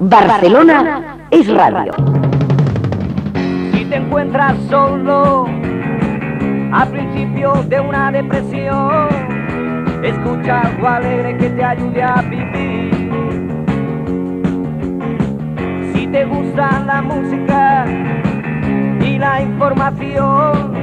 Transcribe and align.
Barcelona 0.00 1.26
es 1.28 1.52
radio. 1.52 1.90
Si 3.72 3.84
te 3.84 3.96
encuentras 3.96 4.54
solo 4.70 5.48
al 6.72 6.88
principio 6.88 7.52
de 7.64 7.80
una 7.80 8.12
depresión, 8.12 9.08
escucha 10.04 10.60
algo 10.60 10.86
alegre 10.86 11.36
que 11.38 11.50
te 11.50 11.64
ayude 11.64 12.00
a 12.00 12.22
vivir. 12.22 13.10
Si 15.92 16.06
te 16.06 16.24
gusta 16.26 16.78
la 16.86 17.02
música 17.02 17.84
y 19.04 19.18
la 19.18 19.42
información, 19.42 20.74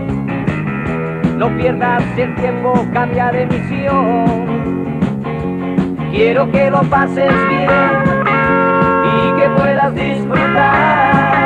no 1.38 1.56
pierdas 1.56 2.04
el 2.18 2.36
tiempo, 2.36 2.86
cambia 2.92 3.32
de 3.32 3.46
misión. 3.46 4.26
Quiero 6.12 6.52
que 6.52 6.70
lo 6.70 6.82
pases 6.90 7.32
bien 7.48 8.15
puedas 9.56 9.94
disfrutar. 9.96 11.46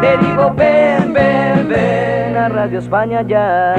Te 0.00 0.16
digo, 0.18 0.52
ven, 0.54 1.12
ven, 1.12 1.68
ven 1.68 2.36
a 2.36 2.48
Radio 2.48 2.78
España 2.78 3.22
ya. 3.22 3.74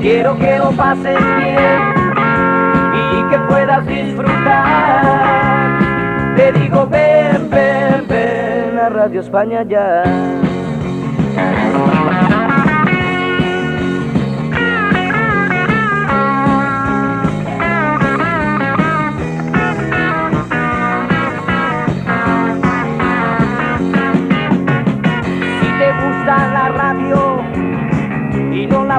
Quiero 0.00 0.38
que 0.38 0.58
lo 0.58 0.70
pases 0.72 1.18
bien 1.36 1.80
y 2.94 3.30
que 3.30 3.38
puedas 3.48 3.86
disfrutar. 3.86 5.78
Te 6.36 6.52
digo, 6.52 6.86
ven, 6.86 7.50
ven, 7.50 8.06
ven 8.08 8.78
a 8.78 8.88
Radio 8.88 9.20
España 9.20 9.64
ya. 9.64 10.04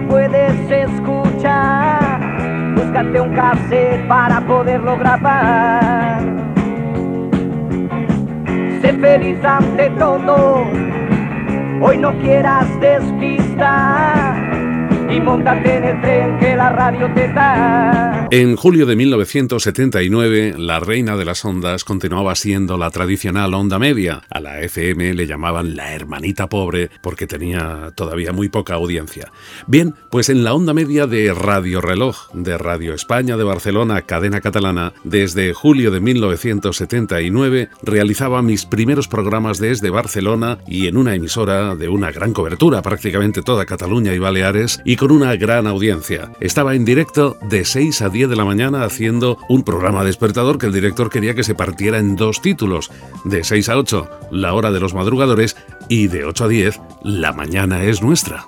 Puedes 0.02 0.53
escuchar. 0.72 2.19
Búscate 2.75 3.22
un 3.22 3.33
cassette 3.36 4.08
para 4.08 4.41
poderlo 4.41 4.97
grabar. 4.97 6.22
Sé 8.81 8.94
feliz 8.94 9.44
ante 9.44 9.89
todo. 9.91 10.66
Hoy 11.81 11.97
no 11.97 12.11
quieras 12.19 12.67
despistar 12.80 14.28
y 15.12 15.20
montate 15.20 15.78
en 15.78 15.84
el 15.84 16.02
tren 16.02 16.40
que 16.40 16.56
la 16.56 16.70
radio 16.70 17.12
te 17.14 17.28
da. 17.34 18.28
En 18.32 18.56
julio 18.56 18.86
de 18.86 18.96
1979, 18.96 20.54
la 20.58 20.80
reina 20.80 21.18
de 21.18 21.26
las 21.26 21.44
ondas 21.44 21.84
continuaba 21.84 22.36
siendo 22.36 22.78
la 22.78 22.92
tradicional 22.92 23.56
onda 23.56 23.80
media. 23.80 24.22
A 24.30 24.40
la 24.40 24.62
FM 24.62 25.16
le 25.16 25.26
llamaban 25.26 25.76
la 25.76 25.94
hermanita 25.94 26.48
pobre 26.48 26.92
porque 27.02 27.26
tenía 27.26 27.92
todavía 27.96 28.32
muy 28.32 28.50
poca 28.50 28.76
audiencia. 28.76 29.32
Bien, 29.66 29.96
pues 30.12 30.30
en 30.30 30.44
la 30.44 30.54
onda 30.54 30.74
media 30.76 31.08
de 31.08 31.34
Radio 31.34 31.82
Reloj, 31.82 32.30
de 32.34 32.60
Radio 32.60 32.94
España 32.94 33.36
de 33.36 33.44
Barcelona, 33.44 34.04
cadena 34.04 34.42
catalana, 34.42 34.94
desde 35.04 35.54
julio 35.54 35.90
de 35.90 36.00
1979 36.00 37.70
realizaba 37.82 38.44
mis 38.44 38.66
primeros 38.66 39.08
programas 39.08 39.58
desde 39.58 39.90
Barcelona 39.90 40.60
y 40.68 40.86
en 40.86 40.98
una 40.98 41.16
emisora 41.16 41.76
de 41.76 41.90
una 41.90 42.12
gran 42.12 42.34
cobertura, 42.34 42.84
prácticamente 42.84 43.42
toda 43.42 43.66
Cataluña 43.66 44.14
y 44.14 44.20
Baleares, 44.20 44.82
y 44.86 44.98
con 45.00 45.11
una 45.11 45.33
gran 45.38 45.66
audiencia. 45.66 46.33
Estaba 46.42 46.75
en 46.75 46.83
directo 46.83 47.38
de 47.42 47.64
6 47.64 48.02
a 48.02 48.09
10 48.09 48.30
de 48.30 48.36
la 48.36 48.44
mañana 48.44 48.83
haciendo 48.83 49.38
un 49.47 49.64
programa 49.64 50.03
despertador 50.03 50.58
que 50.58 50.66
el 50.66 50.73
director 50.73 51.09
quería 51.09 51.33
que 51.33 51.45
se 51.45 51.56
partiera 51.56 52.00
en 52.00 52.17
dos 52.17 52.41
títulos, 52.41 52.91
de 53.23 53.45
6 53.45 53.69
a 53.69 53.78
8, 53.78 54.09
La 54.31 54.53
hora 54.53 54.72
de 54.72 54.81
los 54.81 54.94
madrugadores, 54.94 55.56
y 55.88 56.08
de 56.08 56.25
8 56.25 56.44
a 56.44 56.47
10, 56.50 56.81
La 57.02 57.31
mañana 57.31 57.83
es 57.83 58.02
nuestra. 58.02 58.45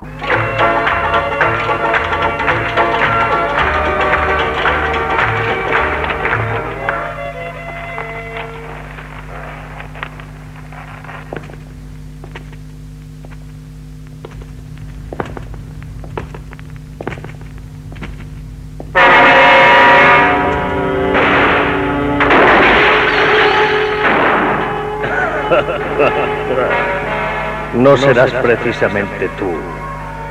no 27.75 27.97
serás 27.97 28.31
precisamente 28.41 29.29
tú 29.37 29.47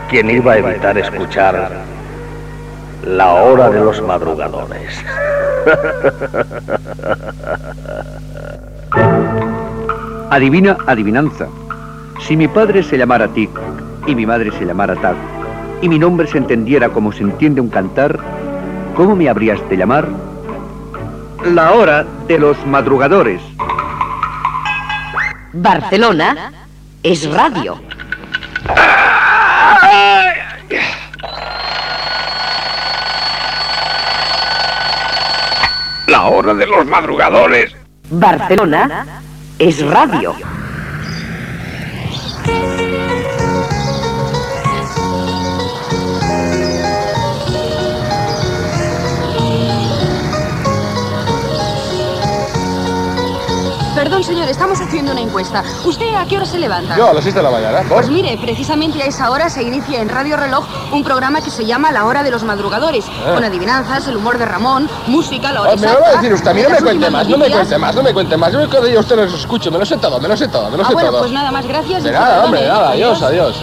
quien 0.08 0.30
iba 0.30 0.52
a 0.52 0.58
evitar 0.58 0.96
escuchar 0.98 1.70
la 3.04 3.34
hora 3.34 3.70
de 3.70 3.80
los 3.80 4.00
madrugadores. 4.02 5.04
Adivina 10.30 10.78
adivinanza. 10.86 11.48
Si 12.20 12.36
mi 12.36 12.48
padre 12.48 12.82
se 12.82 12.96
llamara 12.96 13.28
Tic 13.28 13.50
y 14.06 14.14
mi 14.14 14.26
madre 14.26 14.50
se 14.52 14.64
llamara 14.64 14.96
Tac 14.96 15.16
y 15.82 15.88
mi 15.88 15.98
nombre 15.98 16.26
se 16.26 16.38
entendiera 16.38 16.88
como 16.90 17.12
se 17.12 17.22
entiende 17.22 17.60
un 17.60 17.68
cantar, 17.68 18.18
¿cómo 18.94 19.16
me 19.16 19.28
habrías 19.28 19.60
de 19.68 19.76
llamar? 19.76 20.08
La 21.44 21.72
hora 21.72 22.06
de 22.28 22.38
los 22.38 22.64
madrugadores. 22.66 23.40
Barcelona 25.52 26.52
es 27.02 27.28
radio. 27.30 27.80
La 36.06 36.24
hora 36.24 36.54
de 36.54 36.66
los 36.66 36.86
madrugadores. 36.86 37.74
Barcelona 38.10 39.22
es 39.58 39.84
radio. 39.86 40.34
Perdón, 54.20 54.34
señor, 54.34 54.48
estamos 54.50 54.78
haciendo 54.82 55.12
una 55.12 55.22
encuesta. 55.22 55.64
¿Usted 55.82 56.14
a 56.14 56.26
qué 56.26 56.36
hora 56.36 56.44
se 56.44 56.58
levanta? 56.58 56.94
Yo 56.94 57.08
a 57.08 57.14
las 57.14 57.22
6 57.24 57.34
de 57.36 57.42
la 57.42 57.50
mañana. 57.50 57.82
Pues 57.88 58.10
mire, 58.10 58.36
precisamente 58.38 59.02
a 59.02 59.06
esa 59.06 59.30
hora 59.30 59.48
se 59.48 59.62
inicia 59.62 60.02
en 60.02 60.10
Radio 60.10 60.36
Reloj 60.36 60.66
un 60.92 61.02
programa 61.02 61.40
que 61.40 61.50
se 61.50 61.64
llama 61.64 61.90
La 61.90 62.04
Hora 62.04 62.22
de 62.22 62.30
los 62.30 62.42
Madrugadores, 62.44 63.06
Ah. 63.26 63.32
con 63.34 63.44
adivinanzas, 63.44 64.06
el 64.08 64.18
humor 64.18 64.36
de 64.36 64.44
Ramón, 64.44 64.90
música, 65.06 65.52
la 65.52 65.62
hora 65.62 65.70
Ah, 65.72 65.76
me 65.76 65.86
lo 65.86 65.86
va 65.86 65.92
a 65.94 65.98
exacta, 66.00 66.20
decir 66.20 66.34
usted, 66.34 66.50
a 66.50 66.54
mí 66.54 66.62
no 66.62 66.68
me 66.68 66.78
cuente 66.82 67.10
más, 67.10 67.28
no 67.28 67.38
me 67.38 67.50
cuente 67.50 67.78
más, 67.78 67.94
no 67.94 68.02
me 68.02 68.12
cuente 68.12 68.36
más. 68.36 68.52
Yo 68.52 68.68
que 68.68 68.92
yo 68.92 69.00
usted 69.00 69.16
no 69.16 69.22
los 69.24 69.34
escucho, 69.34 69.70
me 69.70 69.78
lo 69.78 69.86
sé 69.86 69.96
todo, 69.96 70.20
me 70.20 70.28
lo 70.28 70.36
sé 70.36 70.48
todo, 70.48 70.70
me 70.70 70.76
lo 70.76 70.82
Ah, 70.82 70.86
sé 70.88 70.92
bueno, 70.92 71.10
todo. 71.10 71.20
pues 71.20 71.32
nada 71.32 71.50
más, 71.50 71.66
gracias. 71.66 72.02
De 72.02 72.12
nada, 72.12 72.44
hombre, 72.44 72.66
nada, 72.68 72.90
adiós, 72.90 73.22
adiós. 73.22 73.56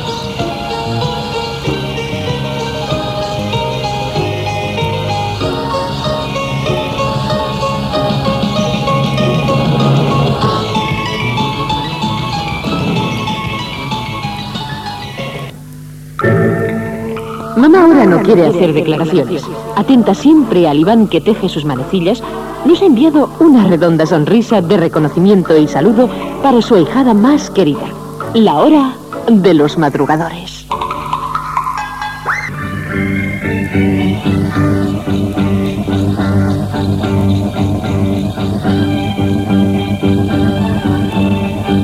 Mamá 17.57 17.85
ahora 17.85 18.05
no 18.05 18.21
quiere 18.21 18.45
hacer 18.45 18.71
declaraciones. 18.71 19.41
Atenta 19.75 20.13
siempre 20.13 20.67
al 20.67 20.77
Iván 20.77 21.07
que 21.07 21.21
teje 21.21 21.49
sus 21.49 21.65
manecillas, 21.65 22.21
nos 22.65 22.83
ha 22.83 22.85
enviado 22.85 23.31
una 23.39 23.67
redonda 23.67 24.05
sonrisa 24.05 24.61
de 24.61 24.77
reconocimiento 24.77 25.57
y 25.57 25.67
saludo 25.67 26.07
para 26.43 26.61
su 26.61 26.75
ahijada 26.75 27.15
más 27.15 27.49
querida, 27.49 27.87
la 28.35 28.57
hora 28.59 28.93
de 29.27 29.55
los 29.55 29.75
madrugadores. 29.75 30.67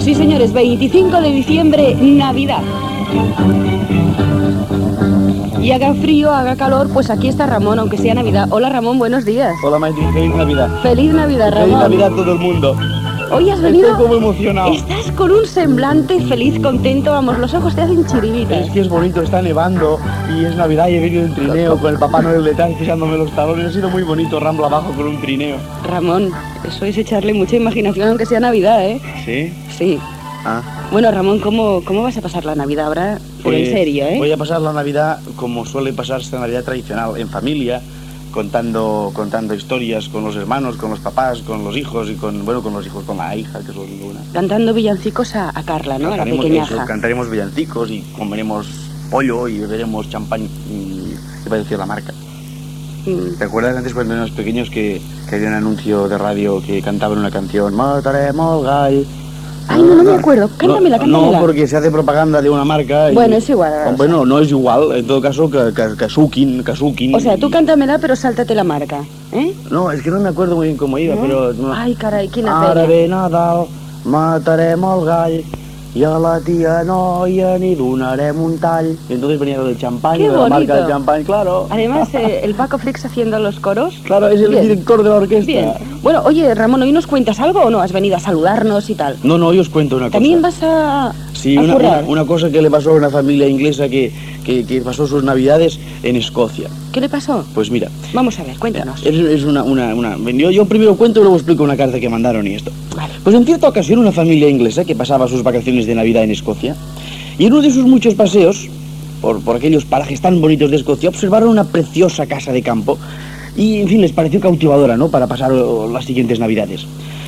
Sí, 0.02 0.14
señores, 0.14 0.54
25 0.54 1.20
de 1.20 1.32
diciembre, 1.32 1.96
Navidad. 1.96 2.62
Y 5.62 5.72
haga 5.72 5.94
frío, 5.94 6.32
haga 6.32 6.58
calor, 6.58 6.90
pues 6.92 7.10
aquí 7.10 7.30
está 7.30 7.46
Ramón, 7.48 7.80
aunque 7.80 7.98
sea 7.98 8.14
Navidad. 8.14 8.48
Hola 8.52 8.70
Ramón, 8.70 9.00
buenos 9.00 9.24
días. 9.24 9.54
Hola 9.64 9.80
Maite, 9.80 10.02
feliz 10.12 10.36
Navidad. 10.36 10.82
Feliz 10.82 11.14
Navidad, 11.14 11.54
Feliz 11.54 11.72
Ramón. 11.72 11.80
Navidad 11.80 12.14
a 12.14 12.16
todo 12.16 12.34
el 12.34 12.40
mundo. 12.40 12.78
Hoy 13.32 13.50
has 13.50 13.62
venido... 13.62 13.90
Estoy 13.90 14.04
como 14.04 14.16
emocionado. 14.16 14.74
Estás 14.74 15.12
con 15.12 15.32
un 15.32 15.46
semblante 15.46 16.20
feliz, 16.26 16.60
contento, 16.60 17.12
vamos, 17.12 17.40
los 17.40 17.54
ojos 17.54 17.74
te 17.74 17.82
hacen 17.82 18.06
chiribitas. 18.06 18.68
Es 18.68 18.72
que 18.72 18.82
es 18.82 18.90
bonito, 18.90 19.22
está 19.22 19.42
nevando 19.42 20.00
y 20.38 20.46
es 20.46 20.56
Navidad 20.56 20.90
y 20.90 20.96
he 20.96 21.00
venido 21.00 21.24
en 21.26 21.34
trineo 21.34 21.78
con 21.78 21.94
el 21.94 22.00
Papá 22.00 22.22
Noel 22.22 22.44
detrás 22.44 22.72
pisándome 22.78 23.18
los 23.18 23.32
talones. 23.32 23.68
Ha 23.68 23.72
sido 23.72 23.90
muy 23.90 24.04
bonito, 24.04 24.40
rambla 24.40 24.68
abajo 24.68 24.92
con 24.92 25.08
un 25.08 25.22
trineo. 25.22 25.56
Ramón, 25.88 26.30
eso 26.68 26.86
es 26.86 26.98
echarle 26.98 27.34
mucha 27.34 27.56
imaginación 27.56 28.10
aunque 28.10 28.26
sea 28.26 28.40
Navidad, 28.40 28.86
¿eh? 28.86 29.02
¿Sí? 29.26 29.54
Sí. 29.76 30.00
Ah. 30.46 30.62
Bueno, 30.92 31.10
Ramón, 31.12 31.40
¿cómo, 31.40 31.82
cómo 31.86 32.04
vas 32.04 32.18
a 32.18 32.22
pasar 32.22 32.44
la 32.46 32.56
Navidad 32.56 32.88
ahora? 32.88 33.20
Pero 33.44 33.56
en 33.56 33.64
Pues, 33.64 33.70
serio, 33.74 34.06
¿eh? 34.06 34.18
Voy 34.18 34.32
a 34.32 34.38
pasar 34.38 34.62
la 34.62 34.74
Navidad 34.74 35.20
como 35.36 35.66
suele 35.66 35.94
pasarse 35.94 36.34
la 36.36 36.42
Navidad 36.42 36.64
tradicional, 36.64 37.16
en 37.18 37.30
familia, 37.30 37.82
contando, 38.32 39.12
contando 39.14 39.54
historias 39.54 40.10
con 40.10 40.24
los 40.24 40.36
hermanos, 40.36 40.76
con 40.76 40.90
los 40.90 41.00
papás, 41.00 41.40
con 41.44 41.64
los 41.64 41.78
hijos 41.78 42.10
y 42.10 42.16
con, 42.16 42.44
bueno, 42.46 42.62
con 42.62 42.74
los 42.74 42.86
hijos, 42.86 43.04
con 43.06 43.18
la 43.18 43.36
hija, 43.36 43.60
que 43.60 43.72
es 43.72 43.76
lo 43.76 43.84
único 43.84 44.08
una. 44.08 44.20
Cantando 44.34 44.74
villancicos 44.74 45.36
a, 45.36 45.50
a 45.58 45.64
Carla, 45.64 45.98
¿no? 45.98 46.08
A 46.08 46.12
la 46.12 46.18
Cantaremos, 46.18 46.46
pequeñaja. 46.46 46.76
eso, 46.76 46.86
cantaremos 46.86 47.30
villancicos 47.30 47.90
y 47.92 48.02
comeremos 48.18 48.68
pollo 49.10 49.48
y 49.48 49.60
beberemos 49.60 50.10
champán 50.10 50.42
y, 50.44 51.14
iba 51.46 51.56
a 51.56 51.60
decir 51.60 51.78
la 51.78 51.86
marca. 51.86 52.14
Mm. 53.06 53.38
¿Te 53.38 53.44
acuerdas 53.44 53.78
antes 53.78 53.94
cuando 53.94 54.14
éramos 54.14 54.32
pequeños 54.32 54.70
que, 54.70 55.02
que 55.30 55.36
había 55.36 55.50
un 55.50 55.54
anuncio 55.56 56.08
de 56.10 56.18
radio 56.18 56.62
que 56.66 56.82
cantaban 56.82 57.18
una 57.20 57.30
canción 57.32 57.74
Mataremos 57.76 58.64
gall? 58.64 59.06
Ay, 59.68 59.82
no, 59.82 59.96
no 59.96 60.04
me 60.04 60.14
acuerdo. 60.16 60.50
Cántamela, 60.58 60.98
no, 60.98 61.04
cántamela. 61.04 61.38
No, 61.40 61.42
porque 61.46 61.68
se 61.68 61.78
hace 61.78 61.90
propaganda 61.90 62.42
de 62.42 62.50
una 62.50 62.66
marca. 62.66 63.12
y- 63.12 63.16
Bueno, 63.16 63.36
es 63.38 63.50
igual. 63.50 63.96
Bueno, 63.98 64.26
no 64.26 64.40
es 64.40 64.50
igual. 64.50 64.92
En 64.96 65.08
todo 65.08 65.22
caso, 65.22 65.50
que, 65.50 65.74
que, 65.74 65.96
Kasukin, 65.96 66.64
Kasukin. 66.64 67.16
O 67.16 67.20
sea, 67.20 67.38
tú 67.38 67.48
y- 67.48 67.52
cántamela, 67.52 67.98
pero 68.00 68.16
sáltate 68.16 68.54
la 68.56 68.64
marca, 68.64 69.04
¿eh? 69.32 69.54
No, 69.72 69.90
es 69.92 70.02
que 70.02 70.10
no 70.12 70.20
me 70.20 70.30
acuerdo 70.30 70.56
muy 70.56 70.68
bien 70.68 70.78
cómo 70.78 70.98
iba, 70.98 71.16
¿No? 71.16 71.22
pero... 71.22 71.54
No. 71.54 71.74
Ay, 71.74 71.96
caray, 71.96 72.28
quina 72.28 72.60
Ara 72.62 72.74
pena. 72.74 72.88
ve 72.88 73.08
Nadal, 73.08 73.66
matarem 74.06 74.84
el 74.84 75.06
gall 75.06 75.44
i 75.96 76.04
a 76.04 76.18
la 76.18 76.40
tia 76.42 76.84
noia 76.84 77.58
ni 77.60 77.76
donarem 77.76 78.40
un 78.42 78.58
tall. 78.58 78.98
Y 79.10 79.14
entonces 79.14 79.40
venía 79.40 79.58
lo 79.58 79.66
del 79.66 79.78
champán, 79.78 80.18
Qué 80.18 80.30
de 80.30 80.36
la 80.36 80.48
marca 80.48 80.76
del 80.76 80.88
champán, 80.88 81.24
claro. 81.24 81.68
Además, 81.70 82.14
eh, 82.14 82.42
el 82.44 82.56
Paco 82.56 82.78
Flix 82.80 83.06
haciendo 83.06 83.38
los 83.40 83.60
coros. 83.60 83.96
Claro, 84.04 84.28
es 84.30 84.42
el 84.42 84.50
Bien. 84.50 84.64
director 84.64 85.04
de 85.04 85.10
la 85.10 85.16
orquesta. 85.16 85.46
Bien. 85.46 85.74
Bueno, 86.02 86.22
oye, 86.26 86.54
Ramón, 86.56 86.82
¿hoy 86.82 86.92
nos 86.92 87.06
cuentas 87.06 87.40
algo 87.40 87.62
o 87.62 87.70
no? 87.70 87.80
¿Has 87.80 87.92
venido 87.92 88.16
a 88.16 88.20
saludarnos 88.20 88.90
y 88.90 88.96
tal? 88.96 89.18
No, 89.24 89.38
no, 89.38 89.48
hoy 89.48 89.60
os 89.60 89.70
cuento 89.70 89.98
una 89.98 90.08
cosa. 90.08 90.14
¿También 90.14 90.42
vas 90.42 90.62
a, 90.64 91.14
Sí, 91.44 91.58
una, 91.58 91.74
currar? 91.74 92.04
una- 92.04 92.10
una 92.12 92.26
cosa 92.26 92.50
que 92.50 92.62
le 92.62 92.72
pasó 92.72 92.92
a 92.92 92.94
una 92.94 93.10
familia 93.10 93.48
inglesa 93.48 93.90
que, 93.90 94.12
que, 94.46 94.64
que 94.66 94.80
pasó 94.82 95.06
sus 95.06 95.24
navidades 95.24 95.78
en 96.02 96.16
Escocia. 96.16 96.70
¿Qué 96.94 97.02
le 97.02 97.10
pasó? 97.10 97.44
Pues 97.54 97.70
mira, 97.70 97.90
Vamos 98.14 98.40
a 98.40 98.44
ver, 98.44 98.58
cuéntanos. 98.58 99.06
es, 99.06 99.14
es 99.16 99.44
una, 99.44 99.64
una, 99.64 99.94
una- 99.94 100.18
Yo, 100.32 100.52
yo 100.52 100.66
primero 100.66 100.96
cuento 100.96 101.20
y 101.20 101.24
luego 101.24 101.36
explico 101.36 101.64
una 101.64 101.76
carta 101.76 102.00
que 102.00 102.08
mandaron 102.08 102.48
y 102.48 102.54
esto. 102.54 102.72
Vale. 102.96 103.14
Pues 103.24 103.36
en 103.36 103.46
cierta 103.46 103.68
ocasión 103.68 104.00
una 104.00 104.12
familia 104.14 104.48
inglesa 104.48 104.86
que 104.86 104.96
pasaba 104.96 105.28
sus 105.28 105.44
vacaciones 105.44 105.86
de 105.86 105.96
Navidad 105.96 106.24
en 106.24 106.32
Escocia 106.32 106.76
y 107.38 107.46
en 107.46 107.54
uno 107.54 107.62
de 107.62 107.72
sus 107.72 107.84
muchos 107.86 108.14
paseos 108.16 108.70
por, 109.22 109.42
por 109.42 109.56
aquellos 109.58 109.84
parajes 109.86 110.22
tan 110.22 110.40
bonitos 110.40 110.70
de 110.72 110.78
Escocia 110.78 111.10
observaron 111.10 111.50
una 111.50 111.66
preciosa 111.66 112.26
casa 112.26 112.52
de 112.54 112.62
campo 112.62 112.98
y 113.58 113.82
en 113.82 113.88
fin 113.88 114.02
les 114.02 114.12
pareció 114.14 114.40
cautivadora, 114.40 114.96
¿no? 114.98 115.10
Para 115.10 115.28
pasar 115.28 115.52
oh, 115.52 115.90
las 115.92 116.06
siguientes 116.06 116.40
Navidades. 116.40 116.86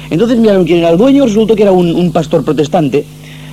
Entonces 0.09 0.38
miraron 0.38 0.63
quién 0.65 0.79
era 0.79 0.89
el 0.89 0.97
dueño, 0.97 1.25
resultó 1.25 1.56
que 1.56 1.63
era 1.63 1.71
un, 1.71 1.94
un 1.95 2.12
pastor 2.12 2.44
protestante 2.45 3.03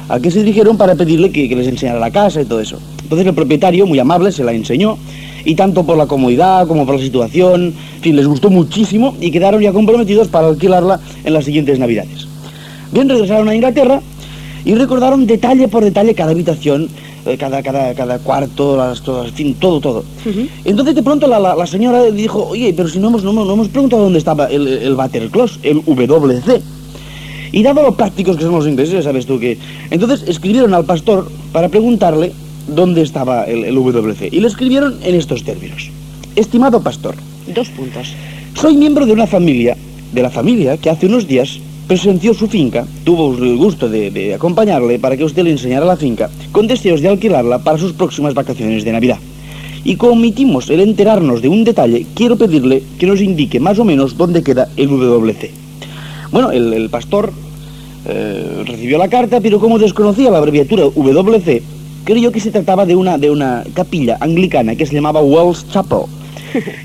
al 0.09 0.21
que 0.21 0.31
se 0.31 0.41
dirigieron 0.41 0.77
para 0.77 0.95
pedirle 0.95 1.31
que, 1.31 1.49
que 1.49 1.57
les 1.57 1.67
enseñara 1.69 1.99
la 1.99 2.11
casa 2.11 2.41
y 2.43 2.45
todo 2.45 2.61
eso. 2.61 2.79
Entonces 3.03 3.27
el 3.27 3.35
propietario, 3.35 3.87
muy 3.87 3.99
amable, 3.99 4.33
se 4.33 4.45
la 4.45 4.53
enseñó 4.53 4.99
y 5.45 5.55
tanto 5.55 5.85
por 5.85 5.97
la 5.97 6.07
comodidad 6.07 6.67
como 6.67 6.87
por 6.87 6.97
la 6.97 7.03
situación, 7.03 7.75
en 7.97 8.03
fin, 8.03 8.17
les 8.17 8.27
gustó 8.27 8.49
muchísimo 8.51 9.17
y 9.21 9.31
quedaron 9.31 9.61
ya 9.63 9.73
comprometidos 9.73 10.29
para 10.29 10.49
alquilarla 10.49 11.01
en 11.25 11.33
las 11.33 11.45
siguientes 11.45 11.79
Navidades. 11.79 12.27
Bien, 12.93 13.09
regresaron 13.09 13.49
a 13.49 13.55
Inglaterra 13.55 14.01
y 14.65 14.75
recordaron 14.75 15.27
detalle 15.27 15.67
por 15.69 15.83
detalle 15.83 16.15
cada 16.15 16.31
habitación, 16.31 16.89
eh, 17.27 17.37
cada, 17.37 17.63
cada, 17.63 17.95
cada 17.95 18.19
cuarto, 18.19 18.77
las, 18.77 19.03
todas, 19.03 19.29
en 19.29 19.35
fin, 19.35 19.55
todo, 19.55 19.81
todo. 19.81 20.05
Entonces 20.65 20.95
de 20.95 21.03
pronto 21.03 21.27
la, 21.27 21.39
la- 21.41 21.57
la 21.57 21.67
señora 21.67 22.03
dijo, 22.11 22.47
oye, 22.49 22.73
pero 22.77 22.89
si 22.89 22.99
no 22.99 23.09
hemos, 23.09 23.25
no, 23.25 23.33
no 23.33 23.53
hemos 23.53 23.69
preguntado 23.69 24.03
dónde 24.05 24.19
estaba 24.19 24.47
el, 24.47 24.67
el 24.69 24.95
Batterclos, 24.95 25.59
el 25.63 25.83
WC. 25.85 26.61
Y 27.53 27.63
dado 27.63 27.83
lo 27.83 27.95
prácticos 27.95 28.37
que 28.37 28.43
son 28.43 28.53
los 28.53 28.67
ingleses, 28.67 28.95
ya 28.95 29.03
sabes 29.03 29.27
tú 29.27 29.39
que... 29.39 29.59
Entonces 29.91 30.29
escribieron 30.29 30.73
al 30.75 30.85
pastor 30.85 31.31
para 31.53 31.69
preguntarle 31.69 32.33
dónde 32.67 33.03
estaba 33.03 33.45
el, 33.45 33.65
el 33.65 33.75
WC. 33.75 34.29
Y 34.33 34.41
le 34.41 34.49
escribieron 34.49 34.97
en 35.03 35.15
estos 35.15 35.45
términos. 35.45 35.91
Estimado 36.35 36.81
pastor, 36.83 37.15
Dos 37.55 37.69
puntos. 37.69 38.15
soy 38.55 38.77
miembro 38.77 39.05
de 39.05 39.13
una 39.13 39.27
familia, 39.27 39.77
de 40.13 40.23
la 40.23 40.31
familia 40.31 40.77
que 40.79 40.89
hace 40.89 41.07
unos 41.07 41.27
días 41.27 41.59
presenció 41.87 42.33
su 42.33 42.49
finca, 42.49 42.87
tuvo 43.05 43.37
el 43.37 43.57
gusto 43.57 43.89
de, 43.89 44.11
de 44.11 44.35
acompañarle 44.35 44.99
para 44.99 45.17
que 45.17 45.25
usted 45.25 45.43
le 45.43 45.51
enseñara 45.51 45.85
la 45.85 45.97
finca, 45.97 46.31
con 46.53 46.67
deseos 46.67 47.03
de 47.03 47.09
alquilarla 47.09 47.59
para 47.59 47.77
sus 47.77 47.93
próximas 47.93 48.33
vacaciones 48.33 48.85
de 48.85 48.93
Navidad. 48.93 49.19
Y 49.85 49.97
como 49.97 50.13
omitimos 50.13 50.71
el 50.71 50.81
enterarnos 50.81 51.43
de 51.43 51.49
un 51.49 51.65
detalle, 51.65 52.07
quiero 52.15 52.37
pedirle 52.37 52.83
que 52.99 53.07
nos 53.07 53.21
indique 53.21 53.59
más 53.61 53.79
o 53.79 53.85
menos 53.85 54.17
dónde 54.17 54.43
queda 54.43 54.69
el 54.77 54.89
WC. 54.89 55.51
Bueno, 56.31 56.53
el, 56.53 56.73
el 56.73 56.89
pastor 56.89 57.33
eh, 58.07 58.65
recibió 58.67 58.99
la 58.99 59.09
carta, 59.09 59.41
pero 59.41 59.61
como 59.61 59.79
desconocía 59.79 60.31
la 60.31 60.39
abreviatura 60.39 60.85
WC, 60.85 61.63
creyó 62.05 62.33
que 62.33 62.41
se 62.41 62.51
trataba 62.51 62.85
de 62.85 62.97
una, 62.97 63.19
de 63.19 63.31
una 63.31 63.65
capilla 63.75 64.17
anglicana 64.21 64.75
que 64.75 64.87
se 64.87 64.95
llamaba 64.95 65.23
Wells 65.23 65.67
Chapel 65.71 66.03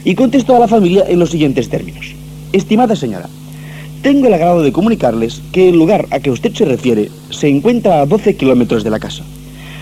y 0.06 0.16
contestó 0.16 0.56
a 0.56 0.60
la 0.60 0.68
familia 0.68 1.06
en 1.08 1.20
los 1.20 1.32
siguientes 1.32 1.70
términos. 1.70 2.14
Estimada 2.54 2.96
señora, 2.96 3.28
tengo 4.02 4.28
el 4.28 4.34
agrado 4.34 4.62
de 4.62 4.72
comunicarles 4.72 5.42
que 5.52 5.70
el 5.70 5.76
lugar 5.76 6.06
a 6.12 6.20
que 6.20 6.32
usted 6.32 6.54
se 6.54 6.66
refiere 6.66 7.10
se 7.30 7.48
encuentra 7.48 8.02
a 8.02 8.06
12 8.06 8.36
kilómetros 8.36 8.84
de 8.84 8.92
la 8.92 9.00
casa. 9.00 9.24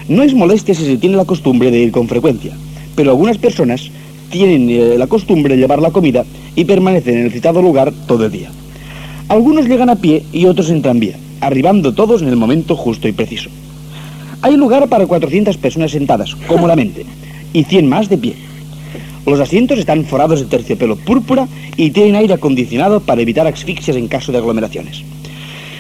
No 0.08 0.24
es 0.24 0.34
molestia 0.34 0.74
si 0.74 0.86
se 0.86 0.98
tiene 0.98 1.18
la 1.18 1.26
costumbre 1.26 1.70
de 1.70 1.80
ir 1.80 1.92
con 1.92 2.08
frecuencia, 2.08 2.54
pero 2.96 3.12
algunas 3.12 3.38
personas 3.38 3.90
tienen 4.30 4.70
eh, 4.70 4.98
la 4.98 5.08
costumbre 5.08 5.56
de 5.56 5.62
llevar 5.62 5.82
la 5.82 5.92
comida 5.92 6.26
y 6.56 6.66
permanecen 6.66 7.20
en 7.20 7.26
el 7.26 7.32
citado 7.32 7.62
lugar 7.62 7.94
todo 8.08 8.26
el 8.26 8.32
día. 8.32 8.50
Algunos 9.28 9.68
llegan 9.68 9.90
a 9.90 9.96
pie 9.96 10.24
y 10.32 10.46
otros 10.46 10.70
en 10.70 10.82
tranvía, 10.82 11.18
arribando 11.42 11.94
todos 11.94 12.22
en 12.22 12.28
el 12.28 12.36
momento 12.36 12.76
justo 12.76 13.08
y 13.08 13.12
preciso. 13.12 13.50
Hay 14.42 14.58
lugar 14.58 14.88
para 14.90 15.08
400 15.08 15.58
personas 15.58 15.92
sentadas, 15.92 16.36
cómodamente, 16.48 17.06
y 17.54 17.64
100 17.64 17.90
más 17.90 18.10
de 18.10 18.18
pie. 18.18 18.36
Los 19.26 19.40
asientos 19.40 19.80
están 19.80 20.06
forrados 20.06 20.40
de 20.40 20.46
terciopelo 20.46 20.98
púrpura 20.98 21.48
y 21.78 21.90
tienen 21.90 22.16
aire 22.16 22.36
acondicionado 22.36 23.00
para 23.00 23.22
evitar 23.22 23.48
asfixias 23.48 23.98
en 23.98 24.08
caso 24.08 24.32
de 24.32 24.38
aglomeraciones. 24.38 25.04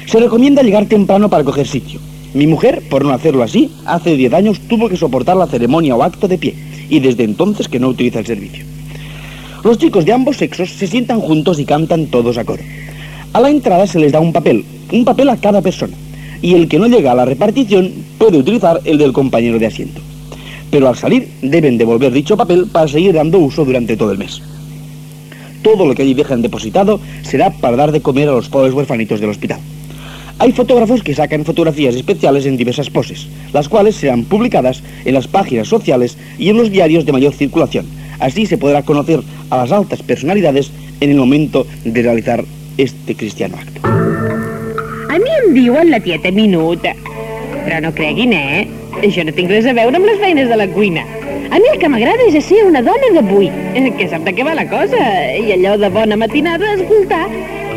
Se 0.08 0.20
recomienda 0.20 0.64
llegar 0.64 0.88
temprano 0.88 1.30
para 1.30 1.44
coger 1.44 1.68
sitio. 1.68 2.00
Mi 2.34 2.48
mujer, 2.48 2.82
por 2.90 3.06
no 3.06 3.12
hacerlo 3.12 3.44
así, 3.44 3.72
hace 3.86 4.16
10 4.16 4.34
años 4.34 4.60
tuvo 4.68 4.90
que 4.90 4.98
soportar 4.98 5.38
la 5.38 5.48
ceremonia 5.48 5.96
o 5.96 6.04
acto 6.04 6.28
de 6.28 6.38
pie, 6.38 6.56
y 6.90 7.00
desde 7.00 7.24
entonces 7.24 7.68
que 7.68 7.80
no 7.80 7.90
utiliza 7.90 8.20
el 8.20 8.26
servicio. 8.26 8.66
Los 9.64 9.78
chicos 9.78 10.06
de 10.06 10.14
ambos 10.14 10.38
sexos 10.38 10.70
se 10.72 10.88
sientan 10.88 11.20
juntos 11.20 11.60
y 11.60 11.66
cantan 11.66 12.08
todos 12.08 12.38
a 12.38 12.46
coro. 12.46 12.64
A 13.34 13.40
la 13.40 13.50
entrada 13.50 13.88
se 13.88 14.00
les 14.00 14.12
da 14.12 14.20
un 14.20 14.34
papel, 14.34 14.66
un 14.96 15.06
papel 15.06 15.30
a 15.30 15.38
cada 15.38 15.62
persona, 15.62 15.94
y 16.42 16.54
el 16.54 16.68
que 16.68 16.80
no 16.80 16.88
llega 16.88 17.12
a 17.12 17.16
la 17.16 17.26
repartición 17.26 17.92
puede 18.18 18.38
utilizar 18.38 18.80
el 18.86 18.98
del 18.98 19.14
compañero 19.14 19.60
de 19.60 19.68
asiento. 19.68 20.02
Pero 20.72 20.88
al 20.88 20.96
salir 20.96 21.30
deben 21.42 21.78
devolver 21.78 22.12
dicho 22.12 22.38
papel 22.38 22.68
para 22.72 22.88
seguir 22.88 23.14
dando 23.14 23.40
uso 23.40 23.66
durante 23.66 23.98
todo 23.98 24.12
el 24.12 24.18
mes. 24.18 24.42
Todo 25.62 25.86
lo 25.86 25.96
que 25.96 26.04
allí 26.04 26.14
dejan 26.14 26.42
depositado 26.42 27.00
será 27.24 27.50
para 27.50 27.78
dar 27.78 27.92
de 27.92 28.02
comer 28.02 28.30
a 28.30 28.34
los 28.34 28.50
pobres 28.50 28.74
huerfanitos 28.74 29.20
del 29.20 29.32
hospital. 29.32 29.60
Hay 30.38 30.52
fotógrafos 30.52 31.02
que 31.02 31.16
sacan 31.16 31.46
fotografías 31.46 31.96
especiales 31.96 32.46
en 32.46 32.58
diversas 32.58 32.90
poses, 32.90 33.28
las 33.54 33.70
cuales 33.70 33.96
serán 33.96 34.26
publicadas 34.26 34.84
en 35.06 35.14
las 35.14 35.28
páginas 35.28 35.68
sociales 35.68 36.18
y 36.38 36.50
en 36.50 36.58
los 36.58 36.70
diarios 36.70 37.06
de 37.06 37.14
mayor 37.14 37.34
circulación. 37.34 37.86
Así 38.20 38.46
se 38.46 38.58
podrá 38.58 38.84
conocer 38.84 39.22
a 39.50 39.58
las 39.58 39.72
altas 39.72 40.04
personalidades 40.04 40.72
en 41.00 41.12
el 41.12 41.18
momento 41.18 41.66
de 41.84 42.02
realizar 42.02 42.44
este 42.78 43.16
cristiano 43.16 43.56
acto. 43.58 43.95
A 45.16 45.20
mi 45.20 45.32
em 45.32 45.54
diuen 45.56 45.88
la 45.94 46.02
tieta 46.04 46.28
Minuta. 46.36 46.92
Però 47.64 47.78
no 47.80 47.92
creguin, 47.96 48.34
eh? 48.36 48.66
Això 49.00 49.24
no 49.24 49.32
tinc 49.36 49.48
res 49.54 49.68
a 49.70 49.74
veure 49.78 49.96
amb 49.96 50.08
les 50.10 50.18
feines 50.20 50.50
de 50.52 50.58
la 50.60 50.66
cuina. 50.68 51.06
A 51.56 51.60
mi 51.62 51.70
el 51.72 51.78
que 51.80 51.88
m'agrada 51.88 52.26
és 52.28 52.36
ser 52.44 52.66
una 52.68 52.82
dona 52.84 53.14
d'avui, 53.16 53.48
eh, 53.80 53.94
que 53.96 54.10
sap 54.12 54.26
de 54.28 54.34
què 54.36 54.44
va 54.44 54.58
la 54.58 54.66
cosa, 54.68 55.00
i 55.40 55.54
allò 55.56 55.78
de 55.80 55.88
bona 55.94 56.18
matinada 56.20 56.74
escoltar 56.74 57.22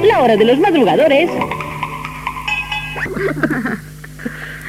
la 0.03 0.19
hora 0.25 0.35
de 0.41 0.49
los 0.49 0.59
madrugadores. 0.59 1.31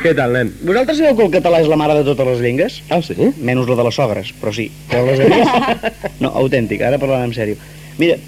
Què 0.04 0.14
tal, 0.16 0.38
nen? 0.38 0.52
Vosaltres 0.62 1.02
sabeu 1.02 1.18
que 1.18 1.26
el 1.26 1.34
català 1.40 1.64
és 1.64 1.72
la 1.72 1.80
mare 1.80 1.98
de 1.98 2.06
totes 2.06 2.36
les 2.36 2.44
llengües? 2.46 2.82
Ah, 2.94 3.02
sí? 3.02 3.18
Menys 3.42 3.66
la 3.72 3.80
de 3.82 3.88
les 3.90 3.98
sogres, 3.98 4.30
però 4.44 4.54
sí. 4.54 4.70
Però 4.92 5.08
les. 5.10 5.26
No, 6.22 6.36
autèntic, 6.44 6.86
ara 6.86 7.02
parlant 7.02 7.26
en 7.32 7.34
sèrio. 7.34 7.58
Mira, 7.98 8.22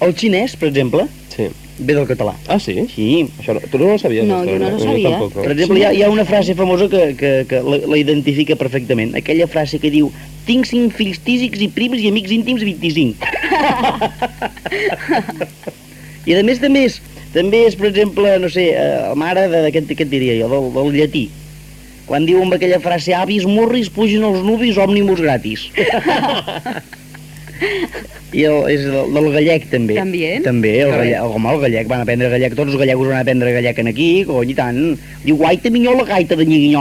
el 0.00 0.16
xinès, 0.16 0.56
per 0.56 0.72
exemple, 0.72 1.10
Sí. 1.32 1.46
Ve 1.86 1.94
del 1.98 2.06
català. 2.08 2.34
Ah, 2.48 2.58
sí? 2.62 2.86
Sí. 2.94 3.08
Això 3.40 3.54
no, 3.56 3.62
tu 3.70 3.78
no 3.80 3.92
ho 3.92 3.98
sabies? 4.00 4.26
No, 4.28 4.42
jo 4.46 4.58
no 4.58 4.70
lo 4.70 4.78
Jo 4.78 4.84
sabia. 4.86 5.10
tampoc, 5.10 5.36
no. 5.36 5.42
Per 5.42 5.52
exemple, 5.52 5.78
hi 5.80 5.84
ha, 5.84 5.92
hi 5.92 6.02
ha 6.02 6.10
una 6.10 6.24
frase 6.28 6.54
famosa 6.58 6.88
que, 6.92 7.02
que, 7.18 7.32
que 7.50 7.62
la, 7.62 7.78
la 7.92 7.98
identifica 8.00 8.56
perfectament. 8.56 9.14
Aquella 9.18 9.48
frase 9.50 9.78
que 9.82 9.90
diu 9.94 10.10
tinc 10.48 10.66
cinc 10.70 10.94
fills 10.98 11.20
tísics 11.22 11.60
i 11.62 11.68
prims 11.72 12.00
i 12.02 12.08
amics 12.10 12.34
íntims 12.34 12.62
25. 12.66 13.16
I 16.26 16.36
a 16.38 16.42
més 16.46 16.60
de 16.62 16.68
més, 16.70 17.00
També 17.32 17.62
és, 17.64 17.76
per 17.80 17.88
exemple, 17.88 18.34
no 18.42 18.48
sé, 18.52 18.66
eh, 18.76 19.12
mare 19.16 19.46
de, 19.48 19.62
de, 19.64 19.70
què, 19.72 20.04
diria 20.04 20.34
jo, 20.36 20.50
del, 20.52 20.68
del 20.74 20.98
llatí. 20.98 21.22
Quan 22.04 22.26
diu 22.28 22.42
amb 22.42 22.52
aquella 22.58 22.80
frase, 22.82 23.14
avis 23.16 23.46
murris, 23.48 23.88
pugin 23.94 24.26
els 24.28 24.42
nubis, 24.44 24.76
òmnibus 24.76 25.22
gratis. 25.24 25.68
I 28.32 28.44
el, 28.48 28.58
és 28.72 28.84
del, 28.86 29.12
del 29.12 29.28
gallec, 29.34 29.66
també. 29.72 29.96
També? 29.98 30.30
També, 30.44 30.72
el 30.86 30.92
gallec, 30.94 31.20
home, 31.36 31.50
el 31.52 31.60
gallec, 31.66 31.88
van 31.90 32.04
aprendre 32.04 32.30
gallec, 32.32 32.56
tots 32.56 32.72
els 32.72 32.80
gallegos 32.80 33.10
van 33.10 33.20
aprendre 33.20 33.52
gallec 33.52 33.82
en 33.82 33.90
aquí, 33.92 34.08
cony, 34.28 34.54
i 34.54 34.56
tant. 34.56 34.80
Diu, 35.26 35.36
guaita 35.40 35.72
minyó 35.74 35.94
la 35.98 36.08
gaita 36.14 36.38
de 36.38 36.48
nyigui 36.48 36.72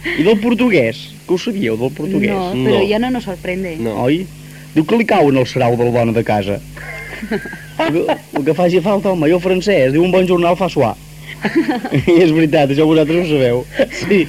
I 0.00 0.22
del 0.24 0.38
portuguès, 0.40 0.96
que 1.26 1.34
ho 1.34 1.38
sabíeu, 1.38 1.76
del 1.76 1.90
portuguès? 1.92 2.32
No, 2.32 2.64
pero 2.64 2.82
ya 2.88 2.98
no 2.98 3.10
nos 3.10 3.24
sorprende. 3.24 3.76
Oi? 3.84 4.22
Diu 4.72 4.86
que 4.86 4.96
li 4.96 5.04
cau 5.04 5.28
en 5.28 5.40
el 5.42 5.46
serau 5.46 5.76
del 5.76 5.92
dona 5.92 6.14
de 6.16 6.24
casa. 6.24 6.56
el, 7.84 7.92
que, 7.92 8.16
el 8.38 8.44
que 8.46 8.54
faci 8.56 8.80
falta, 8.80 9.12
home, 9.12 9.28
el 9.28 9.42
francès, 9.44 9.92
diu 9.92 10.04
un 10.06 10.14
bon 10.14 10.28
jornal 10.28 10.56
fa 10.56 10.70
suar. 10.72 10.94
I 12.00 12.16
és 12.20 12.32
veritat, 12.32 12.72
això 12.72 12.86
vosaltres 12.88 13.24
ho 13.24 13.28
sabeu. 13.28 13.64
Sí, 14.00 14.24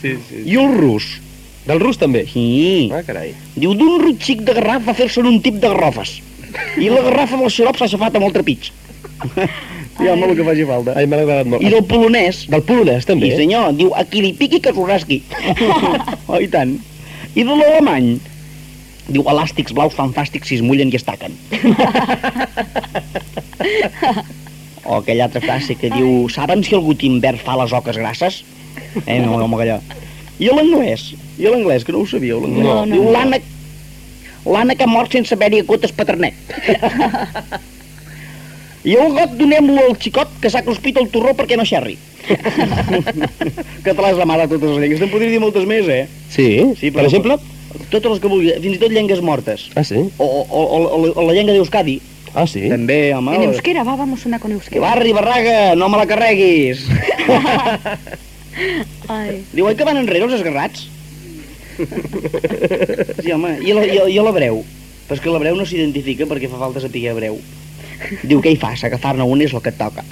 sí, 0.00 0.16
sí. 0.28 0.42
I 0.44 0.58
el 0.62 0.74
rus? 0.78 1.14
Del 1.64 1.80
rus 1.80 1.96
també? 2.00 2.26
Sí. 2.28 2.90
Ah, 2.92 3.00
carai. 3.06 3.32
Diu, 3.56 3.72
d'un 3.78 4.02
rutxic 4.02 4.42
de 4.44 4.52
garraf 4.56 4.84
va 4.88 4.94
fer-se 4.96 5.22
un 5.24 5.40
tip 5.44 5.56
de 5.62 5.70
garrofes. 5.72 6.18
I 6.78 6.90
la 6.92 7.02
garrafa 7.06 7.38
del 7.40 7.50
xarop 7.50 7.78
s'ha 7.80 7.88
xafat 7.90 8.18
amb 8.18 8.28
el 8.28 8.34
trepig. 8.34 8.68
I 10.02 10.08
home, 10.10 10.28
el 10.28 10.36
que 10.38 10.44
faci 10.44 10.66
falta. 10.68 10.94
Ai, 10.98 11.08
m'ha 11.08 11.22
agradat 11.22 11.48
molt. 11.48 11.64
I 11.64 11.72
del 11.72 11.86
polonès. 11.88 12.44
Del 12.52 12.64
polonès, 12.68 13.08
també? 13.08 13.32
Sí, 13.32 13.40
senyor, 13.44 13.72
diu, 13.78 13.94
a 13.96 14.04
qui 14.10 14.22
li 14.24 14.34
piqui 14.36 14.60
que 14.62 14.74
s'ho 14.74 14.84
rasqui. 14.88 15.22
oh, 16.30 16.38
i 16.38 16.48
tant. 16.52 16.76
I 17.34 17.42
de 17.42 17.56
l'alemany. 17.56 18.14
Diu, 19.08 19.24
elàstics 19.28 19.74
blaus 19.76 19.96
fan 19.96 20.14
fàstics 20.16 20.48
si 20.48 20.60
es 20.60 20.64
mullen 20.64 20.92
i 20.92 20.96
es 21.00 21.04
taquen. 21.04 21.32
o 24.84 25.00
aquella 25.00 25.26
altra 25.28 25.42
frase 25.44 25.76
que 25.80 25.90
diu, 25.92 26.28
saben 26.32 26.64
si 26.64 26.76
el 26.76 26.84
Gutenberg 26.84 27.40
fa 27.44 27.56
les 27.60 27.72
oques 27.76 28.00
grasses? 28.00 28.42
Eh, 29.04 29.20
no, 29.20 29.36
home, 29.36 29.60
allò. 29.64 29.78
I 30.42 30.48
l'anglès? 30.50 31.12
I 31.38 31.46
l'anglès, 31.50 31.84
que 31.86 31.92
no 31.94 32.00
ho 32.02 32.06
sabíeu, 32.10 32.40
l'anglès? 32.42 32.64
No, 32.64 32.80
no, 32.86 32.94
Diu, 32.94 33.04
no. 33.04 33.12
l'ànec... 33.14 33.42
L'ànec 34.44 34.82
ha 34.84 34.86
mort 34.90 35.12
sense 35.14 35.32
haver-hi 35.32 35.62
hagut 35.62 35.84
espaternet. 35.88 36.34
I 38.84 38.96
el 39.00 39.14
got 39.16 39.30
donem-lo 39.38 39.80
al 39.88 39.94
xicot 39.96 40.28
que 40.42 40.50
s'ha 40.52 40.60
cruspit 40.66 40.98
el 41.00 41.06
torró 41.08 41.32
perquè 41.38 41.56
no 41.56 41.64
xerri. 41.64 41.94
Català 43.84 44.10
és 44.12 44.18
la 44.20 44.26
mare 44.28 44.44
de 44.44 44.52
totes 44.58 44.74
les 44.74 44.82
llengües. 44.82 45.00
Te'n 45.00 45.12
podria 45.12 45.32
dir 45.32 45.40
moltes 45.40 45.64
més, 45.68 45.88
eh? 45.88 46.02
Sí? 46.34 46.48
Sí, 46.80 46.90
Per 46.92 47.06
exemple? 47.06 47.38
Totes 47.88 48.10
les 48.12 48.20
que 48.20 48.28
vulgui, 48.28 48.52
fins 48.60 48.76
i 48.76 48.80
tot 48.82 48.92
llengües 48.92 49.22
mortes. 49.24 49.70
Ah, 49.80 49.84
sí? 49.88 50.02
O, 50.20 50.26
o, 50.28 50.60
o, 50.60 50.82
o, 50.84 51.00
o 51.14 51.24
la 51.24 51.32
llengua 51.38 51.56
d'Euskadi. 51.56 51.96
Ah, 52.34 52.44
sí? 52.50 52.66
També, 52.68 52.98
home. 53.16 53.38
En 53.38 53.48
euskera, 53.48 53.82
va, 53.88 53.96
vamos 53.96 54.26
una 54.28 54.38
con 54.42 54.50
Que 54.52 54.58
euskera. 54.60 54.82
barri, 54.84 55.12
barraga, 55.16 55.74
no 55.78 55.88
me 55.88 55.96
la 56.02 56.06
carreguis. 56.10 56.84
Ai. 59.08 59.42
Diu, 59.52 59.66
oi 59.66 59.76
que 59.78 59.86
van 59.86 59.98
enrere 60.00 60.26
els 60.28 60.36
esgarrats? 60.38 60.86
Sí, 61.74 63.32
home, 63.34 63.56
i, 63.66 63.74
la, 63.74 63.84
i, 63.86 63.98
i 64.14 64.22
l'hebreu? 64.22 64.62
Però 65.04 65.16
és 65.18 65.22
que 65.22 65.32
l'hebreu 65.32 65.56
no 65.58 65.66
s'identifica 65.68 66.28
perquè 66.30 66.48
fa 66.50 66.60
falta 66.60 66.82
saber 66.82 67.02
hebreu. 67.10 67.38
Diu, 68.22 68.40
què 68.42 68.54
hi 68.54 68.60
fas? 68.60 68.84
Agafar-ne 68.86 69.26
un 69.26 69.42
és 69.44 69.54
el 69.54 69.62
que 69.64 69.72
et 69.74 69.80
toca. 69.80 70.04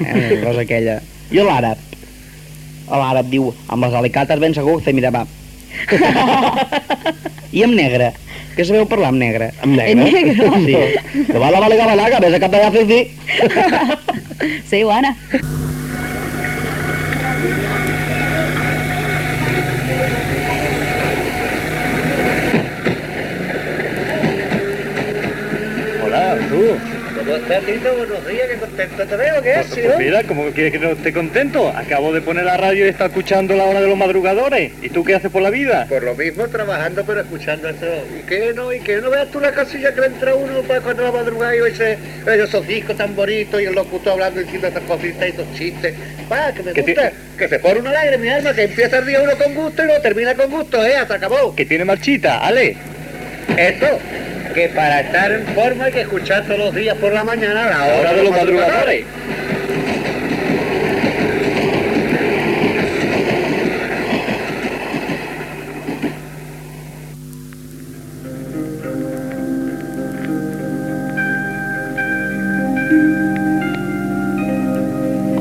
Eh, 0.00 0.16
la 0.32 0.40
cosa 0.46 0.64
aquella. 0.64 0.98
I 1.32 1.44
l'àrab? 1.44 1.78
L'àrab 2.88 3.30
diu, 3.32 3.52
amb 3.72 3.86
les 3.86 3.94
alicates 4.00 4.42
ben 4.42 4.56
segur 4.56 4.78
que 4.80 4.88
te 4.88 4.96
mirava. 4.96 5.26
I 7.52 7.64
amb 7.66 7.76
negre? 7.76 8.12
Que 8.56 8.66
sabeu 8.68 8.84
parlar 8.88 9.12
amb 9.12 9.20
negre? 9.22 9.50
Amb 9.64 9.76
negre? 9.78 9.92
En 9.92 10.12
negro? 10.12 10.48
Sí. 10.64 11.24
Que 11.30 11.40
va 11.40 11.52
la 11.52 11.62
valega 11.62 11.88
balaga, 11.88 12.20
ves 12.24 12.36
a 12.36 12.40
cap 12.42 12.52
d'allà 12.52 12.68
a 12.68 12.74
fer. 12.74 13.02
Sí, 14.68 14.82
Ana. 14.82 15.14
Tú. 26.62 26.78
¿Cómo 27.18 27.34
estás, 27.34 27.64
Tito? 27.64 27.92
Buenos 27.96 28.28
días, 28.28 28.48
qué 28.48 28.56
contento 28.56 29.04
te 29.04 29.16
veo, 29.16 29.42
¿qué 29.42 29.50
es, 29.50 29.66
Pues, 29.66 29.84
pues 29.84 29.98
mira, 29.98 30.22
¿cómo 30.22 30.44
quieres 30.52 30.70
que 30.70 30.78
no 30.78 30.90
esté 30.90 31.12
contento? 31.12 31.68
Acabo 31.68 32.12
de 32.12 32.20
poner 32.20 32.44
la 32.44 32.56
radio 32.56 32.86
y 32.86 32.88
está 32.88 33.06
escuchando 33.06 33.56
la 33.56 33.64
hora 33.64 33.80
de 33.80 33.88
los 33.88 33.98
madrugadores. 33.98 34.70
¿Y 34.80 34.88
tú 34.88 35.02
qué 35.02 35.16
haces 35.16 35.32
por 35.32 35.42
la 35.42 35.50
vida? 35.50 35.86
Por 35.88 36.04
lo 36.04 36.14
mismo, 36.14 36.46
trabajando, 36.46 37.04
pero 37.04 37.22
escuchando 37.22 37.68
eso. 37.68 37.86
¿Y 38.16 38.22
qué 38.28 38.52
no? 38.54 38.72
¿Y 38.72 38.78
qué 38.78 38.98
no 38.98 39.10
veas 39.10 39.28
tú 39.32 39.40
la 39.40 39.50
casilla 39.50 39.92
que 39.92 40.02
le 40.02 40.06
entra 40.06 40.36
uno 40.36 40.62
para 40.62 40.80
cuando 40.82 41.02
la 41.02 41.10
madrugada 41.10 41.56
y 41.56 41.58
ese, 41.68 41.98
esos 42.26 42.64
discos 42.64 42.96
tan 42.96 43.16
bonitos 43.16 43.60
y 43.60 43.64
el 43.64 43.74
locutor 43.74 44.12
hablando 44.12 44.38
diciendo 44.38 44.68
estas 44.68 44.84
cositas 44.84 45.26
y 45.26 45.30
estos 45.30 45.54
chistes? 45.54 45.94
Va, 46.30 46.52
que 46.52 46.62
me 46.62 46.72
gusta. 46.72 47.12
Que 47.38 47.48
se 47.48 47.58
pone 47.58 47.80
una 47.80 47.90
alegre, 47.90 48.18
mi 48.18 48.28
alma, 48.28 48.54
que 48.54 48.62
empieza 48.62 48.98
el 48.98 49.06
día 49.06 49.20
uno 49.20 49.32
con 49.36 49.52
gusto 49.52 49.82
y 49.82 49.88
lo 49.88 50.00
termina 50.00 50.32
con 50.36 50.48
gusto, 50.48 50.86
¿eh? 50.86 50.94
Hasta 50.94 51.14
acabó. 51.14 51.56
Que 51.56 51.66
tiene 51.66 51.84
marchita, 51.84 52.38
Ale. 52.38 52.76
Esto, 53.56 53.98
que 54.52 54.68
para 54.68 55.00
estar 55.00 55.32
en 55.32 55.46
forma 55.54 55.84
hay 55.84 55.92
que 55.92 56.00
escuchar 56.02 56.44
todos 56.44 56.58
los 56.58 56.74
días 56.74 56.96
por 56.98 57.12
la 57.12 57.24
mañana 57.24 57.70
la 57.70 57.94
hora, 57.94 58.12
de 58.12 58.22
los 58.22 58.30
madrugadores. 58.32 59.04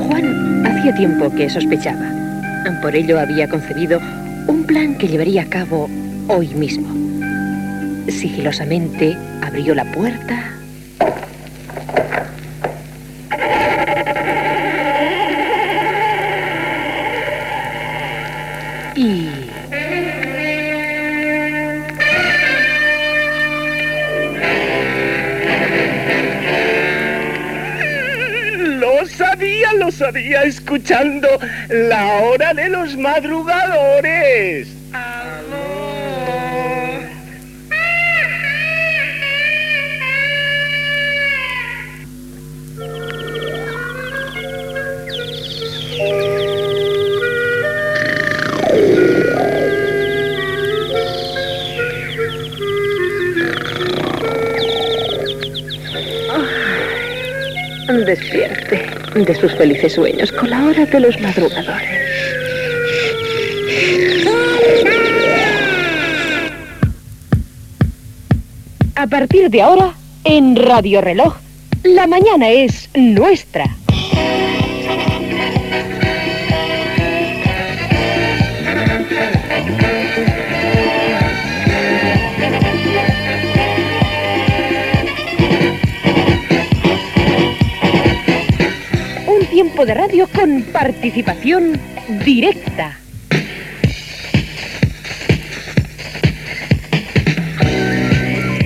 Juan 0.07 0.65
hacía 0.65 0.95
tiempo 0.95 1.33
que 1.35 1.49
sospechaba. 1.49 2.11
Por 2.81 2.95
ello 2.95 3.19
había 3.19 3.47
concebido 3.47 3.99
un 4.47 4.63
plan 4.65 4.95
que 4.97 5.07
llevaría 5.07 5.43
a 5.43 5.45
cabo 5.45 5.87
hoy 6.27 6.47
mismo. 6.55 6.90
Sigilosamente 8.21 9.17
abrió 9.41 9.73
la 9.73 9.83
puerta 9.83 10.53
y... 18.95 19.27
Lo 28.77 29.03
sabía, 29.07 29.73
lo 29.79 29.91
sabía, 29.91 30.43
escuchando 30.43 31.27
la 31.69 32.05
hora 32.19 32.53
de 32.53 32.69
los 32.69 32.95
madrugadores. 32.95 34.80
De 59.13 59.35
sus 59.35 59.53
felices 59.55 59.93
sueños 59.93 60.31
con 60.31 60.49
la 60.49 60.63
hora 60.63 60.85
de 60.85 60.99
los 60.99 61.19
madrugadores. 61.19 61.89
A 68.95 69.07
partir 69.07 69.49
de 69.49 69.61
ahora, 69.61 69.93
en 70.23 70.55
Radio 70.55 71.01
Reloj, 71.01 71.35
la 71.83 72.07
mañana 72.07 72.49
es 72.49 72.89
nuestra. 72.95 73.65
De 89.85 89.95
radio 89.95 90.27
con 90.27 90.61
participación 90.61 91.79
directa. 92.23 92.99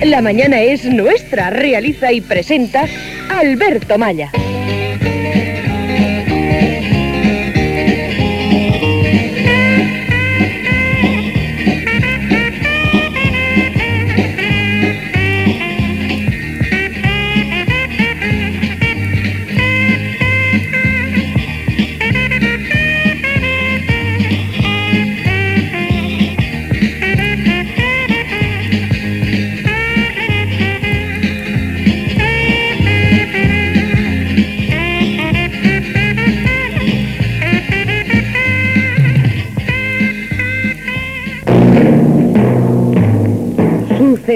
La 0.04 0.20
mañana 0.20 0.60
es 0.60 0.84
nuestra, 0.84 1.48
realiza 1.48 2.12
y 2.12 2.20
presenta 2.20 2.84
Alberto 3.30 3.96
Maya. 3.96 4.30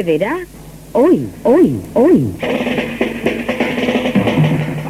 Sucederá 0.01 0.39
hoy, 0.95 1.29
hoy, 1.45 1.79
hoy. 1.93 2.33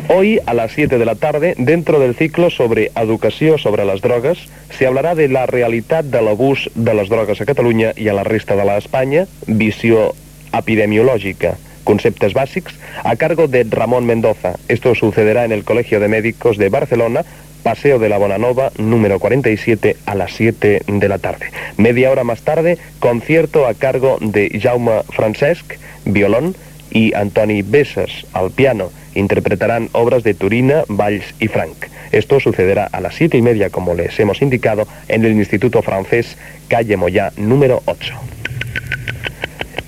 Hoy, 0.09 0.39
a 0.47 0.55
les 0.55 0.73
7 0.73 0.99
de 0.99 1.05
la 1.05 1.17
tarda, 1.17 1.53
dentro 1.57 1.99
del 1.99 2.15
ciclo 2.15 2.49
sobre 2.51 2.93
educació 2.95 3.59
sobre 3.59 3.85
les 3.85 4.01
drogues, 4.03 4.39
se 4.71 4.87
hablarà 4.87 5.17
de 5.17 5.27
la 5.29 5.47
realitat 5.47 6.05
de 6.05 6.23
l'abús 6.23 6.69
de 6.77 6.95
les 6.95 7.11
drogues 7.11 7.41
a 7.41 7.47
Catalunya 7.47 7.91
i 7.97 8.07
a 8.07 8.15
la 8.15 8.23
resta 8.23 8.55
de 8.55 8.67
l'Espanya, 8.69 9.27
visió 9.47 10.13
epidemiològica, 10.55 11.57
conceptes 11.83 12.35
bàsics, 12.35 12.79
a 13.03 13.17
cargo 13.17 13.49
de 13.49 13.65
Ramón 13.67 14.07
Mendoza. 14.07 14.55
Esto 14.69 14.95
sucederá 14.95 15.45
en 15.45 15.51
el 15.51 15.65
Colegio 15.65 15.99
de 15.99 16.07
Médicos 16.07 16.57
de 16.57 16.69
Barcelona, 16.69 17.25
Paseo 17.63 17.99
de 17.99 18.09
la 18.09 18.19
Bonanova, 18.19 18.73
número 18.79 19.19
47, 19.19 19.97
a 20.07 20.15
las 20.15 20.33
7 20.33 20.83
de 20.87 21.09
la 21.09 21.19
tarde. 21.19 21.47
Media 21.77 22.11
hora 22.11 22.25
más 22.25 22.43
tarde, 22.43 22.79
concierto 22.99 23.67
a 23.67 23.75
cargo 23.75 24.19
de 24.21 24.59
Jaume 24.61 25.03
Francesc, 25.11 25.75
violón, 26.05 26.55
y 26.91 27.15
Antoni 27.15 27.63
Bessas, 27.63 28.27
al 28.33 28.51
piano. 28.51 28.91
Interpretarán 29.15 29.89
obras 29.93 30.23
de 30.23 30.35
Turina, 30.35 30.85
Valls 30.89 31.35
y 31.39 31.49
Frank. 31.49 31.87
Esto 32.13 32.41
sucederá 32.41 32.89
a 32.91 33.01
las 33.01 33.15
siete 33.15 33.39
y 33.39 33.43
media, 33.43 33.71
como 33.71 33.95
les 33.95 34.19
hemos 34.19 34.43
indicado, 34.43 34.87
en 35.09 35.25
el 35.25 35.33
Instituto 35.33 35.83
Francés 35.83 36.37
Calle 36.69 36.97
Moyá, 36.97 37.33
número 37.37 37.83
8 37.87 38.15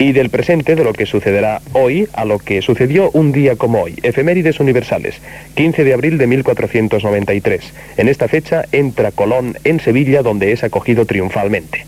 y 0.02 0.12
del 0.12 0.30
presente 0.30 0.74
de 0.74 0.82
lo 0.82 0.92
que 0.92 1.06
sucederá 1.06 1.62
hoy 1.74 2.08
a 2.12 2.24
lo 2.24 2.40
que 2.40 2.60
sucedió 2.60 3.10
un 3.12 3.30
día 3.30 3.54
como 3.54 3.82
hoy. 3.82 3.94
Efemérides 4.02 4.58
universales, 4.58 5.20
15 5.54 5.84
de 5.84 5.94
abril 5.94 6.18
de 6.18 6.26
1493. 6.26 7.72
En 7.98 8.08
esta 8.08 8.26
fecha 8.26 8.64
entra 8.72 9.12
Colón 9.12 9.56
en 9.62 9.78
Sevilla 9.78 10.22
donde 10.22 10.50
es 10.50 10.64
acogido 10.64 11.06
triunfalmente. 11.06 11.86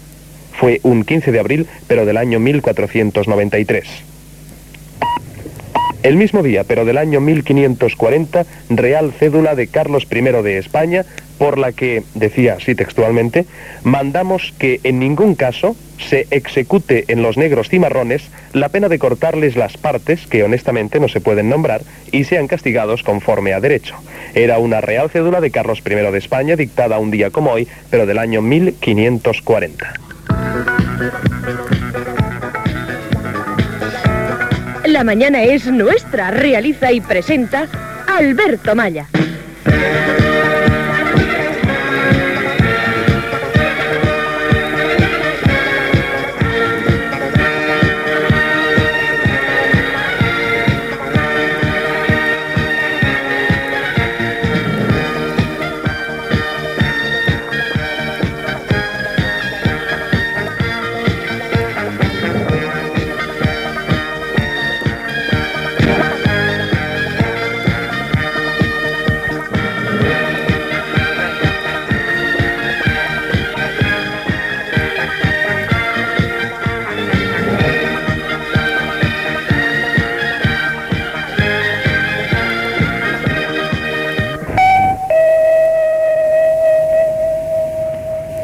Fue 0.53 0.79
un 0.85 1.03
15 1.03 1.33
de 1.33 1.41
abril, 1.41 1.67
pero 1.89 2.07
del 2.07 2.17
año 2.17 2.39
1493. 2.39 3.85
El 6.05 6.17
mismo 6.17 6.43
día, 6.43 6.65
pero 6.65 6.85
del 6.85 6.99
año 6.99 7.21
1540, 7.21 8.45
Real 8.69 9.13
Cédula 9.19 9.57
de 9.57 9.67
Carlos 9.67 10.07
I 10.09 10.21
de 10.21 10.59
España, 10.59 11.05
por 11.39 11.59
la 11.59 11.73
que, 11.73 12.03
decía 12.15 12.55
así 12.55 12.75
textualmente, 12.75 13.47
mandamos 13.83 14.53
que 14.59 14.81
en 14.85 14.99
ningún 14.99 15.35
caso 15.35 15.77
se 15.99 16.27
execute 16.31 17.05
en 17.09 17.23
los 17.23 17.37
negros 17.37 17.69
cimarrones 17.69 18.31
la 18.53 18.69
pena 18.69 18.89
de 18.89 18.99
cortarles 18.99 19.57
las 19.57 19.77
partes, 19.77 20.27
que 20.27 20.45
honestamente 20.45 21.01
no 21.01 21.09
se 21.09 21.21
pueden 21.21 21.49
nombrar, 21.49 21.83
y 22.13 22.25
sean 22.25 22.47
castigados 22.47 23.03
conforme 23.03 23.53
a 23.53 23.61
derecho. 23.61 23.97
Era 24.35 24.59
una 24.59 24.81
Real 24.81 25.11
Cédula 25.11 25.41
de 25.41 25.51
Carlos 25.51 25.83
I 25.85 25.95
de 25.95 26.19
España, 26.19 26.57
dictada 26.57 26.99
un 26.99 27.11
día 27.11 27.31
como 27.31 27.53
hoy, 27.53 27.69
pero 27.91 28.07
del 28.07 28.19
año 28.19 28.43
1540. 28.43 29.95
La 34.87 35.03
mañana 35.03 35.43
es 35.43 35.67
nuestra, 35.67 36.31
realiza 36.31 36.93
y 36.93 37.01
presenta 37.01 37.67
Alberto 38.07 38.75
Maya. 38.75 39.09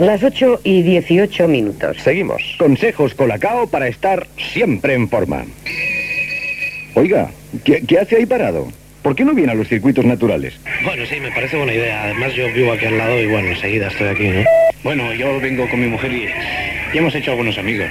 Las 0.01 0.23
8 0.23 0.63
y 0.65 0.81
18 0.81 1.47
minutos. 1.47 1.99
Seguimos. 1.99 2.43
Consejos 2.59 3.13
Colacao 3.13 3.67
para 3.67 3.87
estar 3.87 4.27
siempre 4.39 4.95
en 4.95 5.11
forma. 5.11 5.45
Oiga, 6.95 7.31
¿qué, 7.67 7.83
qué 7.87 7.99
hace 7.99 8.17
ahí 8.17 8.25
parado? 8.25 8.73
¿Por 9.03 9.15
qué 9.15 9.27
no 9.27 9.35
viene 9.35 9.53
a 9.53 9.55
los 9.55 9.69
circuitos 9.69 10.07
naturales? 10.07 10.59
Bueno, 10.85 11.05
sí, 11.05 11.21
me 11.21 11.31
parece 11.33 11.59
buena 11.59 11.75
idea. 11.75 12.05
Además, 12.05 12.33
yo 12.33 12.51
vivo 12.51 12.73
aquí 12.73 12.87
al 12.87 12.97
lado 12.97 13.21
y 13.21 13.27
bueno, 13.27 13.49
enseguida 13.49 13.89
estoy 13.89 14.09
aquí, 14.09 14.29
¿no? 14.29 14.43
Bueno, 14.83 15.13
yo 15.13 15.39
vengo 15.39 15.69
con 15.69 15.79
mi 15.79 15.89
mujer 15.89 16.11
y, 16.11 16.29
y 16.95 16.99
hemos 16.99 17.15
hecho 17.15 17.33
algunos 17.33 17.59
amigos. 17.59 17.89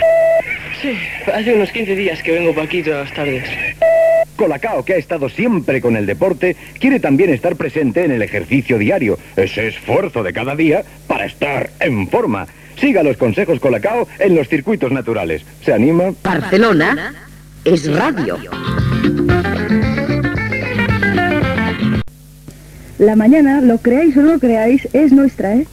Sí, 0.82 0.98
hace 1.32 1.54
unos 1.54 1.72
15 1.72 1.95
días 1.95 2.24
que 2.24 2.32
vengo 2.32 2.56
por 2.56 2.63
aquí 2.63 2.82
todas 2.82 3.06
las 3.08 3.13
tardes. 3.15 3.43
Colacao, 4.39 4.86
que 4.86 4.93
ha 4.93 4.97
estado 4.97 5.28
siempre 5.28 5.82
con 5.82 5.97
el 5.97 6.06
deporte, 6.06 6.56
quiere 6.80 7.02
también 7.02 7.30
estar 7.30 7.58
presente 7.58 8.06
en 8.06 8.12
el 8.12 8.21
ejercicio 8.21 8.78
diario, 8.78 9.19
ese 9.36 9.67
esfuerzo 9.67 10.23
de 10.23 10.32
cada 10.32 10.56
día 10.56 10.84
para 11.08 11.25
estar 11.25 11.71
en 11.82 12.08
forma. 12.08 12.47
Siga 12.80 13.04
los 13.04 13.17
consejos 13.17 13.60
Colacao 13.60 14.08
en 14.17 14.36
los 14.36 14.47
circuitos 14.47 14.93
naturales. 14.93 15.43
¿Se 15.62 15.73
anima? 15.73 16.13
Barcelona 16.23 17.13
es 17.65 17.93
radio. 17.93 18.38
La 22.97 23.17
mañana, 23.17 23.60
lo 23.60 23.78
creáis 23.80 24.15
o 24.15 24.21
no 24.21 24.34
lo 24.34 24.39
creáis, 24.39 24.88
es 24.93 25.12
nuestra, 25.12 25.54
¿eh? 25.56 25.67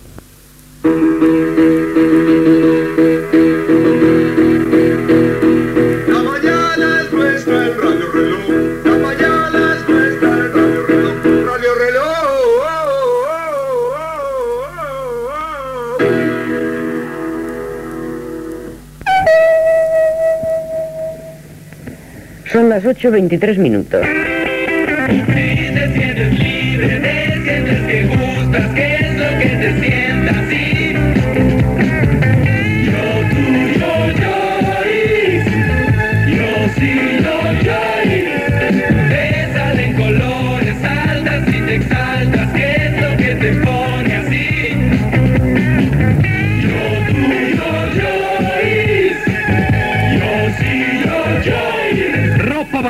Las 22.76 22.84
8.23 22.84 23.56
minutos. 23.58 24.02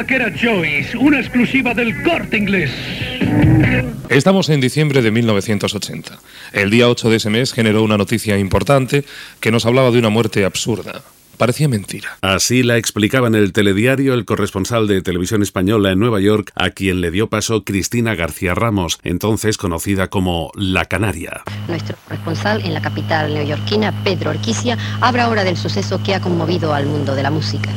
Vaquera 0.07 0.31
Joyce, 0.31 0.97
una 0.97 1.19
exclusiva 1.19 1.75
del 1.75 2.01
corte 2.05 2.37
inglés. 2.37 2.71
Estamos 4.09 4.49
en 4.51 4.61
diciembre 4.61 5.03
de 5.03 5.11
1980. 5.11 6.21
El 6.53 6.71
día 6.71 6.89
8 6.89 7.11
de 7.11 7.17
ese 7.17 7.29
mes 7.29 7.53
generó 7.53 7.83
una 7.83 7.99
noticia 7.99 8.39
importante 8.39 9.05
que 9.41 9.51
nos 9.51 9.67
hablaba 9.67 9.91
de 9.91 9.99
una 9.99 10.09
muerte 10.09 10.45
absurda. 10.45 11.03
Parecía 11.39 11.67
mentira. 11.69 12.17
Así 12.21 12.63
la 12.63 12.77
explicaba 12.77 13.27
en 13.27 13.35
el 13.35 13.53
telediario 13.53 14.15
el 14.15 14.25
corresponsal 14.25 14.87
de 14.87 15.03
televisión 15.03 15.43
española 15.43 15.91
en 15.91 15.99
Nueva 15.99 16.21
York, 16.21 16.53
a 16.55 16.71
quien 16.71 17.01
le 17.01 17.11
dio 17.11 17.27
paso 17.27 17.65
Cristina 17.65 18.15
García 18.15 18.55
Ramos, 18.55 19.01
entonces 19.03 19.59
conocida 19.59 20.07
como 20.07 20.53
La 20.55 20.85
Canaria. 20.85 21.43
Nuestro 21.67 21.97
corresponsal 22.05 22.65
en 22.65 22.75
la 22.75 22.81
capital 22.81 23.35
neoyorquina, 23.35 24.05
Pedro 24.05 24.31
Arquicia, 24.31 24.79
habla 25.01 25.25
ahora 25.25 25.43
del 25.43 25.57
suceso 25.57 26.01
que 26.01 26.15
ha 26.15 26.21
conmovido 26.21 26.73
al 26.73 26.87
mundo 26.87 27.17
de 27.17 27.25
la 27.25 27.33
música. 27.33 27.71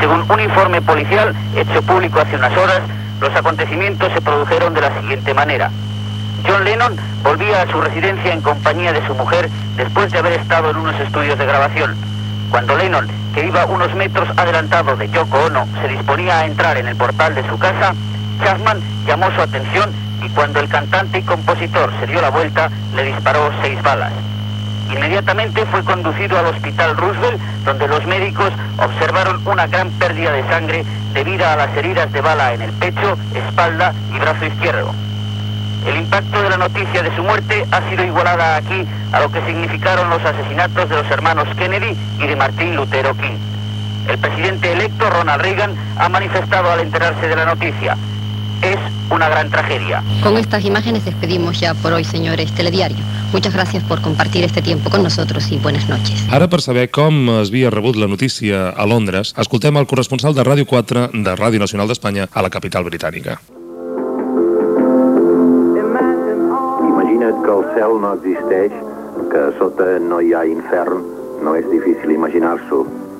Según 0.00 0.24
un 0.28 0.40
informe 0.40 0.82
policial 0.82 1.34
hecho 1.56 1.82
público 1.82 2.20
hace 2.20 2.36
unas 2.36 2.56
horas, 2.56 2.80
los 3.20 3.34
acontecimientos 3.34 4.12
se 4.12 4.20
produjeron 4.20 4.74
de 4.74 4.80
la 4.80 5.00
siguiente 5.00 5.34
manera. 5.34 5.70
John 6.46 6.64
Lennon 6.64 6.96
volvía 7.22 7.62
a 7.62 7.70
su 7.70 7.80
residencia 7.80 8.32
en 8.32 8.40
compañía 8.40 8.92
de 8.92 9.06
su 9.06 9.14
mujer 9.14 9.48
después 9.76 10.10
de 10.10 10.18
haber 10.18 10.32
estado 10.34 10.70
en 10.70 10.76
unos 10.76 10.98
estudios 11.00 11.38
de 11.38 11.46
grabación. 11.46 11.94
Cuando 12.50 12.76
Lennon, 12.76 13.06
que 13.34 13.46
iba 13.46 13.64
unos 13.66 13.94
metros 13.94 14.28
adelantado 14.36 14.96
de 14.96 15.08
Yoko 15.08 15.38
Ono, 15.44 15.66
se 15.80 15.88
disponía 15.88 16.40
a 16.40 16.46
entrar 16.46 16.76
en 16.76 16.88
el 16.88 16.96
portal 16.96 17.34
de 17.34 17.48
su 17.48 17.58
casa, 17.58 17.94
Chapman 18.42 18.80
llamó 19.06 19.30
su 19.30 19.40
atención 19.40 19.90
y 20.22 20.28
cuando 20.30 20.60
el 20.60 20.68
cantante 20.68 21.18
y 21.18 21.22
compositor 21.22 21.92
se 22.00 22.06
dio 22.06 22.20
la 22.20 22.30
vuelta, 22.30 22.70
le 22.94 23.04
disparó 23.04 23.50
seis 23.62 23.80
balas. 23.82 24.12
Inmediatamente 24.92 25.64
fue 25.66 25.82
conducido 25.84 26.38
al 26.38 26.46
Hospital 26.46 26.96
Roosevelt, 26.96 27.40
donde 27.64 27.88
los 27.88 28.06
médicos 28.06 28.52
observaron 28.76 29.40
una 29.46 29.66
gran 29.66 29.90
pérdida 29.92 30.32
de 30.32 30.46
sangre 30.48 30.84
debida 31.14 31.54
a 31.54 31.56
las 31.56 31.76
heridas 31.76 32.12
de 32.12 32.20
bala 32.20 32.52
en 32.52 32.62
el 32.62 32.72
pecho, 32.72 33.16
espalda 33.34 33.94
y 34.14 34.18
brazo 34.18 34.44
izquierdo. 34.44 34.94
El 35.86 35.96
impacto 35.96 36.42
de 36.42 36.50
la 36.50 36.58
noticia 36.58 37.02
de 37.02 37.14
su 37.16 37.22
muerte 37.22 37.66
ha 37.70 37.88
sido 37.88 38.04
igualada 38.04 38.56
aquí 38.56 38.86
a 39.12 39.20
lo 39.20 39.32
que 39.32 39.44
significaron 39.46 40.10
los 40.10 40.22
asesinatos 40.22 40.88
de 40.88 40.96
los 40.96 41.10
hermanos 41.10 41.48
Kennedy 41.56 41.96
y 42.18 42.26
de 42.26 42.36
Martin 42.36 42.76
Lutero 42.76 43.16
King. 43.16 43.38
El 44.08 44.18
presidente 44.18 44.72
electo, 44.72 45.08
Ronald 45.08 45.42
Reagan, 45.42 45.74
ha 45.96 46.08
manifestado 46.08 46.70
al 46.70 46.80
enterarse 46.80 47.26
de 47.26 47.36
la 47.36 47.46
noticia. 47.46 47.96
Una 49.12 49.28
gran 49.28 49.50
tragedia. 49.50 50.02
Con 50.22 50.38
estas 50.38 50.64
imágenes 50.64 51.04
despedimos 51.04 51.60
ya 51.60 51.74
por 51.74 51.92
hoy, 51.92 52.02
señores 52.02 52.50
Telediario. 52.54 53.04
Muchas 53.30 53.52
gracias 53.52 53.84
por 53.84 54.00
compartir 54.00 54.42
este 54.42 54.62
tiempo 54.62 54.88
con 54.88 55.02
nosotros 55.02 55.52
y 55.52 55.58
buenas 55.58 55.86
noches. 55.86 56.26
Ara, 56.30 56.48
per 56.48 56.62
saber 56.62 56.88
com 56.90 57.28
es 57.42 57.50
havia 57.52 57.68
rebut 57.68 57.96
la 57.96 58.08
notícia 58.08 58.70
a 58.70 58.86
Londres, 58.86 59.34
escoltem 59.36 59.76
el 59.76 59.86
corresponsal 59.86 60.32
de 60.32 60.40
Ràdio 60.42 60.64
4 60.64 61.10
de 61.12 61.36
Ràdio 61.36 61.60
Nacional 61.60 61.92
d'Espanya 61.92 62.28
a 62.32 62.40
la 62.40 62.48
capital 62.48 62.88
britànica. 62.88 63.36
Imagina't 66.88 67.44
que 67.44 67.52
el 67.52 67.64
cel 67.76 68.00
no 68.00 68.16
existeix, 68.16 68.72
que 69.28 69.46
sota 69.60 69.98
no 70.00 70.24
hi 70.24 70.32
ha 70.32 70.46
infern, 70.48 71.04
no 71.44 71.52
és 71.60 71.68
difícil 71.68 72.16
imaginar-s'ho. 72.16 73.11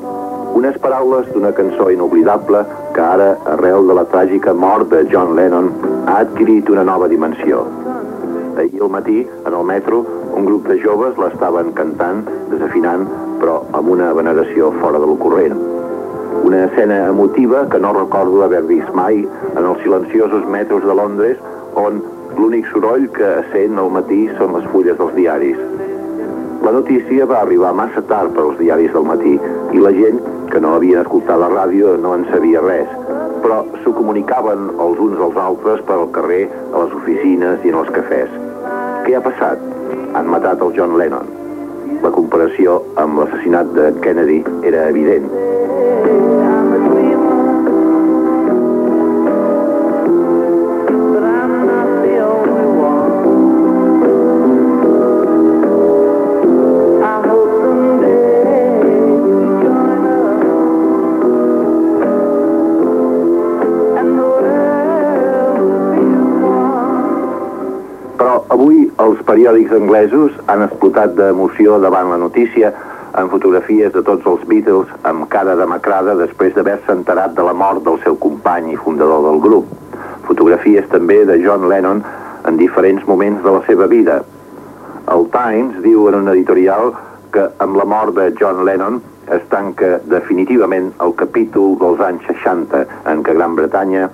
Unes 0.53 0.77
paraules 0.85 1.29
d'una 1.33 1.51
cançó 1.57 1.87
inoblidable 1.91 2.61
que 2.93 3.01
ara, 3.01 3.31
arrel 3.55 3.87
de 3.89 3.95
la 3.97 4.05
tràgica 4.13 4.53
mort 4.53 4.91
de 4.93 5.01
John 5.09 5.33
Lennon, 5.37 5.71
ha 6.07 6.19
adquirit 6.27 6.69
una 6.69 6.85
nova 6.85 7.09
dimensió. 7.09 7.63
Ahir 8.61 8.83
al 8.83 8.91
matí, 8.93 9.23
en 9.47 9.55
el 9.55 9.65
metro, 9.65 10.03
un 10.37 10.45
grup 10.45 10.69
de 10.69 10.77
joves 10.83 11.17
l'estaven 11.17 11.73
cantant, 11.79 12.21
desafinant, 12.51 13.07
però 13.41 13.63
amb 13.79 13.95
una 13.95 14.13
veneració 14.13 14.69
fora 14.83 15.01
de 15.01 15.09
l'ocorrent. 15.09 15.57
Una 16.45 16.67
escena 16.67 17.07
emotiva 17.07 17.65
que 17.73 17.81
no 17.81 17.95
recordo 17.97 18.45
haver 18.45 18.63
vist 18.69 18.93
mai 18.95 19.25
en 19.57 19.65
els 19.65 19.81
silenciosos 19.87 20.45
metros 20.53 20.85
de 20.85 20.99
Londres, 21.01 21.41
on 21.81 22.03
l'únic 22.37 22.69
soroll 22.75 23.09
que 23.17 23.39
sent 23.55 23.81
al 23.81 23.89
matí 23.97 24.27
són 24.37 24.53
les 24.59 24.69
fulles 24.75 25.01
dels 25.01 25.17
diaris. 25.17 25.65
La 26.63 26.71
notícia 26.71 27.27
va 27.27 27.41
arribar 27.43 27.73
massa 27.75 28.03
tard 28.07 28.37
per 28.37 28.45
als 28.45 28.59
diaris 28.61 28.93
del 28.95 29.07
matí 29.09 29.33
i 29.75 29.81
la 29.83 29.91
gent 29.97 30.21
que 30.53 30.61
no 30.63 30.77
havien 30.77 31.01
escoltat 31.01 31.41
la 31.43 31.49
ràdio 31.51 31.97
no 32.05 32.13
en 32.15 32.23
sabia 32.31 32.63
res, 32.63 32.93
però 33.43 33.59
s'ho 33.83 33.95
comunicaven 33.97 34.71
els 34.87 35.03
uns 35.07 35.19
als 35.27 35.41
altres 35.45 35.83
per 35.89 35.99
al 35.99 36.11
carrer, 36.15 36.45
a 36.71 36.85
les 36.85 36.95
oficines 37.01 37.67
i 37.67 37.75
en 37.75 37.81
els 37.83 37.91
cafès. 37.99 38.41
Què 39.07 39.19
ha 39.19 39.25
passat? 39.27 39.65
Han 40.15 40.31
matat 40.31 40.63
el 40.63 40.75
John 40.79 40.95
Lennon. 41.03 41.33
La 42.07 42.15
comparació 42.15 42.79
amb 43.03 43.19
l'assassinat 43.19 43.75
de 43.79 43.91
Kennedy 44.07 44.43
era 44.71 44.87
evident. 44.95 45.33
Els 69.13 69.21
periòdics 69.29 69.75
anglesos 69.77 70.37
han 70.49 70.63
explotat 70.65 71.13
d'emoció 71.19 71.77
davant 71.83 72.09
la 72.09 72.19
notícia 72.23 72.71
amb 73.21 73.33
fotografies 73.35 73.93
de 73.93 74.01
tots 74.07 74.25
els 74.31 74.45
Beatles 74.49 74.93
amb 75.09 75.27
cara 75.33 75.57
demacrada 75.59 76.15
després 76.17 76.55
d'haver-se 76.57 76.95
enterat 76.95 77.35
de 77.37 77.45
la 77.45 77.53
mort 77.53 77.83
del 77.85 77.99
seu 78.05 78.17
company 78.23 78.71
i 78.73 78.79
fundador 78.81 79.27
del 79.27 79.41
grup. 79.45 79.67
Fotografies 80.29 80.89
també 80.93 81.19
de 81.29 81.37
John 81.45 81.69
Lennon 81.69 82.01
en 82.49 82.61
diferents 82.61 83.05
moments 83.07 83.43
de 83.45 83.53
la 83.53 83.61
seva 83.67 83.89
vida. 83.91 84.23
El 85.13 85.29
Times 85.35 85.83
diu 85.85 86.07
en 86.09 86.17
un 86.23 86.33
editorial 86.33 86.95
que 87.35 87.51
amb 87.65 87.77
la 87.77 87.85
mort 87.85 88.17
de 88.17 88.31
John 88.41 88.65
Lennon 88.65 89.03
es 89.37 89.45
tanca 89.53 89.99
definitivament 90.09 90.89
el 91.05 91.13
capítol 91.21 91.77
dels 91.83 92.01
anys 92.09 92.25
60 92.31 92.87
en 93.13 93.27
què 93.27 93.37
Gran 93.37 93.61
Bretanya 93.61 94.09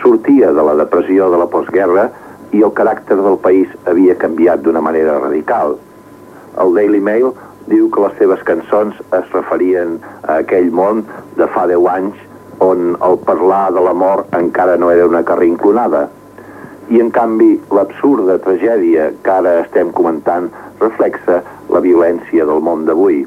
sortia 0.00 0.54
de 0.56 0.64
la 0.64 0.78
depressió 0.78 1.28
de 1.28 1.42
la 1.42 1.50
postguerra 1.52 2.08
i 2.08 2.27
el 2.56 2.72
caràcter 2.72 3.16
del 3.20 3.36
país 3.44 3.68
havia 3.86 4.16
canviat 4.16 4.62
d'una 4.64 4.80
manera 4.80 5.18
radical. 5.18 5.76
El 6.58 6.74
Daily 6.74 7.00
Mail 7.00 7.32
diu 7.68 7.90
que 7.92 8.00
les 8.00 8.16
seves 8.18 8.42
cançons 8.48 8.96
es 9.18 9.32
referien 9.34 9.98
a 10.24 10.38
aquell 10.42 10.70
món 10.72 11.04
de 11.36 11.48
fa 11.54 11.66
10 11.68 11.88
anys 11.92 12.24
on 12.64 12.96
el 13.04 13.18
parlar 13.26 13.68
de 13.74 13.82
l'amor 13.84 14.24
encara 14.38 14.76
no 14.76 14.90
era 14.90 15.06
una 15.06 15.22
carrinclonada. 15.24 16.08
I 16.88 17.00
en 17.04 17.10
canvi, 17.12 17.52
l'absurda 17.70 18.38
tragèdia 18.42 19.10
que 19.22 19.30
ara 19.30 19.58
estem 19.62 19.92
comentant 19.92 20.48
reflexa 20.80 21.42
la 21.68 21.82
violència 21.84 22.46
del 22.48 22.62
món 22.64 22.86
d'avui. 22.88 23.26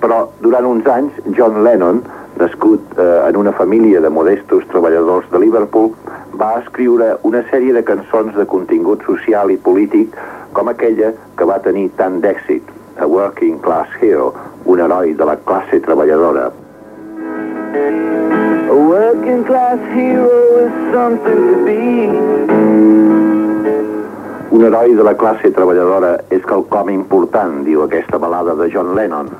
Però 0.00 0.26
durant 0.44 0.68
uns 0.68 0.86
anys, 0.86 1.16
John 1.36 1.62
Lennon, 1.64 2.02
nascut 2.40 2.98
eh, 2.98 3.28
en 3.28 3.36
una 3.36 3.52
família 3.52 4.00
de 4.00 4.10
modestos 4.10 4.66
treballadors 4.72 5.28
de 5.30 5.38
Liverpool, 5.38 5.92
va 6.40 6.54
escriure 6.62 7.12
una 7.28 7.44
sèrie 7.50 7.74
de 7.76 7.84
cançons 7.84 8.34
de 8.36 8.46
contingut 8.48 9.04
social 9.06 9.52
i 9.52 9.58
polític 9.60 10.16
com 10.56 10.72
aquella 10.72 11.12
que 11.36 11.46
va 11.46 11.60
tenir 11.62 11.90
tant 12.00 12.18
d'èxit, 12.24 12.64
A 13.00 13.06
Working 13.06 13.60
Class 13.64 13.92
Hero, 14.00 14.32
un 14.64 14.80
heroi 14.80 15.14
de 15.14 15.24
la 15.24 15.36
classe 15.46 15.80
treballadora. 15.84 16.50
A 18.70 18.74
working 18.74 19.42
class 19.44 19.80
hero 19.94 20.30
is 20.64 20.94
something 20.94 21.40
to 21.50 21.64
be. 21.64 22.06
Un 24.50 24.64
heroi 24.64 24.94
de 24.94 25.02
la 25.02 25.14
classe 25.14 25.50
treballadora 25.54 26.12
és 26.30 26.42
quelcom 26.46 26.90
important, 26.94 27.64
diu 27.66 27.82
aquesta 27.82 28.18
balada 28.18 28.54
de 28.58 28.70
John 28.70 28.94
Lennon. 28.94 29.30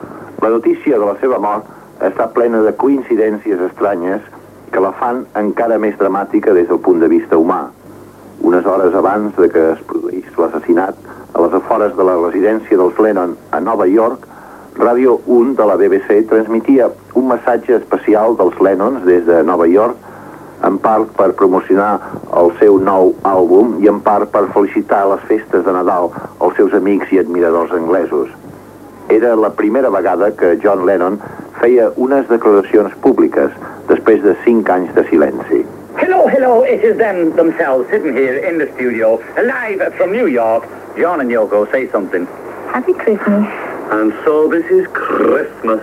La 0.43 0.51
notícia 0.51 0.99
de 0.99 1.07
la 1.07 1.15
seva 1.23 1.39
mort 1.39 1.80
està 2.09 2.31
plena 2.35 2.63
de 2.65 2.73
coincidències 2.81 3.61
estranyes 3.69 4.25
que 4.73 4.81
la 4.81 4.93
fan 4.97 5.25
encara 5.39 5.79
més 5.79 5.99
dramàtica 5.99 6.55
des 6.57 6.69
del 6.69 6.81
punt 6.81 7.01
de 7.03 7.09
vista 7.13 7.39
humà. 7.39 7.67
Unes 8.41 8.67
hores 8.67 8.95
abans 8.95 9.37
de 9.37 9.49
que 9.53 9.65
es 9.73 9.81
produís 9.91 10.29
l'assassinat, 10.39 10.97
a 11.35 11.43
les 11.43 11.55
afores 11.55 11.97
de 11.97 12.05
la 12.07 12.17
residència 12.19 12.79
dels 12.79 12.99
Lennon 12.99 13.37
a 13.53 13.61
Nova 13.61 13.87
York, 13.87 14.27
Ràdio 14.81 15.19
1 15.27 15.57
de 15.59 15.65
la 15.67 15.75
BBC 15.77 16.23
transmitia 16.31 16.87
un 17.19 17.27
massatge 17.29 17.75
especial 17.77 18.37
dels 18.39 18.57
Lennons 18.65 19.03
des 19.05 19.27
de 19.27 19.43
Nova 19.45 19.67
York, 19.69 19.99
en 20.65 20.79
part 20.81 21.11
per 21.19 21.35
promocionar 21.37 21.99
el 22.41 22.49
seu 22.61 22.79
nou 22.81 23.13
àlbum 23.29 23.75
i 23.85 23.91
en 23.93 24.01
part 24.07 24.31
per 24.33 24.47
felicitar 24.55 25.03
les 25.11 25.27
festes 25.29 25.67
de 25.67 25.75
Nadal 25.77 26.09
als 26.39 26.57
seus 26.57 26.73
amics 26.77 27.13
i 27.13 27.21
admiradors 27.21 27.75
anglesos. 27.77 28.33
Era 29.11 29.35
la 29.35 29.51
primera 29.51 29.91
vegada 29.91 30.31
que 30.37 30.57
John 30.63 30.87
Lennon 30.87 31.19
feia 31.61 31.89
unes 31.97 32.29
declaracions 32.31 32.95
públiques 33.03 33.51
després 33.89 34.23
de 34.23 34.37
cinc 34.45 34.71
anys 34.71 34.93
de 34.95 35.03
silenci. 35.09 35.65
Hello, 35.99 36.29
hello, 36.29 36.63
it 36.63 36.85
is 36.85 36.97
them 36.97 37.35
themselves 37.35 37.91
sitting 37.91 38.15
here 38.15 38.39
in 38.39 38.59
the 38.59 38.69
studio, 38.77 39.19
live 39.35 39.83
from 39.97 40.13
New 40.13 40.29
York. 40.29 40.69
John 40.97 41.21
and 41.21 41.29
Yoko, 41.29 41.67
say 41.73 41.91
something. 41.91 42.27
Happy 42.71 42.93
Christmas. 42.93 43.51
And 43.91 44.15
so 44.25 44.47
this 44.47 44.65
is 44.71 44.87
Christmas. 44.93 45.83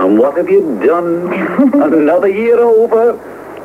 And 0.00 0.18
what 0.18 0.38
have 0.38 0.48
you 0.48 0.80
done? 0.80 1.28
Another 1.92 2.28
year 2.28 2.58
over, 2.58 3.20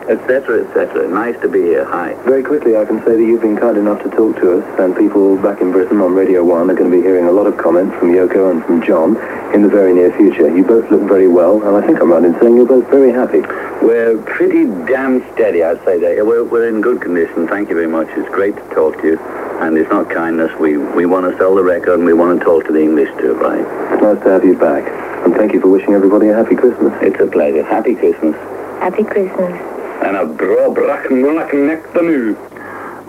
etc., 0.10 0.66
etc. 0.66 1.08
Nice 1.10 1.40
to 1.42 1.48
be 1.50 1.62
here. 1.62 1.86
Hi. 1.86 2.14
Very 2.26 2.44
quickly, 2.44 2.78
I 2.78 2.86
can 2.86 3.00
say 3.06 3.16
that 3.16 3.24
you've 3.24 3.42
been 3.42 3.58
kind 3.58 3.78
enough 3.78 4.04
to 4.04 4.10
talk 4.10 4.36
to 4.38 4.60
us, 4.60 4.80
and 4.80 4.96
people 4.96 5.38
back 5.38 5.62
in 5.62 5.72
Britain 5.72 6.00
on 6.02 6.14
Radio 6.14 6.44
1 6.44 6.70
are 6.70 6.74
going 6.74 6.92
to 6.92 6.96
be 6.96 7.02
hearing 7.02 7.26
a 7.26 7.32
lot 7.32 7.48
of 7.48 7.58
comments 7.58 7.96
from 7.98 8.10
Yoko 8.12 8.52
and 8.52 8.64
from 8.66 8.84
John 8.84 9.18
in 9.54 9.62
the 9.62 9.70
very 9.70 9.94
near 9.94 10.12
future. 10.16 10.48
You 10.56 10.64
both 10.64 10.90
look 10.92 11.08
very 11.08 11.28
well, 11.28 11.64
and 11.64 11.76
I 11.76 11.86
think 11.86 12.00
I'm 12.02 12.12
right 12.12 12.24
in 12.24 12.38
saying 12.40 12.56
you're 12.56 12.66
both 12.68 12.88
very 12.90 13.12
happy. 13.12 13.42
We're 13.86 14.18
pretty 14.24 14.66
damn 14.86 15.22
steady, 15.34 15.64
I'd 15.64 15.84
say 15.86 16.00
that. 16.00 16.16
Yeah, 16.18 16.22
We're, 16.24 16.44
we're 16.44 16.68
in 16.70 16.82
good 16.82 17.02
condition. 17.02 17.48
Thank 17.48 17.70
you 17.70 17.76
very 17.76 17.88
much. 17.88 18.08
It's 18.12 18.30
great 18.30 18.56
to 18.56 18.64
talk 18.74 19.02
to 19.02 19.08
you. 19.08 19.20
And 19.62 19.78
it's 19.78 19.90
not 19.90 20.10
kindness. 20.10 20.52
We, 20.60 20.78
we 20.78 21.06
want 21.06 21.32
to 21.32 21.38
sell 21.38 21.56
the 21.56 21.64
record 21.64 21.96
and 21.96 22.06
we 22.06 22.14
want 22.14 22.38
to 22.38 22.44
talk 22.44 22.66
to 22.66 22.74
the 22.74 22.82
English 22.82 23.10
too, 23.20 23.34
right? 23.36 23.64
It's 23.94 24.02
nice 24.02 24.22
to 24.24 24.30
have 24.30 24.44
you 24.44 24.58
back, 24.58 24.84
and 25.26 25.34
thank 25.34 25.54
you 25.54 25.62
for 25.62 25.70
wishing 25.70 25.94
everybody 25.94 26.28
a 26.28 26.36
happy 26.36 26.56
Christmas. 26.56 26.94
It's 27.02 27.20
a 27.22 27.28
pleasure. 27.28 27.64
Happy 27.64 27.96
Christmas. 27.96 28.36
Happy 28.82 29.04
Christmas. 29.04 29.54
En 30.02 30.18
bra 30.38 30.70
brach 30.70 31.10
nolak 31.10 31.54
nek 31.54 31.88
de 31.94 32.02
nu. 32.02 32.36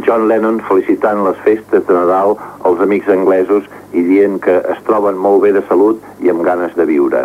John 0.04 0.28
Lennon 0.28 0.60
felicitant 0.68 1.24
les 1.24 1.38
festes 1.44 1.86
de 1.86 1.94
Nadal 1.94 2.36
als 2.68 2.80
amics 2.84 3.08
anglesos 3.08 3.64
i 3.92 4.04
dient 4.04 4.38
que 4.44 4.58
es 4.74 4.82
troben 4.86 5.16
molt 5.16 5.42
bé 5.42 5.54
de 5.56 5.64
salut 5.70 6.02
i 6.20 6.30
amb 6.30 6.44
ganes 6.44 6.76
de 6.76 6.84
viure. 6.84 7.24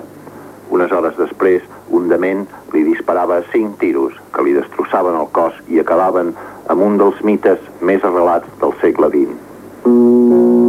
Unes 0.72 0.92
hores 0.96 1.18
després, 1.20 1.62
un 1.92 2.08
dement 2.08 2.46
li 2.72 2.86
disparava 2.88 3.42
cinc 3.52 3.78
tiros 3.84 4.16
que 4.32 4.48
li 4.48 4.56
destrossaven 4.56 5.20
el 5.20 5.30
cos 5.36 5.60
i 5.68 5.84
acabaven 5.84 6.34
amb 6.72 6.88
un 6.88 6.98
dels 7.02 7.20
mites 7.28 7.60
més 7.82 8.04
arrelats 8.08 8.48
del 8.64 8.76
segle 8.82 9.12
XX. 9.12 10.61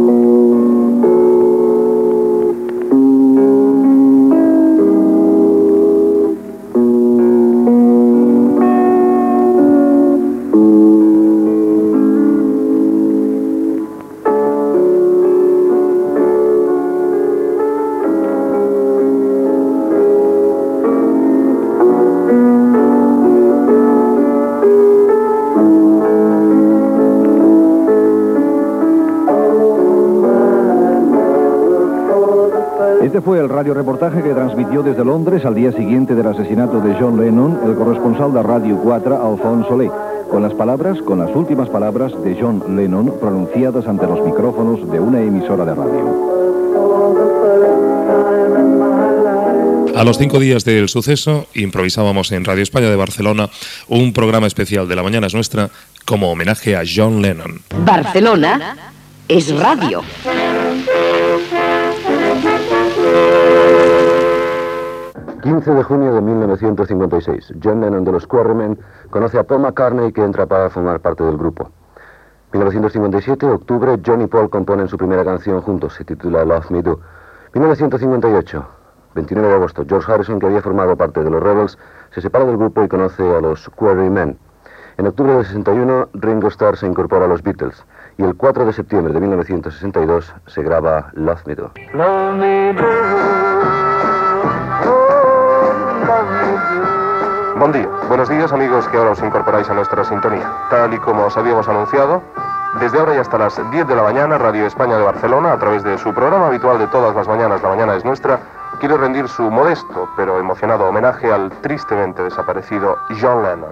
Fue 33.23 33.39
el 33.39 33.49
radioreportaje 33.49 34.21
que 34.21 34.33
transmitió 34.33 34.83
desde 34.83 35.05
Londres 35.05 35.45
al 35.45 35.55
día 35.55 35.71
siguiente 35.71 36.13
del 36.15 36.27
asesinato 36.27 36.79
de 36.81 36.93
John 36.99 37.19
Lennon 37.19 37.59
el 37.65 37.75
corresponsal 37.75 38.33
de 38.33 38.43
Radio 38.43 38.77
4, 38.77 39.31
Alphonse 39.31 39.69
Solé, 39.69 39.89
con 40.29 40.41
las 40.41 40.53
palabras, 40.53 41.01
con 41.01 41.19
las 41.19 41.33
últimas 41.35 41.69
palabras 41.69 42.11
de 42.23 42.37
John 42.39 42.75
Lennon 42.75 43.13
pronunciadas 43.19 43.87
ante 43.87 44.05
los 44.07 44.23
micrófonos 44.25 44.91
de 44.91 44.99
una 44.99 45.21
emisora 45.21 45.63
de 45.65 45.75
radio. 45.75 46.33
A 49.95 50.03
los 50.03 50.17
cinco 50.17 50.39
días 50.39 50.65
del 50.65 50.89
suceso, 50.89 51.47
improvisábamos 51.53 52.31
en 52.31 52.43
Radio 52.43 52.63
España 52.63 52.89
de 52.89 52.95
Barcelona 52.95 53.49
un 53.87 54.11
programa 54.11 54.47
especial 54.47 54.87
de 54.87 54.95
La 54.95 55.03
Mañana 55.03 55.27
es 55.27 55.33
Nuestra 55.33 55.69
como 56.05 56.31
homenaje 56.31 56.75
a 56.75 56.83
John 56.83 57.21
Lennon. 57.21 57.61
Barcelona 57.85 58.75
es 59.27 59.57
radio. 59.57 60.01
...15 65.53 65.75
de 65.75 65.83
junio 65.83 66.15
de 66.15 66.19
1956... 66.19 67.53
...John 67.63 67.79
Lennon 67.79 68.03
de 68.03 68.11
los 68.11 68.25
Quarrymen... 68.25 68.79
...conoce 69.11 69.37
a 69.37 69.43
Paul 69.43 69.61
McCartney 69.61 70.11
que 70.11 70.23
entra 70.23 70.47
para 70.47 70.67
formar 70.71 70.99
parte 70.99 71.23
del 71.23 71.37
grupo. 71.37 71.69
1957, 72.53 73.45
octubre, 73.45 73.99
John 74.03 74.21
y 74.23 74.27
Paul 74.27 74.49
componen 74.49 74.87
su 74.87 74.97
primera 74.97 75.23
canción 75.23 75.61
juntos... 75.61 75.93
...se 75.93 76.05
titula 76.05 76.43
Love 76.43 76.71
Me 76.71 76.81
Do. 76.81 76.99
1958, 77.53 78.65
29 79.13 79.47
de 79.47 79.53
agosto, 79.53 79.85
George 79.87 80.11
Harrison, 80.11 80.39
que 80.39 80.47
había 80.47 80.63
formado 80.63 80.97
parte 80.97 81.23
de 81.23 81.29
los 81.29 81.43
Rebels, 81.43 81.77
se 82.09 82.21
separa 82.21 82.45
del 82.45 82.57
grupo 82.57 82.83
y 82.83 82.87
conoce 82.87 83.21
a 83.21 83.39
los 83.39 83.69
Quarrymen. 83.69 84.39
En 84.97 85.05
octubre 85.05 85.35
del 85.35 85.45
61, 85.45 86.09
Ringo 86.13 86.47
Starr 86.47 86.77
se 86.77 86.87
incorpora 86.87 87.25
a 87.25 87.27
los 87.27 87.43
Beatles. 87.43 87.85
Y 88.17 88.23
el 88.23 88.35
4 88.35 88.65
de 88.65 88.73
septiembre 88.73 89.13
de 89.13 89.19
1962 89.19 90.33
se 90.47 90.63
graba 90.63 91.11
Love 91.13 91.45
Me 91.45 91.53
Do. 91.53 91.71
Love 91.93 92.37
me 92.37 92.73
do. 92.73 93.82
Buen 97.63 97.71
día, 97.71 97.87
buenos 98.09 98.27
días 98.27 98.51
amigos 98.51 98.85
que 98.89 98.97
ahora 98.97 99.11
os 99.11 99.23
incorporáis 99.23 99.69
a 99.69 99.73
nuestra 99.73 100.03
sintonía. 100.03 100.51
Tal 100.69 100.93
y 100.93 100.99
como 100.99 101.23
os 101.23 101.37
habíamos 101.37 101.65
anunciado, 101.69 102.21
desde 102.81 102.99
ahora 102.99 103.15
y 103.15 103.19
hasta 103.19 103.37
las 103.37 103.55
10 103.71 103.87
de 103.87 103.95
la 103.95 104.03
mañana, 104.03 104.37
Radio 104.37 104.67
España 104.67 104.97
de 104.97 105.03
Barcelona, 105.03 105.53
a 105.53 105.57
través 105.57 105.81
de 105.81 105.97
su 105.97 106.13
programa 106.13 106.47
habitual 106.47 106.77
de 106.77 106.87
todas 106.87 107.15
las 107.15 107.25
mañanas, 107.25 107.61
La 107.61 107.69
Mañana 107.69 107.95
es 107.95 108.03
Nuestra, 108.03 108.37
quiere 108.81 108.97
rendir 108.97 109.29
su 109.29 109.49
modesto 109.49 110.09
pero 110.17 110.39
emocionado 110.39 110.89
homenaje 110.89 111.31
al 111.31 111.51
tristemente 111.61 112.21
desaparecido 112.21 112.97
John 113.21 113.43
Lennon. 113.43 113.71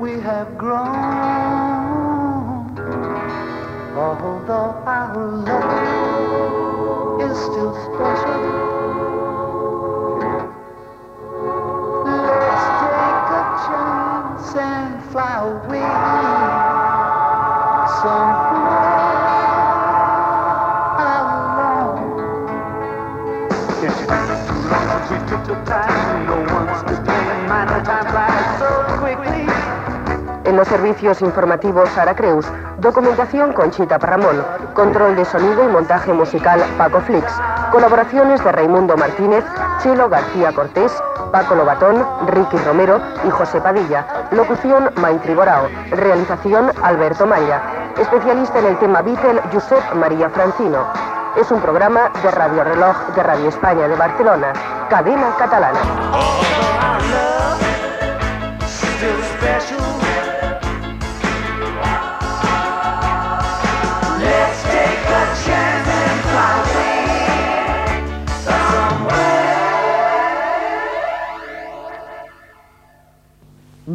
We 0.00 0.12
have 0.20 0.58
grown. 0.58 0.92
We 2.76 2.82
have 2.82 3.06
grown. 3.06 3.56
Although 3.96 4.82
our 4.86 5.16
love 5.46 7.20
is 7.22 7.38
still 7.38 7.72
special. 7.86 8.42
Let's 12.04 12.66
take 12.82 13.30
a 13.40 13.42
chance 13.66 14.56
and 14.56 14.92
fly 15.10 15.36
away 15.48 15.88
somewhere 18.02 19.00
alone. 21.00 22.00
We 25.10 25.18
took 25.28 25.42
the 25.46 25.54
time, 25.64 25.85
Los 30.56 30.68
servicios 30.68 31.20
informativos 31.20 31.86
Sara 31.90 32.16
Creus, 32.16 32.46
documentación 32.78 33.52
Conchita 33.52 33.98
Parramón, 33.98 34.42
control 34.72 35.14
de 35.14 35.26
sonido 35.26 35.62
y 35.62 35.66
montaje 35.66 36.14
musical 36.14 36.64
Paco 36.78 36.98
Flix, 37.02 37.30
colaboraciones 37.70 38.42
de 38.42 38.52
Raimundo 38.52 38.96
Martínez, 38.96 39.44
Chilo 39.82 40.08
García 40.08 40.52
Cortés, 40.52 40.90
Paco 41.30 41.56
Lobatón, 41.56 42.02
Ricky 42.28 42.56
Romero 42.64 42.98
y 43.26 43.30
José 43.30 43.60
Padilla, 43.60 44.06
locución 44.30 44.90
Maitri 44.96 45.34
Borao, 45.34 45.68
realización 45.90 46.72
Alberto 46.82 47.26
Maya, 47.26 47.60
especialista 47.98 48.58
en 48.58 48.64
el 48.64 48.78
tema 48.78 49.02
Beatle 49.02 49.42
Josep 49.52 49.94
María 49.94 50.30
Francino. 50.30 50.86
Es 51.36 51.50
un 51.50 51.60
programa 51.60 52.10
de 52.22 52.30
Radio 52.30 52.64
Reloj 52.64 52.96
de 53.14 53.22
Radio 53.22 53.50
España 53.50 53.88
de 53.88 53.94
Barcelona, 53.94 54.54
cadena 54.88 55.36
catalana. 55.36 56.65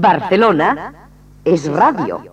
Barcelona 0.02 0.94
es 1.46 1.72
radio. 1.72 2.24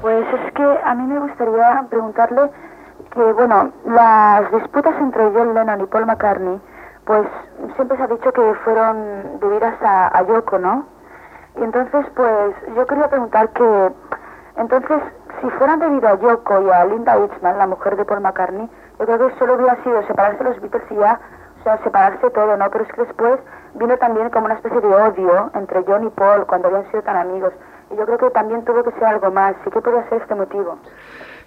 Pues 0.00 0.26
es 0.26 0.52
que 0.54 0.62
a 0.62 0.94
mí 0.94 1.02
me 1.04 1.20
gustaría 1.20 1.86
preguntarle 1.90 2.50
que, 3.14 3.32
bueno, 3.32 3.70
las 3.84 4.50
disputas 4.50 4.94
entre 4.98 5.30
John 5.32 5.54
Lennon 5.54 5.80
y 5.80 5.86
Paul 5.86 6.06
McCartney, 6.06 6.60
pues 7.04 7.26
siempre 7.76 7.96
se 7.96 8.02
ha 8.02 8.06
dicho 8.06 8.32
que 8.32 8.54
fueron 8.64 9.38
debidas 9.40 9.74
a, 9.82 10.16
a 10.16 10.22
Yoko, 10.22 10.58
¿no? 10.58 10.86
Y 11.60 11.64
entonces, 11.64 12.06
pues 12.14 12.54
yo 12.74 12.86
quería 12.86 13.08
preguntar 13.08 13.50
que, 13.50 13.92
entonces, 14.56 15.02
si 15.40 15.50
fueran 15.50 15.80
debido 15.80 16.08
a 16.08 16.14
Yoko 16.14 16.62
y 16.62 16.70
a 16.70 16.84
Linda 16.84 17.16
Eastman, 17.16 17.58
la 17.58 17.66
mujer 17.66 17.96
de 17.96 18.04
Paul 18.04 18.20
McCartney, 18.20 18.68
yo 18.98 19.06
creo 19.06 19.28
que 19.28 19.38
solo 19.38 19.54
hubiera 19.54 19.76
sido 19.82 20.02
separarse 20.06 20.44
los 20.44 20.60
Beatles 20.60 20.90
y 20.90 20.96
ya, 20.96 21.20
o 21.60 21.62
sea, 21.64 21.78
separarse 21.78 22.30
todo, 22.30 22.56
¿no? 22.56 22.70
Pero 22.70 22.84
es 22.84 22.92
que 22.92 23.02
después 23.02 23.40
vino 23.74 23.96
también 23.98 24.30
como 24.30 24.46
una 24.46 24.54
especie 24.54 24.80
de 24.80 24.94
odio 24.94 25.50
entre 25.54 25.84
John 25.86 26.04
y 26.04 26.10
Paul 26.10 26.46
cuando 26.46 26.68
habían 26.68 26.90
sido 26.90 27.02
tan 27.02 27.16
amigos. 27.16 27.52
Y 27.90 27.96
yo 27.96 28.06
creo 28.06 28.18
que 28.18 28.30
también 28.30 28.64
tuvo 28.64 28.82
que 28.82 28.92
ser 28.92 29.04
algo 29.04 29.30
más. 29.30 29.54
¿Y 29.66 29.70
qué 29.70 29.80
podría 29.80 30.08
ser 30.08 30.22
este 30.22 30.34
motivo? 30.34 30.78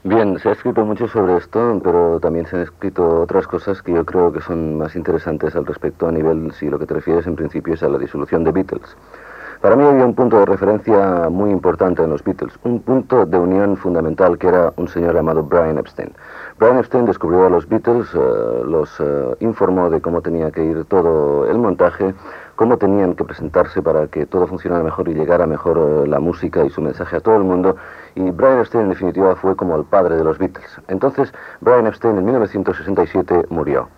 Bien, 0.07 0.37
se 0.37 0.49
ha 0.49 0.51
escrito 0.51 0.85
mucho 0.85 1.07
sobre 1.07 1.35
esto, 1.35 1.81
pero 1.83 2.19
también 2.19 2.45
se 2.45 2.55
han 2.55 2.61
escrito 2.61 3.21
otras 3.21 3.47
cosas 3.47 3.81
que 3.81 3.91
yo 3.91 4.05
creo 4.05 4.31
que 4.31 4.39
son 4.39 4.77
más 4.77 4.95
interesantes 4.95 5.55
al 5.55 5.65
respecto 5.65 6.07
a 6.07 6.11
nivel, 6.11 6.51
si 6.51 6.69
lo 6.69 6.77
que 6.77 6.85
te 6.85 6.93
refieres 6.93 7.25
en 7.25 7.35
principio 7.35 7.73
es 7.73 7.81
a 7.81 7.89
la 7.89 7.97
disolución 7.97 8.43
de 8.43 8.51
Beatles. 8.51 8.95
Para 9.61 9.75
mí 9.75 9.83
había 9.83 10.05
un 10.05 10.13
punto 10.13 10.37
de 10.37 10.45
referencia 10.45 11.27
muy 11.31 11.49
importante 11.49 12.03
en 12.03 12.11
los 12.11 12.23
Beatles, 12.23 12.53
un 12.63 12.81
punto 12.81 13.25
de 13.25 13.39
unión 13.39 13.77
fundamental 13.77 14.37
que 14.37 14.47
era 14.47 14.71
un 14.75 14.87
señor 14.87 15.15
llamado 15.15 15.41
Brian 15.41 15.79
Epstein. 15.79 16.11
Brian 16.59 16.77
Epstein 16.77 17.05
descubrió 17.05 17.47
a 17.47 17.49
los 17.49 17.67
Beatles, 17.67 18.07
eh, 18.13 18.63
los 18.63 18.99
eh, 18.99 19.35
informó 19.39 19.89
de 19.89 20.01
cómo 20.01 20.21
tenía 20.21 20.51
que 20.51 20.63
ir 20.63 20.85
todo 20.85 21.47
el 21.49 21.57
montaje, 21.57 22.13
cómo 22.55 22.77
tenían 22.77 23.15
que 23.15 23.23
presentarse 23.23 23.81
para 23.81 24.07
que 24.07 24.25
todo 24.25 24.47
funcionara 24.47 24.83
mejor 24.83 25.09
y 25.09 25.13
llegara 25.13 25.45
mejor 25.45 25.77
eh, 25.77 26.07
la 26.07 26.19
música 26.19 26.65
y 26.65 26.69
su 26.69 26.81
mensaje 26.81 27.17
a 27.17 27.19
todo 27.19 27.35
el 27.37 27.43
mundo. 27.43 27.75
Y 28.15 28.31
Brian 28.31 28.59
Epstein 28.59 28.85
en 28.85 28.89
definitiva 28.89 29.35
fue 29.35 29.55
como 29.55 29.75
el 29.75 29.83
padre 29.83 30.15
de 30.15 30.23
los 30.23 30.37
Beatles. 30.37 30.79
Entonces 30.87 31.33
Brian 31.61 31.87
Epstein 31.87 32.17
en 32.17 32.25
1967 32.25 33.45
murió. 33.49 33.89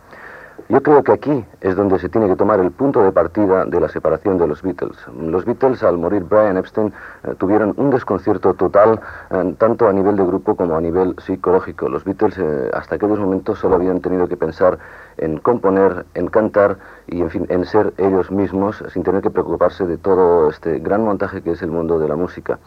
Yo 0.69 0.83
creo 0.83 1.01
que 1.01 1.13
aquí 1.13 1.45
es 1.61 1.77
donde 1.77 1.97
se 1.97 2.09
tiene 2.09 2.27
que 2.27 2.35
tomar 2.35 2.59
el 2.59 2.71
punto 2.71 3.01
de 3.01 3.13
partida 3.13 3.63
de 3.63 3.79
la 3.79 3.87
separación 3.87 4.37
de 4.37 4.47
los 4.47 4.61
Beatles. 4.61 4.97
Los 5.17 5.45
Beatles, 5.45 5.81
al 5.81 5.97
morir 5.97 6.25
Brian 6.25 6.57
Epstein, 6.57 6.91
eh, 7.23 7.35
tuvieron 7.37 7.73
un 7.77 7.89
desconcierto 7.89 8.53
total, 8.53 8.99
eh, 9.29 9.55
tanto 9.57 9.87
a 9.87 9.93
nivel 9.93 10.17
de 10.17 10.25
grupo 10.25 10.57
como 10.57 10.75
a 10.75 10.81
nivel 10.81 11.15
psicológico. 11.19 11.87
Los 11.87 12.03
Beatles, 12.03 12.37
eh, 12.37 12.69
hasta 12.73 12.95
aquellos 12.95 13.17
momentos, 13.17 13.59
solo 13.59 13.75
habían 13.75 14.01
tenido 14.01 14.27
que 14.27 14.35
pensar 14.35 14.77
en 15.15 15.37
componer, 15.37 16.05
en 16.15 16.27
cantar 16.27 16.77
y, 17.07 17.21
en 17.21 17.29
fin, 17.29 17.45
en 17.47 17.63
ser 17.63 17.93
ellos 17.95 18.29
mismos, 18.29 18.83
sin 18.91 19.03
tener 19.03 19.21
que 19.21 19.29
preocuparse 19.29 19.87
de 19.87 19.97
todo 19.97 20.49
este 20.49 20.79
gran 20.79 21.01
montaje 21.01 21.41
que 21.41 21.51
es 21.51 21.61
el 21.61 21.71
mundo 21.71 21.97
de 21.97 22.09
la 22.09 22.17
música. 22.17 22.59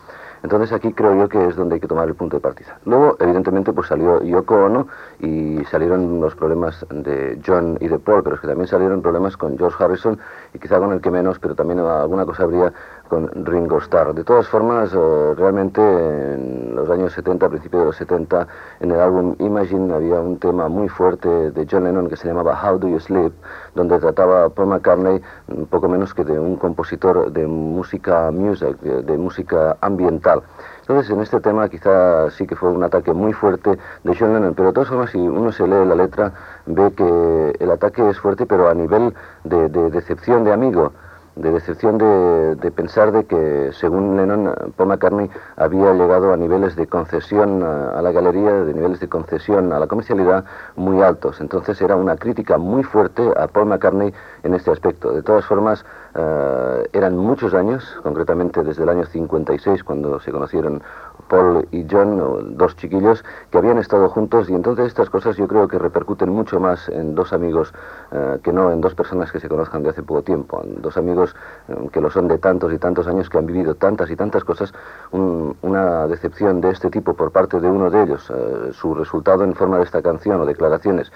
Entonces 0.42 0.72
aquí 0.72 0.92
creo 0.92 1.14
yo 1.14 1.28
que 1.28 1.48
es 1.48 1.56
donde 1.56 1.74
hay 1.74 1.80
que 1.80 1.88
tomar 1.88 2.08
el 2.08 2.14
punto 2.14 2.36
de 2.36 2.40
partida. 2.40 2.78
Luego, 2.84 3.16
evidentemente, 3.20 3.72
pues 3.72 3.88
salió 3.88 4.22
Yoko 4.22 4.54
Ono 4.54 4.88
y 5.18 5.62
salieron 5.70 6.20
los 6.20 6.34
problemas 6.34 6.86
de 6.90 7.38
John 7.46 7.76
y 7.80 7.88
de 7.88 7.98
Paul, 7.98 8.22
pero 8.22 8.36
es 8.36 8.40
que 8.40 8.46
también 8.46 8.66
salieron 8.66 9.02
problemas 9.02 9.36
con 9.36 9.58
George 9.58 9.82
Harrison 9.82 10.18
y 10.54 10.58
quizá 10.58 10.78
con 10.78 10.92
el 10.92 11.00
que 11.00 11.10
menos, 11.10 11.38
pero 11.38 11.54
también 11.54 11.80
alguna 11.80 12.24
cosa 12.24 12.44
habría 12.44 12.72
con 13.10 13.28
Ringo 13.44 13.78
Starr. 13.78 14.14
De 14.14 14.22
todas 14.22 14.46
formas, 14.48 14.94
eh, 14.94 15.34
realmente 15.36 15.82
en 15.82 16.76
los 16.76 16.88
años 16.88 17.12
70, 17.12 17.44
a 17.44 17.48
principios 17.48 17.82
de 17.82 17.86
los 17.86 17.96
70, 17.96 18.46
en 18.78 18.92
el 18.92 19.00
álbum 19.00 19.34
Imagine 19.40 19.92
había 19.92 20.20
un 20.20 20.38
tema 20.38 20.68
muy 20.68 20.88
fuerte 20.88 21.28
de 21.28 21.66
John 21.68 21.84
Lennon 21.84 22.08
que 22.08 22.16
se 22.16 22.28
llamaba 22.28 22.58
How 22.62 22.78
Do 22.78 22.88
You 22.88 23.00
Sleep, 23.00 23.32
donde 23.74 23.98
trataba 23.98 24.44
a 24.44 24.48
Paul 24.48 24.68
McCartney 24.68 25.20
un 25.48 25.66
poco 25.66 25.88
menos 25.88 26.14
que 26.14 26.24
de 26.24 26.38
un 26.38 26.56
compositor 26.56 27.32
de 27.32 27.46
música 27.48 28.30
music, 28.30 28.78
de, 28.78 29.18
música 29.18 29.76
ambiental. 29.80 30.42
Entonces, 30.82 31.10
en 31.10 31.20
este 31.20 31.40
tema 31.40 31.68
quizá 31.68 32.30
sí 32.30 32.46
que 32.46 32.54
fue 32.54 32.70
un 32.70 32.84
ataque 32.84 33.12
muy 33.12 33.32
fuerte 33.32 33.76
de 34.04 34.16
John 34.16 34.32
Lennon, 34.34 34.54
pero 34.54 34.68
de 34.68 34.74
todas 34.74 34.88
formas, 34.88 35.10
si 35.10 35.18
uno 35.18 35.50
se 35.50 35.66
lee 35.66 35.84
la 35.84 35.96
letra, 35.96 36.32
ve 36.66 36.92
que 36.92 37.56
el 37.58 37.70
ataque 37.72 38.08
es 38.08 38.20
fuerte, 38.20 38.46
pero 38.46 38.68
a 38.68 38.74
nivel 38.74 39.12
de 39.42 39.68
decepción 39.90 40.44
de 40.44 40.52
amigo 40.52 40.92
de 41.40 41.52
decepción 41.52 41.98
de, 41.98 42.56
de, 42.56 42.70
pensar 42.70 43.12
de 43.12 43.24
que, 43.24 43.70
según 43.72 44.16
Lennon, 44.16 44.54
Paul 44.76 44.88
McCartney 44.90 45.30
había 45.56 45.92
llegado 45.94 46.32
a 46.32 46.36
niveles 46.36 46.76
de 46.76 46.86
concesión 46.86 47.62
a, 47.62 48.00
la 48.02 48.12
galería, 48.12 48.52
de 48.52 48.74
niveles 48.74 49.00
de 49.00 49.08
concesión 49.08 49.72
a 49.72 49.78
la 49.78 49.86
comercialidad 49.86 50.44
muy 50.76 51.02
altos. 51.02 51.40
Entonces 51.40 51.80
era 51.80 51.96
una 51.96 52.16
crítica 52.16 52.58
muy 52.58 52.82
fuerte 52.82 53.22
a 53.36 53.46
Paul 53.46 53.68
McCartney 53.68 54.12
en 54.42 54.54
este 54.54 54.70
aspecto. 54.70 55.12
De 55.12 55.22
todas 55.22 55.44
formas, 55.46 55.84
uh, 56.14 56.82
eran 56.92 57.16
muchos 57.16 57.54
años, 57.54 57.98
concretamente 58.02 58.62
desde 58.62 58.82
el 58.82 58.88
año 58.90 59.06
56, 59.06 59.82
cuando 59.84 60.20
se 60.20 60.32
conocieron 60.32 60.82
Paul 61.30 61.66
y 61.70 61.86
John, 61.90 62.58
dos 62.58 62.76
chiquillos, 62.76 63.24
que 63.50 63.58
habían 63.58 63.78
estado 63.78 64.08
juntos 64.08 64.50
y 64.50 64.54
entonces 64.54 64.88
estas 64.88 65.08
cosas 65.08 65.36
yo 65.36 65.46
creo 65.46 65.68
que 65.68 65.78
repercuten 65.78 66.28
mucho 66.28 66.58
más 66.58 66.88
en 66.88 67.14
dos 67.14 67.32
amigos 67.32 67.72
uh, 68.10 68.40
que 68.42 68.52
no 68.52 68.72
en 68.72 68.80
dos 68.80 68.94
personas 68.94 69.30
que 69.30 69.38
se 69.38 69.48
conozcan 69.48 69.84
de 69.84 69.90
hace 69.90 70.02
poco 70.02 70.22
tiempo. 70.22 70.60
Dos 70.64 70.96
amigos 70.96 71.36
uh, 71.68 71.88
que 71.90 72.00
lo 72.00 72.10
son 72.10 72.26
de 72.26 72.38
tantos 72.38 72.72
y 72.72 72.78
tantos 72.78 73.06
años, 73.06 73.30
que 73.30 73.38
han 73.38 73.46
vivido 73.46 73.76
tantas 73.76 74.10
y 74.10 74.16
tantas 74.16 74.42
cosas, 74.42 74.74
un, 75.12 75.56
una 75.62 76.08
decepción 76.08 76.60
de 76.60 76.70
este 76.70 76.90
tipo 76.90 77.14
por 77.14 77.30
parte 77.30 77.60
de 77.60 77.70
uno 77.70 77.90
de 77.90 78.02
ellos, 78.02 78.28
uh, 78.30 78.72
su 78.72 78.94
resultado 78.94 79.44
en 79.44 79.54
forma 79.54 79.78
de 79.78 79.84
esta 79.84 80.02
canción 80.02 80.40
o 80.40 80.44
declaraciones, 80.44 81.12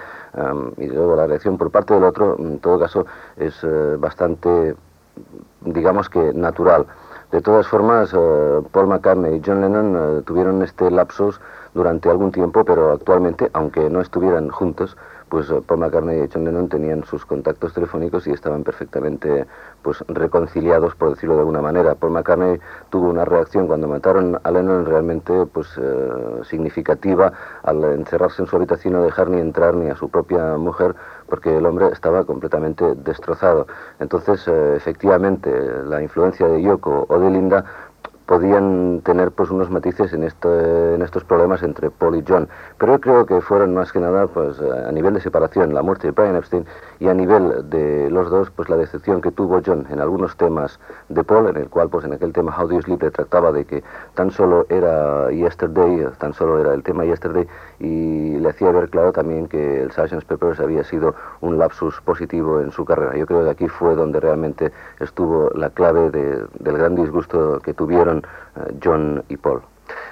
y 0.79 0.87
luego 0.87 1.17
la 1.17 1.27
reacción 1.27 1.59
por 1.59 1.71
parte 1.71 1.95
del 1.95 2.05
otro, 2.05 2.37
en 2.39 2.59
todo 2.59 2.79
caso, 2.79 3.07
es 3.37 3.65
bastante, 3.99 4.77
digamos 5.65 6.09
que 6.09 6.33
natural. 6.33 6.87
De 7.35 7.43
todas 7.43 7.67
formas, 7.67 8.15
uh, 8.15 8.65
Paul 8.71 8.87
McCartney 8.87 9.35
y 9.35 9.43
John 9.45 9.61
Lennon 9.61 9.97
uh, 9.97 10.23
tuvieron 10.23 10.63
este 10.63 10.89
lapsus 10.89 11.41
durante 11.75 12.09
algún 12.09 12.31
tiempo, 12.31 12.65
pero 12.65 12.93
actualmente, 12.93 13.51
aunque 13.55 13.91
no 13.91 14.01
estuvieran 14.01 14.51
juntos, 14.51 14.97
pues 15.31 15.51
uh, 15.51 15.61
Paul 15.61 15.81
McCartney 15.81 16.23
y 16.23 16.29
John 16.33 16.45
Lennon 16.45 16.69
tenían 16.69 17.03
sus 17.03 17.27
contactos 17.27 17.75
telefónicos 17.75 18.29
y 18.29 18.31
estaban 18.31 18.63
perfectamente 18.63 19.47
pues 19.83 20.05
reconciliados, 20.07 20.95
por 20.95 21.11
decirlo 21.11 21.35
de 21.35 21.41
alguna 21.41 21.61
manera. 21.61 21.97
Paul 21.97 22.13
McCartney 22.13 22.61
tuvo 22.91 23.09
una 23.09 23.25
reacción 23.25 23.67
cuando 23.67 23.89
mataron 23.89 24.39
a 24.41 24.51
Lennon 24.53 24.87
realmente 24.87 25.33
pues 25.47 25.67
significativa 26.45 27.33
al 27.65 27.83
encerrarse 27.83 28.43
en 28.43 28.47
su 28.47 28.55
habitación 28.55 28.93
no 28.93 29.03
dejar 29.03 29.29
ni 29.29 29.41
entrar 29.41 29.75
ni 29.75 29.91
a 29.91 29.97
su 29.97 30.09
propia 30.09 30.57
mujer 30.57 30.95
porque 31.29 31.57
el 31.57 31.67
hombre 31.67 31.89
estaba 31.93 32.25
completamente 32.25 32.95
destrozado. 32.97 33.67
Entonces, 34.01 34.47
eh, 34.49 34.75
efectivamente, 34.77 35.51
la 35.87 36.03
influencia 36.03 36.47
de 36.47 36.63
Yoko 36.63 37.07
o 37.09 37.19
de 37.19 37.31
Linda 37.31 37.65
podían 38.27 39.03
tener 39.05 39.33
pues 39.33 39.51
unos 39.51 39.71
matices 39.71 40.13
en, 40.13 40.23
en 40.23 41.03
estos 41.03 41.25
problemas 41.25 41.63
entre 41.63 41.91
Paul 41.91 42.17
y 42.17 42.25
John, 42.27 42.49
pero 42.79 42.95
yo 42.95 43.01
creo 43.01 43.27
que 43.27 43.41
fueron 43.41 43.75
más 43.75 43.93
que 43.93 44.01
nada 44.01 44.27
pues 44.27 44.59
a 44.61 44.91
nivel 44.93 45.15
de 45.15 45.21
separación, 45.21 45.75
la 45.75 45.83
muerte 45.83 46.07
de 46.07 46.13
Brian 46.13 46.37
Epstein 46.37 46.65
y 47.05 47.09
a 47.09 47.13
nivel 47.13 47.69
de 47.69 48.09
los 48.09 48.31
dos 48.31 48.51
pues 48.51 48.71
la 48.71 48.79
decepción 48.79 49.21
que 49.21 49.31
tuvo 49.31 49.61
John 49.65 49.87
en 49.91 50.01
algunos 50.01 50.39
temas 50.39 50.81
de 51.11 51.23
Paul, 51.23 51.49
en 51.49 51.59
el 51.59 51.69
cual 51.69 51.91
pues 51.91 52.07
en 52.07 52.15
aquel 52.15 52.33
tema 52.33 52.57
How 52.59 52.67
Do 52.67 52.77
You 52.77 52.81
Sleep 52.81 53.03
le 53.03 53.11
trataba 53.11 53.53
de 53.53 53.67
que 53.67 53.85
tan 54.15 54.31
solo 54.31 54.65
era 54.71 55.31
Yesterday, 55.31 56.07
tan 56.17 56.33
solo 56.33 56.59
era 56.59 56.73
el 56.73 56.83
tema 56.83 57.05
Yesterday 57.05 57.47
y 57.79 58.39
le 58.39 58.49
hacía 58.49 58.71
ver 58.71 58.89
claro 58.89 59.13
también 59.13 59.49
que 59.49 59.83
el 59.83 59.93
Sgt. 59.93 60.25
Peppers 60.25 60.61
había 60.61 60.83
sido 60.83 61.15
un 61.43 61.59
lapsus 61.59 62.01
positivo 62.01 62.63
en 62.63 62.71
su 62.71 62.87
carrera. 62.87 63.15
Yo 63.19 63.27
creo 63.27 63.45
que 63.45 63.51
aquí 63.51 63.69
fue 63.69 63.95
donde 63.95 64.19
realmente 64.21 64.73
estuvo 64.99 65.51
la 65.51 65.69
clave 65.69 66.11
de, 66.11 66.47
del 66.59 66.79
gran 66.79 66.95
disgusto 66.95 67.61
que 67.61 67.75
tuvieron 67.75 68.23
John 68.83 69.23
y 69.29 69.37
Paul. 69.37 69.61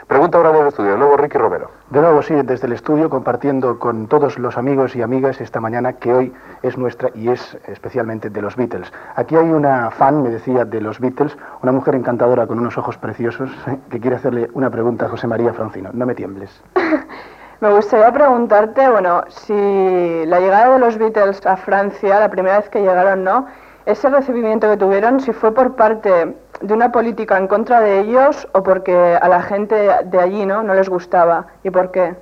Pregunta 0.06 0.36
ahora 0.36 0.60
el 0.60 0.66
estudio, 0.66 0.92
de 0.92 0.98
nuevo 0.98 1.16
Ricky 1.16 1.38
Romero. 1.38 1.70
De 1.90 2.00
nuevo, 2.00 2.22
sí, 2.22 2.34
desde 2.44 2.66
el 2.66 2.74
estudio, 2.74 3.08
compartiendo 3.08 3.78
con 3.78 4.08
todos 4.08 4.38
los 4.38 4.58
amigos 4.58 4.94
y 4.94 5.02
amigas 5.02 5.40
esta 5.40 5.60
mañana 5.60 5.94
que 5.94 6.12
hoy 6.12 6.32
es 6.62 6.76
nuestra 6.76 7.10
y 7.14 7.28
es 7.28 7.56
especialmente 7.66 8.28
de 8.28 8.42
los 8.42 8.56
Beatles. 8.56 8.92
Aquí 9.16 9.36
hay 9.36 9.48
una 9.48 9.90
fan, 9.90 10.22
me 10.22 10.28
decía, 10.28 10.64
de 10.64 10.80
los 10.80 11.00
Beatles, 11.00 11.36
una 11.62 11.72
mujer 11.72 11.94
encantadora 11.94 12.46
con 12.46 12.58
unos 12.58 12.76
ojos 12.76 12.98
preciosos, 12.98 13.50
¿eh? 13.66 13.78
que 13.90 14.00
quiere 14.00 14.16
hacerle 14.16 14.50
una 14.52 14.68
pregunta 14.70 15.06
a 15.06 15.08
José 15.08 15.26
María 15.26 15.54
Francino. 15.54 15.90
No 15.92 16.04
me 16.04 16.14
tiembles. 16.14 16.62
me 17.60 17.72
gustaría 17.72 18.12
preguntarte, 18.12 18.90
bueno, 18.90 19.24
si 19.28 20.26
la 20.26 20.40
llegada 20.40 20.74
de 20.74 20.78
los 20.78 20.98
Beatles 20.98 21.46
a 21.46 21.56
Francia, 21.56 22.20
la 22.20 22.28
primera 22.28 22.58
vez 22.58 22.68
que 22.68 22.80
llegaron, 22.80 23.24
¿no? 23.24 23.46
Ese 23.84 24.08
recibimiento 24.10 24.70
que 24.70 24.76
tuvieron, 24.76 25.20
si 25.20 25.32
fue 25.32 25.52
por 25.52 25.74
parte 25.74 26.36
de 26.60 26.74
una 26.74 26.92
política 26.92 27.36
en 27.36 27.48
contra 27.48 27.80
de 27.80 28.00
ellos 28.00 28.46
o 28.52 28.62
porque 28.62 28.94
a 28.94 29.28
la 29.28 29.42
gente 29.42 29.90
de 30.04 30.20
allí 30.20 30.46
no, 30.46 30.62
no 30.62 30.74
les 30.74 30.88
gustaba. 30.88 31.46
¿Y 31.64 31.70
por 31.70 31.90
qué? 31.90 32.14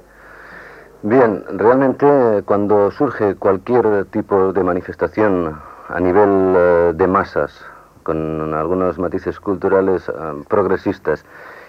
Bien, 1.03 1.45
realmente 1.53 2.43
cuando 2.47 2.91
surge 2.91 3.35
cualquier 3.35 4.07
tipo 4.07 4.53
de 4.53 4.63
manifestación 4.63 5.61
a 5.89 6.01
nivel 6.01 6.29
uh, 6.29 6.93
de 6.95 7.07
masas, 7.07 7.65
con 8.03 8.55
algunos 8.55 8.99
matices 8.99 9.39
culturales 9.39 10.09
uh, 10.09 10.43
progresistas, 10.49 11.25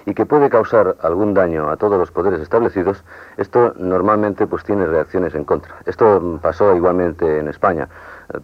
y 0.06 0.14
que 0.14 0.26
puede 0.26 0.50
causar 0.50 0.96
algún 1.02 1.34
daño 1.34 1.70
a 1.70 1.78
todos 1.78 1.98
los 1.98 2.12
poderes 2.12 2.40
establecidos, 2.42 3.04
esto 3.38 3.74
normalmente 3.78 4.48
pues 4.48 4.64
tiene 4.64 4.86
reacciones 4.86 5.36
en 5.36 5.44
contra. 5.44 5.76
Esto 5.86 6.40
pasó 6.42 6.76
igualmente 6.76 7.40
en 7.40 7.48
España. 7.48 7.88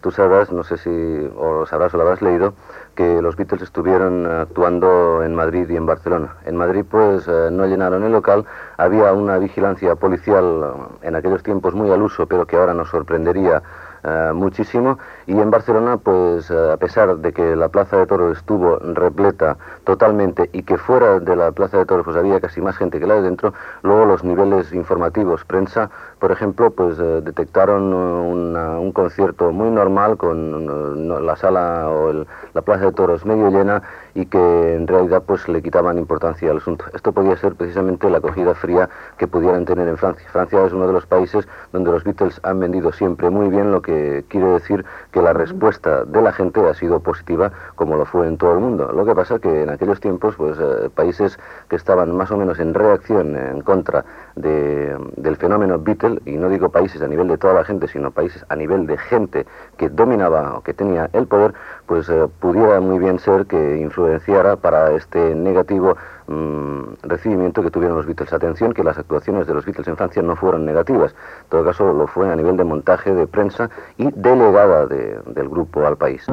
Tú 0.00 0.10
sabrás, 0.10 0.52
no 0.52 0.64
sé 0.64 0.76
si 0.78 0.90
o 0.90 1.60
lo 1.60 1.66
sabrás 1.66 1.94
o 1.94 1.96
lo 1.96 2.04
habrás 2.04 2.22
leído, 2.22 2.54
que 2.94 3.22
los 3.22 3.36
Beatles 3.36 3.62
estuvieron 3.62 4.26
actuando 4.26 5.22
en 5.22 5.34
Madrid 5.34 5.68
y 5.68 5.76
en 5.76 5.86
Barcelona. 5.86 6.36
En 6.44 6.56
Madrid 6.56 6.84
pues 6.88 7.26
eh, 7.28 7.48
no 7.50 7.66
llenaron 7.66 8.04
el 8.04 8.12
local, 8.12 8.44
había 8.76 9.12
una 9.12 9.38
vigilancia 9.38 9.94
policial 9.94 10.72
en 11.02 11.16
aquellos 11.16 11.42
tiempos 11.42 11.74
muy 11.74 11.90
al 11.90 12.02
uso, 12.02 12.26
pero 12.26 12.46
que 12.46 12.56
ahora 12.56 12.74
nos 12.74 12.88
sorprendería 12.88 13.62
Uh, 14.04 14.32
muchísimo 14.32 14.98
y 15.28 15.38
en 15.38 15.50
Barcelona 15.50 15.98
pues 15.98 16.50
uh, 16.50 16.70
a 16.70 16.76
pesar 16.78 17.18
de 17.18 17.32
que 17.34 17.54
la 17.54 17.68
Plaza 17.68 17.98
de 17.98 18.06
Toros 18.06 18.38
estuvo 18.38 18.78
repleta 18.78 19.58
totalmente 19.84 20.48
y 20.54 20.62
que 20.62 20.78
fuera 20.78 21.20
de 21.20 21.36
la 21.36 21.52
Plaza 21.52 21.76
de 21.76 21.84
Toros 21.84 22.06
pues 22.06 22.16
había 22.16 22.40
casi 22.40 22.62
más 22.62 22.78
gente 22.78 22.98
que 22.98 23.06
la 23.06 23.16
de 23.16 23.22
dentro 23.22 23.52
luego 23.82 24.06
los 24.06 24.24
niveles 24.24 24.72
informativos 24.72 25.44
prensa 25.44 25.90
por 26.18 26.32
ejemplo 26.32 26.70
pues 26.70 26.98
uh, 26.98 27.20
detectaron 27.20 27.92
una, 27.92 28.80
un 28.80 28.90
concierto 28.92 29.52
muy 29.52 29.70
normal 29.70 30.16
con 30.16 31.26
la 31.26 31.36
sala 31.36 31.90
o 31.90 32.10
el, 32.10 32.26
la 32.54 32.62
Plaza 32.62 32.86
de 32.86 32.92
Toros 32.92 33.26
medio 33.26 33.50
llena 33.50 33.82
y 34.14 34.26
que 34.26 34.74
en 34.74 34.86
realidad 34.86 35.22
pues 35.24 35.48
le 35.48 35.62
quitaban 35.62 35.96
importancia 35.96 36.50
al 36.50 36.56
asunto. 36.56 36.84
Esto 36.92 37.12
podía 37.12 37.36
ser 37.36 37.54
precisamente 37.54 38.10
la 38.10 38.18
acogida 38.18 38.52
fría 38.54 38.88
que 39.16 39.28
pudieran 39.28 39.64
tener 39.64 39.86
en 39.86 39.96
Francia. 39.96 40.26
Francia 40.32 40.64
es 40.64 40.72
uno 40.72 40.88
de 40.88 40.92
los 40.92 41.06
países 41.06 41.46
donde 41.72 41.92
los 41.92 42.02
Beatles 42.02 42.40
han 42.42 42.58
vendido 42.58 42.92
siempre 42.92 43.30
muy 43.30 43.48
bien 43.48 43.70
lo 43.70 43.80
que 43.80 44.24
quiere 44.28 44.48
decir 44.48 44.84
que 45.12 45.17
la 45.22 45.32
respuesta 45.32 46.04
de 46.04 46.22
la 46.22 46.32
gente 46.32 46.60
ha 46.60 46.74
sido 46.74 47.00
positiva 47.00 47.52
como 47.74 47.96
lo 47.96 48.04
fue 48.04 48.26
en 48.26 48.36
todo 48.36 48.52
el 48.52 48.60
mundo. 48.60 48.90
Lo 48.92 49.04
que 49.04 49.14
pasa 49.14 49.38
que 49.38 49.62
en 49.62 49.70
aquellos 49.70 50.00
tiempos, 50.00 50.34
pues 50.36 50.58
eh, 50.58 50.90
países 50.94 51.38
que 51.68 51.76
estaban 51.76 52.16
más 52.16 52.30
o 52.30 52.36
menos 52.36 52.58
en 52.58 52.74
reacción 52.74 53.36
en 53.36 53.60
contra 53.62 54.04
de, 54.36 54.96
del 55.16 55.36
fenómeno 55.36 55.78
Beatle, 55.78 56.20
y 56.24 56.36
no 56.36 56.48
digo 56.48 56.70
países 56.70 57.02
a 57.02 57.08
nivel 57.08 57.28
de 57.28 57.38
toda 57.38 57.54
la 57.54 57.64
gente, 57.64 57.88
sino 57.88 58.10
países 58.10 58.44
a 58.48 58.56
nivel 58.56 58.86
de 58.86 58.98
gente 58.98 59.46
que 59.76 59.88
dominaba 59.88 60.58
o 60.58 60.62
que 60.62 60.74
tenía 60.74 61.10
el 61.12 61.26
poder, 61.26 61.54
pues 61.86 62.08
eh, 62.08 62.26
pudiera 62.40 62.80
muy 62.80 62.98
bien 62.98 63.18
ser 63.18 63.46
que 63.46 63.78
influenciara 63.78 64.56
para 64.56 64.92
este 64.92 65.34
negativo 65.34 65.96
mmm, 66.28 66.94
recibimiento 67.02 67.62
que 67.62 67.70
tuvieron 67.70 67.96
los 67.96 68.06
Beatles. 68.06 68.32
Atención 68.32 68.72
que 68.72 68.84
las 68.84 68.98
actuaciones 68.98 69.46
de 69.46 69.54
los 69.54 69.64
Beatles 69.64 69.88
en 69.88 69.96
Francia 69.96 70.22
no 70.22 70.36
fueron 70.36 70.64
negativas, 70.64 71.12
en 71.12 71.48
todo 71.50 71.64
caso 71.64 71.92
lo 71.92 72.06
fue 72.06 72.30
a 72.30 72.36
nivel 72.36 72.56
de 72.56 72.64
montaje, 72.64 73.12
de 73.12 73.26
prensa 73.26 73.70
y 73.96 74.10
delegada 74.12 74.86
de, 74.86 75.18
del 75.26 75.48
grupo 75.48 75.86
al 75.86 75.96
país. 75.96 76.24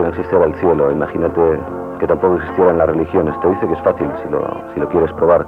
Que 0.00 0.04
no 0.04 0.08
existiera 0.08 0.44
el 0.46 0.54
cielo, 0.54 0.90
imagínate 0.90 1.60
que 1.98 2.06
tampoco 2.06 2.36
existieran 2.36 2.78
las 2.78 2.88
religiones. 2.88 3.38
Te 3.40 3.48
dice 3.48 3.66
que 3.66 3.74
es 3.74 3.82
fácil 3.82 4.10
si 4.22 4.30
lo, 4.30 4.40
si 4.72 4.80
lo 4.80 4.88
quieres 4.88 5.12
probar. 5.12 5.46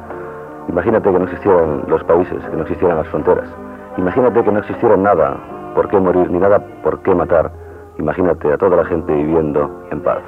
Imagínate 0.69 1.11
que 1.11 1.19
no 1.19 1.25
existieran 1.25 1.85
los 1.89 2.05
países, 2.05 2.45
que 2.45 2.57
no 2.57 2.63
existieran 2.63 2.99
las 2.99 3.09
fronteras. 3.09 3.49
Imagínate 3.97 4.45
que 4.45 4.53
no 4.53 4.59
existiera 4.59 4.97
nada 4.97 5.37
por 5.75 5.89
qué 5.89 5.99
morir 5.99 6.31
ni 6.31 6.39
nada 6.39 6.63
por 6.83 7.01
qué 7.01 7.15
matar. 7.15 7.51
Imagínate 7.99 8.53
a 8.53 8.59
toda 8.59 8.77
la 8.77 8.85
gente 8.85 9.13
viviendo 9.13 9.71
en 9.91 10.01
paz. 10.01 10.23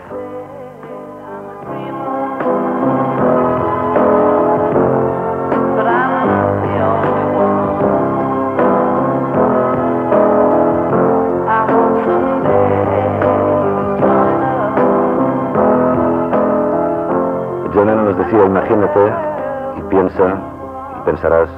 Pensarás 21.15 21.49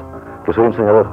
que 0.45 0.53
soy 0.53 0.67
un 0.67 0.73
soñador, 0.75 1.07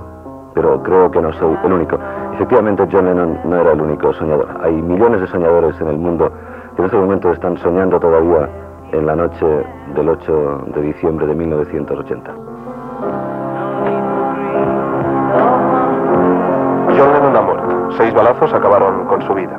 pero 0.54 0.84
creo 0.84 1.10
que 1.10 1.22
no 1.22 1.32
soy 1.34 1.58
el 1.64 1.72
único. 1.72 1.98
Efectivamente, 2.34 2.86
John 2.92 3.06
Lennon 3.06 3.40
no 3.46 3.56
era 3.56 3.72
el 3.72 3.80
único 3.80 4.12
soñador. 4.14 4.48
Hay 4.62 4.74
millones 4.74 5.22
de 5.22 5.28
soñadores 5.28 5.80
en 5.80 5.88
el 5.88 5.98
mundo 5.98 6.30
que 6.76 6.82
en 6.82 6.86
este 6.86 6.98
momento 6.98 7.32
están 7.32 7.58
soñando 7.58 8.00
todavía 8.02 8.50
en 8.92 9.06
la 9.06 9.16
noche 9.16 9.46
del 9.96 10.10
8 10.10 10.64
de 10.76 10.82
diciembre 10.82 11.26
de 11.26 11.36
1980. 11.36 12.32
John 16.98 17.14
Lennon 17.14 17.36
ha 17.38 17.42
muerto. 17.42 17.92
Seis 17.98 18.14
balazos 18.14 18.54
acabaron 18.54 19.06
con 19.06 19.22
su 19.22 19.34
vida. 19.34 19.58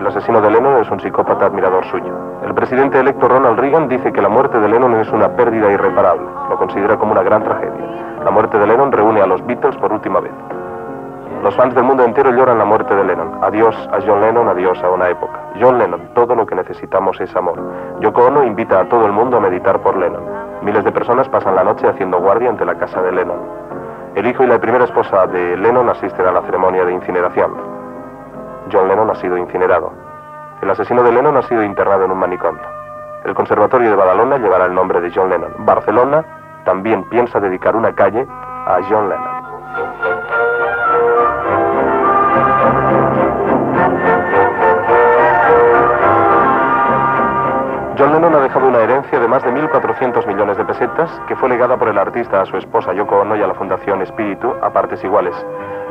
El 0.00 0.06
asesino 0.06 0.40
de 0.40 0.50
Lennon 0.50 0.82
es 0.82 0.90
un 0.90 1.00
psicópata 1.00 1.46
admirador 1.46 1.84
suyo. 1.86 2.12
El 2.44 2.54
presidente 2.54 3.00
electo 3.00 3.28
Ronald 3.28 3.58
Reagan 3.58 3.88
dice 3.88 4.12
que 4.12 4.20
la 4.20 4.28
muerte 4.28 4.58
de 4.60 4.68
Lennon 4.68 4.94
es 4.96 5.10
una 5.10 5.28
pérdida 5.28 5.70
irreparable. 5.70 6.26
Lo 6.50 6.58
considera 6.58 6.96
como 6.98 7.12
una 7.12 7.22
gran 7.22 7.42
tragedia. 7.42 7.73
La 8.24 8.30
muerte 8.30 8.58
de 8.58 8.66
Lennon 8.66 8.90
reúne 8.90 9.20
a 9.20 9.26
los 9.26 9.44
Beatles 9.46 9.76
por 9.76 9.92
última 9.92 10.18
vez. 10.18 10.32
Los 11.42 11.54
fans 11.56 11.74
del 11.74 11.84
mundo 11.84 12.04
entero 12.04 12.30
lloran 12.30 12.56
la 12.56 12.64
muerte 12.64 12.94
de 12.94 13.04
Lennon. 13.04 13.38
Adiós 13.42 13.76
a 13.92 13.98
John 14.00 14.22
Lennon, 14.22 14.48
adiós 14.48 14.82
a 14.82 14.88
una 14.88 15.10
época. 15.10 15.40
John 15.60 15.78
Lennon, 15.78 16.08
todo 16.14 16.34
lo 16.34 16.46
que 16.46 16.54
necesitamos 16.54 17.20
es 17.20 17.36
amor. 17.36 17.60
Yoko 18.00 18.24
Ono 18.24 18.42
invita 18.42 18.80
a 18.80 18.88
todo 18.88 19.04
el 19.04 19.12
mundo 19.12 19.36
a 19.36 19.40
meditar 19.40 19.78
por 19.80 19.98
Lennon. 19.98 20.24
Miles 20.62 20.84
de 20.84 20.92
personas 20.92 21.28
pasan 21.28 21.54
la 21.54 21.64
noche 21.64 21.86
haciendo 21.86 22.18
guardia 22.18 22.48
ante 22.48 22.64
la 22.64 22.76
casa 22.76 23.02
de 23.02 23.12
Lennon. 23.12 23.36
El 24.14 24.26
hijo 24.26 24.42
y 24.42 24.46
la 24.46 24.58
primera 24.58 24.84
esposa 24.84 25.26
de 25.26 25.58
Lennon 25.58 25.90
asisten 25.90 26.24
a 26.26 26.32
la 26.32 26.40
ceremonia 26.40 26.86
de 26.86 26.94
incineración. 26.94 27.52
John 28.72 28.88
Lennon 28.88 29.10
ha 29.10 29.16
sido 29.16 29.36
incinerado. 29.36 29.92
El 30.62 30.70
asesino 30.70 31.02
de 31.02 31.12
Lennon 31.12 31.36
ha 31.36 31.42
sido 31.42 31.62
internado 31.62 32.06
en 32.06 32.10
un 32.10 32.18
manicomio. 32.18 32.62
El 33.22 33.34
Conservatorio 33.34 33.90
de 33.90 33.96
Badalona 33.96 34.38
llevará 34.38 34.64
el 34.64 34.74
nombre 34.74 35.02
de 35.02 35.12
John 35.14 35.28
Lennon. 35.28 35.52
Barcelona 35.58 36.24
también 36.64 37.04
piensa 37.04 37.40
dedicar 37.40 37.76
una 37.76 37.94
calle 37.94 38.26
a 38.28 38.80
John 38.88 39.08
Lennon. 39.08 39.44
John 47.96 48.12
Lennon 48.12 48.34
ha 48.34 48.40
dejado 48.40 48.66
una 48.66 48.80
herencia 48.80 49.20
de 49.20 49.28
más 49.28 49.44
de 49.44 49.52
1.400 49.52 50.26
millones 50.26 50.56
de 50.56 50.64
pesetas 50.64 51.08
que 51.28 51.36
fue 51.36 51.48
legada 51.48 51.76
por 51.76 51.88
el 51.88 51.96
artista 51.96 52.42
a 52.42 52.44
su 52.44 52.56
esposa 52.56 52.92
Yoko 52.92 53.20
Ono 53.20 53.36
y 53.36 53.42
a 53.42 53.46
la 53.46 53.54
Fundación 53.54 54.02
Espíritu 54.02 54.52
a 54.62 54.70
partes 54.72 55.04
iguales. 55.04 55.34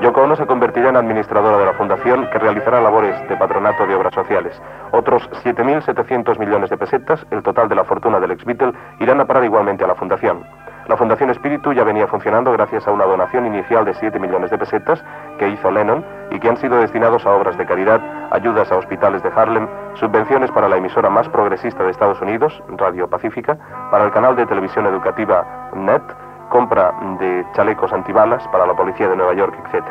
Yoko 0.01 0.24
Ono 0.24 0.36
se 0.36 0.45
convertirá 0.45 0.89
en 0.89 0.97
administradora 0.97 1.57
de 1.57 1.65
la 1.65 1.74
fundación 1.74 2.30
que 2.30 2.39
realizará 2.39 2.82
labores 2.82 3.15
de 3.30 3.38
patronato 3.38 3.88
de 3.88 3.95
obras 3.95 4.13
sociales. 4.13 4.61
Otros 4.91 5.30
7.700 5.45 6.38
millones 6.39 6.69
de 6.69 6.78
pesetas, 6.78 7.26
el 7.32 7.41
total 7.41 7.69
de 7.69 7.76
la 7.76 7.86
fortuna 7.86 8.19
del 8.19 8.32
ex 8.32 8.43
Beatle, 8.43 8.74
irán 8.99 9.21
a 9.21 9.26
parar 9.26 9.45
igualmente 9.45 9.86
a 9.86 9.88
la 9.88 9.95
fundación. 9.95 10.43
La 10.88 10.98
Fundación 10.98 11.30
Espíritu 11.30 11.72
ya 11.72 11.86
venía 11.86 12.08
funcionando 12.08 12.52
gracias 12.52 12.86
a 12.88 12.92
una 12.92 13.06
donación 13.06 13.46
inicial 13.46 13.86
de 13.86 13.94
7 13.94 14.20
millones 14.20 14.52
de 14.52 14.58
pesetas 14.58 15.02
que 15.40 15.48
hizo 15.48 15.72
Lennon 15.72 16.04
y 16.30 16.40
que 16.40 16.50
han 16.50 16.58
sido 16.58 16.78
destinados 16.78 17.26
a 17.26 17.32
obras 17.32 17.58
de 17.58 17.66
caridad, 17.66 18.02
ayudas 18.32 18.70
a 18.70 18.76
hospitales 18.76 19.24
de 19.24 19.30
Harlem, 19.34 19.68
subvenciones 19.94 20.52
para 20.52 20.68
la 20.68 20.76
emisora 20.76 21.10
más 21.10 21.30
progresista 21.30 21.84
de 21.84 21.92
Estados 21.92 22.20
Unidos, 22.22 22.62
Radio 22.78 23.10
Pacífica, 23.10 23.58
para 23.92 24.04
el 24.04 24.12
canal 24.12 24.36
de 24.36 24.46
televisión 24.46 24.86
educativa 24.86 25.70
NET, 25.74 26.04
compra 26.50 26.94
de 27.20 27.46
chalecos 27.56 27.94
antibalas 27.94 28.46
para 28.50 28.68
la 28.68 28.74
policía 28.74 29.08
de 29.08 29.16
Nueva 29.16 29.34
York, 29.36 29.56
etc. 29.66 29.86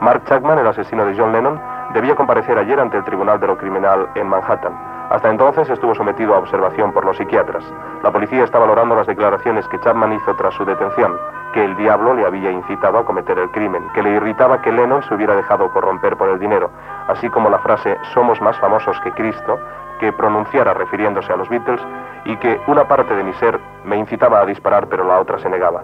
Mark 0.00 0.24
Chapman, 0.24 0.58
el 0.58 0.66
asesino 0.66 1.06
de 1.06 1.16
John 1.16 1.32
Lennon, 1.32 1.60
debía 1.92 2.14
comparecer 2.14 2.58
ayer 2.58 2.78
ante 2.80 2.96
el 2.96 3.04
Tribunal 3.04 3.38
de 3.40 3.46
lo 3.46 3.56
Criminal 3.56 4.08
en 4.14 4.26
Manhattan. 4.26 4.72
Hasta 5.10 5.28
entonces 5.28 5.68
estuvo 5.68 5.94
sometido 5.94 6.34
a 6.34 6.38
observación 6.38 6.92
por 6.92 7.04
los 7.04 7.16
psiquiatras. 7.16 7.64
La 8.02 8.10
policía 8.10 8.44
está 8.44 8.58
valorando 8.58 8.94
las 8.94 9.06
declaraciones 9.06 9.68
que 9.68 9.78
Chapman 9.80 10.14
hizo 10.14 10.34
tras 10.36 10.54
su 10.54 10.64
detención, 10.64 11.14
que 11.52 11.64
el 11.64 11.76
diablo 11.76 12.14
le 12.14 12.24
había 12.24 12.50
incitado 12.50 12.98
a 12.98 13.04
cometer 13.04 13.38
el 13.38 13.50
crimen, 13.50 13.86
que 13.94 14.02
le 14.02 14.12
irritaba 14.12 14.62
que 14.62 14.72
Lennon 14.72 15.02
se 15.02 15.14
hubiera 15.14 15.36
dejado 15.36 15.70
corromper 15.70 16.16
por 16.16 16.30
el 16.30 16.38
dinero, 16.38 16.70
así 17.08 17.28
como 17.28 17.50
la 17.50 17.58
frase 17.58 17.98
somos 18.14 18.40
más 18.40 18.58
famosos 18.58 18.98
que 19.00 19.12
Cristo, 19.12 19.58
que 20.00 20.12
pronunciara 20.12 20.72
refiriéndose 20.72 21.32
a 21.32 21.36
los 21.36 21.48
Beatles, 21.50 21.82
y 22.24 22.36
que 22.36 22.60
una 22.66 22.88
parte 22.88 23.14
de 23.14 23.22
mi 23.22 23.34
ser 23.34 23.60
me 23.84 23.96
incitaba 23.96 24.40
a 24.40 24.46
disparar 24.46 24.86
pero 24.86 25.04
la 25.04 25.20
otra 25.20 25.38
se 25.38 25.50
negaba. 25.50 25.82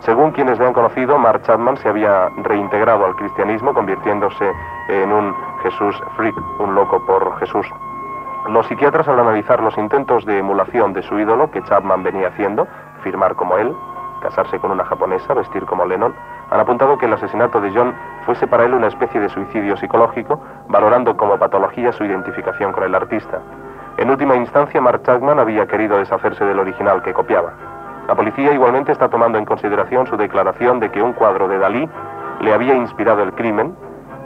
Según 0.00 0.30
quienes 0.32 0.58
le 0.58 0.66
han 0.66 0.72
conocido, 0.72 1.18
Mark 1.18 1.42
Chapman 1.42 1.76
se 1.78 1.88
había 1.88 2.28
reintegrado 2.42 3.06
al 3.06 3.16
cristianismo, 3.16 3.74
convirtiéndose 3.74 4.52
en 4.88 5.12
un 5.12 5.34
Jesús 5.62 6.00
freak, 6.16 6.36
un 6.60 6.74
loco 6.74 7.04
por 7.06 7.38
Jesús. 7.38 7.66
Los 8.48 8.66
psiquiatras 8.66 9.08
al 9.08 9.18
analizar 9.18 9.60
los 9.60 9.76
intentos 9.76 10.24
de 10.24 10.38
emulación 10.38 10.92
de 10.92 11.02
su 11.02 11.18
ídolo 11.18 11.50
que 11.50 11.62
Chapman 11.64 12.04
venía 12.04 12.28
haciendo, 12.28 12.68
firmar 13.02 13.34
como 13.34 13.56
él, 13.58 13.74
casarse 14.22 14.58
con 14.60 14.70
una 14.70 14.84
japonesa, 14.84 15.34
vestir 15.34 15.64
como 15.66 15.84
Lennon, 15.84 16.14
han 16.50 16.60
apuntado 16.60 16.96
que 16.98 17.06
el 17.06 17.12
asesinato 17.12 17.60
de 17.60 17.72
John 17.74 17.94
fuese 18.24 18.46
para 18.46 18.64
él 18.64 18.74
una 18.74 18.86
especie 18.86 19.20
de 19.20 19.28
suicidio 19.28 19.76
psicológico, 19.76 20.40
valorando 20.68 21.16
como 21.16 21.38
patología 21.38 21.92
su 21.92 22.04
identificación 22.04 22.72
con 22.72 22.84
el 22.84 22.94
artista. 22.94 23.40
En 23.96 24.10
última 24.10 24.36
instancia, 24.36 24.80
Mark 24.80 25.02
Chapman 25.02 25.40
había 25.40 25.66
querido 25.66 25.98
deshacerse 25.98 26.44
del 26.44 26.58
original 26.58 27.02
que 27.02 27.14
copiaba. 27.14 27.75
La 28.08 28.14
policía 28.14 28.52
igualmente 28.52 28.92
está 28.92 29.08
tomando 29.08 29.36
en 29.36 29.44
consideración 29.44 30.06
su 30.06 30.16
declaración 30.16 30.78
de 30.78 30.90
que 30.90 31.02
un 31.02 31.12
cuadro 31.12 31.48
de 31.48 31.58
Dalí 31.58 31.88
le 32.40 32.52
había 32.52 32.74
inspirado 32.74 33.22
el 33.22 33.32
crimen 33.32 33.74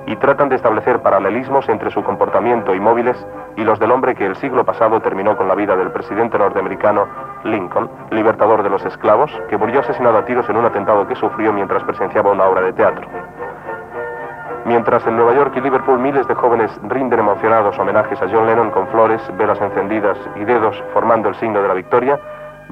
y 0.06 0.16
tratan 0.16 0.48
de 0.48 0.56
establecer 0.56 1.00
paralelismos 1.00 1.68
entre 1.68 1.90
su 1.90 2.02
comportamiento 2.02 2.74
y 2.74 2.80
móviles 2.80 3.16
y 3.56 3.64
los 3.64 3.78
del 3.78 3.90
hombre 3.90 4.14
que 4.14 4.26
el 4.26 4.36
siglo 4.36 4.64
pasado 4.64 5.00
terminó 5.00 5.36
con 5.36 5.48
la 5.48 5.54
vida 5.54 5.76
del 5.76 5.92
presidente 5.92 6.38
norteamericano 6.38 7.06
Lincoln, 7.44 7.90
libertador 8.10 8.62
de 8.62 8.70
los 8.70 8.84
esclavos, 8.84 9.30
que 9.48 9.56
murió 9.56 9.80
asesinado 9.80 10.18
a 10.18 10.24
tiros 10.24 10.48
en 10.50 10.56
un 10.56 10.64
atentado 10.66 11.06
que 11.06 11.14
sufrió 11.14 11.52
mientras 11.52 11.82
presenciaba 11.84 12.32
una 12.32 12.44
obra 12.44 12.62
de 12.62 12.72
teatro. 12.72 13.06
Mientras 14.66 15.06
en 15.06 15.16
Nueva 15.16 15.34
York 15.34 15.54
y 15.56 15.60
Liverpool 15.60 15.98
miles 15.98 16.28
de 16.28 16.34
jóvenes 16.34 16.70
rinden 16.88 17.20
emocionados 17.20 17.78
homenajes 17.78 18.20
a 18.20 18.28
John 18.30 18.46
Lennon 18.46 18.70
con 18.70 18.88
flores, 18.88 19.22
velas 19.38 19.60
encendidas 19.60 20.18
y 20.36 20.44
dedos 20.44 20.82
formando 20.92 21.28
el 21.30 21.34
signo 21.36 21.62
de 21.62 21.68
la 21.68 21.74
victoria, 21.74 22.20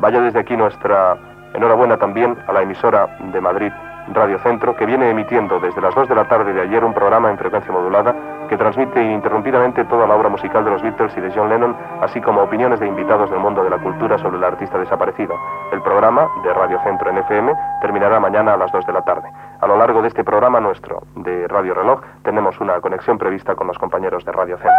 vaya 0.00 0.20
desde 0.20 0.40
aquí 0.40 0.56
nuestra 0.56 1.16
enhorabuena 1.54 1.96
también 1.96 2.36
a 2.46 2.52
la 2.52 2.62
emisora 2.62 3.08
de 3.32 3.40
Madrid 3.40 3.72
Radio 4.14 4.38
Centro, 4.38 4.74
que 4.74 4.86
viene 4.86 5.10
emitiendo 5.10 5.60
desde 5.60 5.80
las 5.80 5.94
2 5.94 6.08
de 6.08 6.14
la 6.14 6.24
tarde 6.24 6.52
de 6.52 6.60
ayer 6.62 6.84
un 6.84 6.94
programa 6.94 7.30
en 7.30 7.38
frecuencia 7.38 7.72
modulada 7.72 8.14
que 8.48 8.56
transmite 8.56 9.02
ininterrumpidamente 9.02 9.84
toda 9.84 10.06
la 10.06 10.16
obra 10.16 10.28
musical 10.28 10.64
de 10.64 10.70
los 10.70 10.82
Beatles 10.82 11.16
y 11.16 11.20
de 11.20 11.30
John 11.34 11.48
Lennon, 11.48 11.76
así 12.00 12.20
como 12.20 12.42
opiniones 12.42 12.80
de 12.80 12.86
invitados 12.86 13.30
del 13.30 13.40
mundo 13.40 13.62
de 13.62 13.70
la 13.70 13.78
cultura 13.78 14.18
sobre 14.18 14.38
el 14.38 14.44
artista 14.44 14.78
desaparecido. 14.78 15.34
El 15.70 15.82
programa 15.82 16.28
de 16.42 16.52
Radio 16.52 16.80
Centro 16.82 17.10
en 17.10 17.18
FM 17.18 17.52
terminará 17.80 18.18
mañana 18.18 18.54
a 18.54 18.56
las 18.56 18.72
2 18.72 18.86
de 18.86 18.92
la 18.92 19.02
tarde. 19.02 19.28
A 19.60 19.66
lo 19.66 19.76
largo 19.76 20.02
de 20.02 20.08
este 20.08 20.24
programa 20.24 20.60
nuestro 20.60 21.02
de 21.16 21.46
Radio 21.46 21.74
Reloj 21.74 22.00
tenemos 22.22 22.58
una 22.60 22.80
conexión 22.80 23.18
prevista 23.18 23.54
con 23.54 23.66
los 23.66 23.78
compañeros 23.78 24.24
de 24.24 24.32
Radio 24.32 24.56
Centro. 24.56 24.72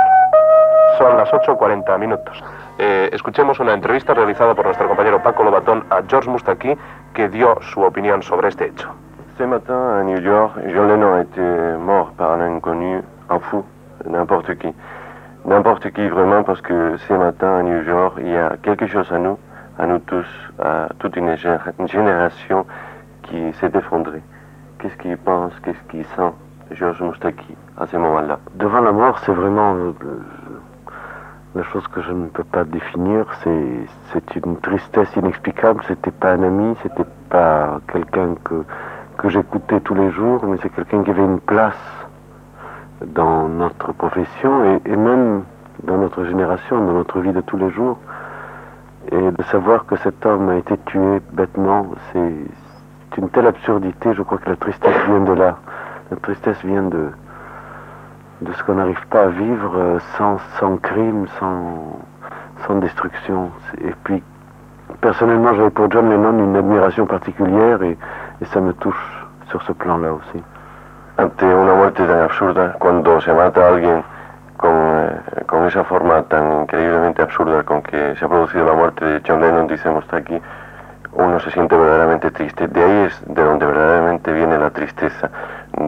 Son 0.98 1.16
las 1.16 1.30
8.40 1.30 1.98
minutos. 2.00 2.44
Eh, 2.78 3.10
escuchemos 3.14 3.60
una 3.60 3.74
entrevista 3.74 4.14
realizada 4.14 4.56
por 4.56 4.66
nuestro 4.66 4.88
compañero 4.88 5.22
Paco 5.22 5.44
Lobatón 5.44 5.86
a 5.90 6.02
George 6.08 6.30
Mustaki, 6.30 6.78
que 7.14 7.30
dio 7.30 7.62
su 7.62 7.82
opinión 7.84 8.24
sobre 8.24 8.50
este 8.50 8.66
hecho. 8.66 8.94
Ce 9.40 9.46
matin 9.46 10.00
à 10.02 10.04
New 10.04 10.20
York, 10.20 10.60
John 10.68 10.90
Lennon 10.90 11.18
été 11.22 11.42
mort 11.80 12.12
par 12.18 12.32
un 12.34 12.42
inconnu, 12.42 13.02
un 13.30 13.40
fou, 13.40 13.64
n'importe 14.06 14.54
qui. 14.56 14.68
N'importe 15.46 15.92
qui 15.92 16.10
vraiment 16.10 16.44
parce 16.44 16.60
que 16.60 16.98
ce 16.98 17.14
matin 17.14 17.60
à 17.60 17.64
New 17.64 17.82
York, 17.84 18.16
il 18.20 18.32
y 18.32 18.36
a 18.36 18.58
quelque 18.62 18.86
chose 18.86 19.10
à 19.14 19.18
nous, 19.18 19.38
à 19.78 19.86
nous 19.86 20.00
tous, 20.00 20.28
à 20.62 20.90
toute 21.00 21.16
une, 21.16 21.38
génération 21.38 22.66
qui 23.24 23.54
s'est 23.54 23.72
effondrée. 23.74 24.22
Qu'est-ce 24.78 24.98
qu'il 24.98 25.16
pense, 25.16 25.58
qu'est-ce 25.62 25.84
qu'il 25.90 26.04
sent, 26.04 26.34
Georges 26.72 27.02
Moustaki, 27.02 27.56
à 27.78 27.88
ce 27.88 27.96
moment-là? 27.96 28.40
Devant 28.56 28.82
la 28.82 28.92
mort, 28.92 29.20
c'est 29.20 29.32
vraiment 29.32 29.74
euh, 29.74 29.94
la 31.56 31.64
chose 31.64 31.88
que 31.88 32.02
je 32.02 32.12
ne 32.12 32.26
peux 32.26 32.44
pas 32.44 32.66
définir. 32.66 33.26
C'est, 33.42 33.88
c'est 34.12 34.36
une 34.36 34.58
tristesse 34.58 35.16
inexplicable. 35.16 35.82
C'était 35.88 36.12
pas 36.12 36.34
un 36.34 36.44
ami, 36.44 36.76
c'était 36.84 37.10
pas 37.30 37.80
quelqu'un 37.88 38.36
que, 38.44 38.66
que 39.20 39.28
j'écoutais 39.28 39.82
tous 39.82 39.96
les 39.96 40.12
jours, 40.12 40.46
mais 40.46 40.58
c'est 40.62 40.70
quelqu'un 40.70 41.04
qui 41.04 41.12
avait 41.12 41.26
une 41.26 41.42
place 41.42 41.76
dans 43.06 43.50
notre 43.50 43.92
profession 43.92 44.80
et, 44.86 44.96
même 44.96 45.44
dans 45.84 45.98
notre 45.98 46.24
génération, 46.24 46.78
dans 46.86 46.94
notre 46.94 47.20
vie 47.20 47.34
de 47.34 47.42
tous 47.42 47.58
les 47.58 47.70
jours. 47.70 48.00
Et 49.12 49.32
de 49.32 49.44
savoir 49.52 49.86
que 49.86 49.98
cet 49.98 50.26
homme 50.26 50.50
a 50.50 50.56
été 50.56 50.78
tué 50.86 51.20
bêtement, 51.34 51.88
c'est 52.14 53.18
une 53.18 53.30
telle 53.30 53.48
absurdité, 53.48 54.14
je 54.14 54.22
crois 54.22 54.38
que 54.38 54.50
la 54.50 54.56
tristesse 54.56 54.96
vient 55.08 55.22
de 55.22 55.34
là. 55.34 55.58
La 56.12 56.18
tristesse 56.18 56.64
vient 56.64 56.84
de, 56.84 57.10
de 58.42 58.54
ce 58.54 58.64
qu'on 58.64 58.76
n'arrive 58.76 59.06
pas 59.08 59.24
à 59.24 59.28
vivre 59.28 59.74
euh, 59.78 60.00
sans, 60.18 60.38
sans 60.60 60.78
crime, 60.78 61.28
sans, 61.40 62.00
sans 62.66 62.76
destruction. 62.76 63.52
Et 63.82 63.94
puis, 64.06 64.24
personnellement, 65.02 65.54
j'avais 65.56 65.72
pour 65.72 65.92
John 65.92 66.10
Lennon 66.10 66.40
une 66.40 66.56
admiration 66.56 67.06
particulière 67.06 67.84
et, 67.84 67.98
et 68.42 68.46
ça 68.46 68.60
me 68.62 68.74
touche 68.74 69.28
sur 69.50 69.62
ce 69.64 69.72
plan-là 69.72 70.14
aussi. 70.14 70.44
ante 71.20 71.44
una 71.44 71.74
muerte 71.74 72.06
tan 72.06 72.22
absurda, 72.22 72.76
cuando 72.80 73.20
se 73.20 73.34
mata 73.34 73.62
a 73.62 73.68
alguien 73.68 74.04
con, 74.56 74.72
eh, 74.72 75.44
con, 75.46 75.66
esa 75.66 75.84
forma 75.84 76.24
tan 76.24 76.62
increíblemente 76.62 77.22
absurda 77.22 77.64
con 77.64 77.82
que 77.82 78.16
se 78.16 78.24
ha 78.24 78.30
producido 78.30 78.66
la 78.66 78.74
muerte 78.74 79.04
de 79.04 79.22
John 79.28 79.42
Lennon, 79.42 79.68
dice 79.68 79.90
aquí, 80.12 80.42
uno 81.12 81.40
se 81.42 81.52
siente 81.52 81.76
verdaderamente 81.76 82.32
triste. 82.32 82.68
De 82.68 82.84
ahí 82.84 83.06
es 83.08 83.22
de 83.28 83.44
donde 83.44 83.66
verdaderamente 83.66 84.32
viene 84.32 84.58
la 84.58 84.70
tristeza. 84.70 85.30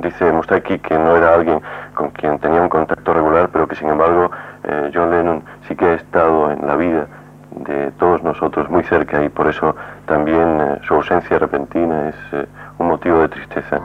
Dice 0.02 0.32
Mustaki 0.32 0.80
que 0.80 0.98
no 0.98 1.16
era 1.16 1.34
alguien 1.34 1.62
con 1.94 2.10
quien 2.10 2.40
tenía 2.40 2.62
un 2.62 2.70
contacto 2.70 3.14
regular, 3.14 3.50
pero 3.54 3.68
que 3.68 3.76
sin 3.76 3.90
embargo 3.90 4.32
eh, 4.64 4.92
John 4.94 5.12
Lennon 5.12 5.44
sí 5.68 5.76
que 5.76 5.86
ha 5.86 5.94
estado 5.94 6.52
en 6.52 6.68
la 6.68 6.76
vida 6.76 7.08
de 7.52 7.92
todos 7.92 8.24
nosotros 8.24 8.70
muy 8.70 8.84
cerca 8.84 9.24
y 9.24 9.30
por 9.30 9.48
eso 9.48 9.76
también 10.06 10.60
eh, 10.62 10.80
su 10.88 10.96
ausencia 10.96 11.40
repentina 11.40 12.10
es 12.10 12.16
eh, 12.34 12.46
un 12.78 12.88
motivo 12.88 13.20
de 13.20 13.30
tristeza. 13.30 13.80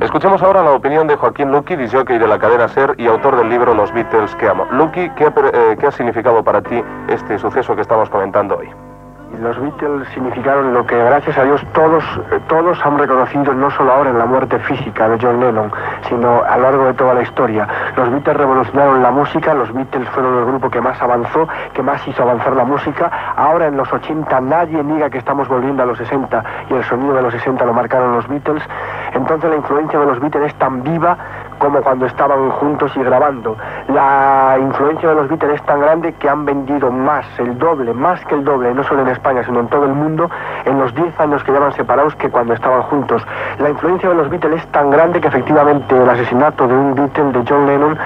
Escuchemos 0.00 0.42
ahora 0.42 0.62
la 0.62 0.72
opinión 0.72 1.06
de 1.06 1.16
Joaquín 1.16 1.50
Luqui, 1.50 1.74
disjockey 1.76 2.18
de 2.18 2.28
la 2.28 2.38
cadena 2.38 2.68
SER 2.68 2.94
y 2.98 3.06
autor 3.06 3.36
del 3.36 3.48
libro 3.48 3.74
Los 3.74 3.92
Beatles 3.92 4.34
que 4.36 4.48
amo. 4.48 4.66
Luqui, 4.70 5.10
¿qué 5.10 5.32
¿qué 5.78 5.86
ha 5.86 5.90
significado 5.90 6.44
para 6.44 6.60
ti 6.60 6.82
este 7.08 7.38
suceso 7.38 7.74
que 7.74 7.82
estamos 7.82 8.10
comentando 8.10 8.58
hoy? 8.58 8.68
Los 9.40 9.60
Beatles 9.60 10.08
significaron 10.14 10.72
lo 10.72 10.86
que 10.86 10.96
gracias 10.96 11.36
a 11.36 11.44
Dios 11.44 11.60
todos, 11.74 12.02
todos 12.48 12.78
han 12.84 12.98
reconocido 12.98 13.52
no 13.52 13.70
solo 13.70 13.92
ahora 13.92 14.10
en 14.10 14.18
la 14.18 14.24
muerte 14.24 14.58
física 14.60 15.08
de 15.08 15.18
John 15.20 15.40
Lennon, 15.40 15.70
sino 16.08 16.42
a 16.42 16.56
lo 16.56 16.62
largo 16.62 16.86
de 16.86 16.94
toda 16.94 17.14
la 17.14 17.22
historia. 17.22 17.68
Los 17.96 18.10
Beatles 18.10 18.36
revolucionaron 18.36 19.02
la 19.02 19.10
música, 19.10 19.52
los 19.52 19.72
Beatles 19.74 20.08
fueron 20.10 20.38
el 20.38 20.44
grupo 20.46 20.70
que 20.70 20.80
más 20.80 21.00
avanzó, 21.02 21.46
que 21.74 21.82
más 21.82 22.06
hizo 22.08 22.22
avanzar 22.22 22.56
la 22.56 22.64
música. 22.64 23.10
Ahora 23.36 23.66
en 23.66 23.76
los 23.76 23.92
80 23.92 24.40
nadie 24.40 24.82
niega 24.82 25.10
que 25.10 25.18
estamos 25.18 25.48
volviendo 25.48 25.82
a 25.82 25.86
los 25.86 25.98
60 25.98 26.44
y 26.70 26.74
el 26.74 26.84
sonido 26.84 27.14
de 27.14 27.22
los 27.22 27.32
60 27.34 27.64
lo 27.64 27.74
marcaron 27.74 28.14
los 28.14 28.26
Beatles. 28.28 28.62
Entonces 29.12 29.50
la 29.50 29.56
influencia 29.56 29.98
de 29.98 30.06
los 30.06 30.18
Beatles 30.18 30.46
es 30.46 30.54
tan 30.54 30.82
viva 30.82 31.16
como 31.58 31.82
cuando 31.82 32.06
estaban 32.06 32.50
juntos 32.50 32.92
y 32.96 33.02
grabando. 33.02 33.56
La 33.88 34.56
influencia 34.60 35.08
de 35.08 35.14
los 35.14 35.28
Beatles 35.28 35.54
es 35.54 35.66
tan 35.66 35.80
grande 35.80 36.12
que 36.14 36.28
han 36.28 36.44
vendido 36.44 36.90
más, 36.90 37.26
el 37.38 37.58
doble, 37.58 37.92
más 37.92 38.24
que 38.26 38.34
el 38.34 38.44
doble, 38.44 38.74
no 38.74 38.82
solo 38.84 39.02
en 39.02 39.08
España, 39.08 39.42
sino 39.44 39.60
en 39.60 39.68
todo 39.68 39.84
el 39.84 39.92
mundo, 39.92 40.30
en 40.64 40.78
los 40.78 40.94
10 40.94 41.18
años 41.20 41.42
que 41.44 41.52
llevan 41.52 41.72
separados 41.72 42.14
que 42.16 42.30
cuando 42.30 42.54
estaban 42.54 42.82
juntos. 42.82 43.22
La 43.58 43.70
influencia 43.70 44.08
de 44.08 44.14
los 44.14 44.28
Beatles 44.28 44.62
es 44.62 44.66
tan 44.72 44.90
grande 44.90 45.20
que 45.20 45.28
efectivamente 45.28 45.96
el 45.96 46.08
asesinato 46.08 46.66
de 46.66 46.74
un 46.74 46.94
Beatle, 46.94 47.32
de 47.32 47.44
John 47.48 47.66
Lennon, 47.66 47.98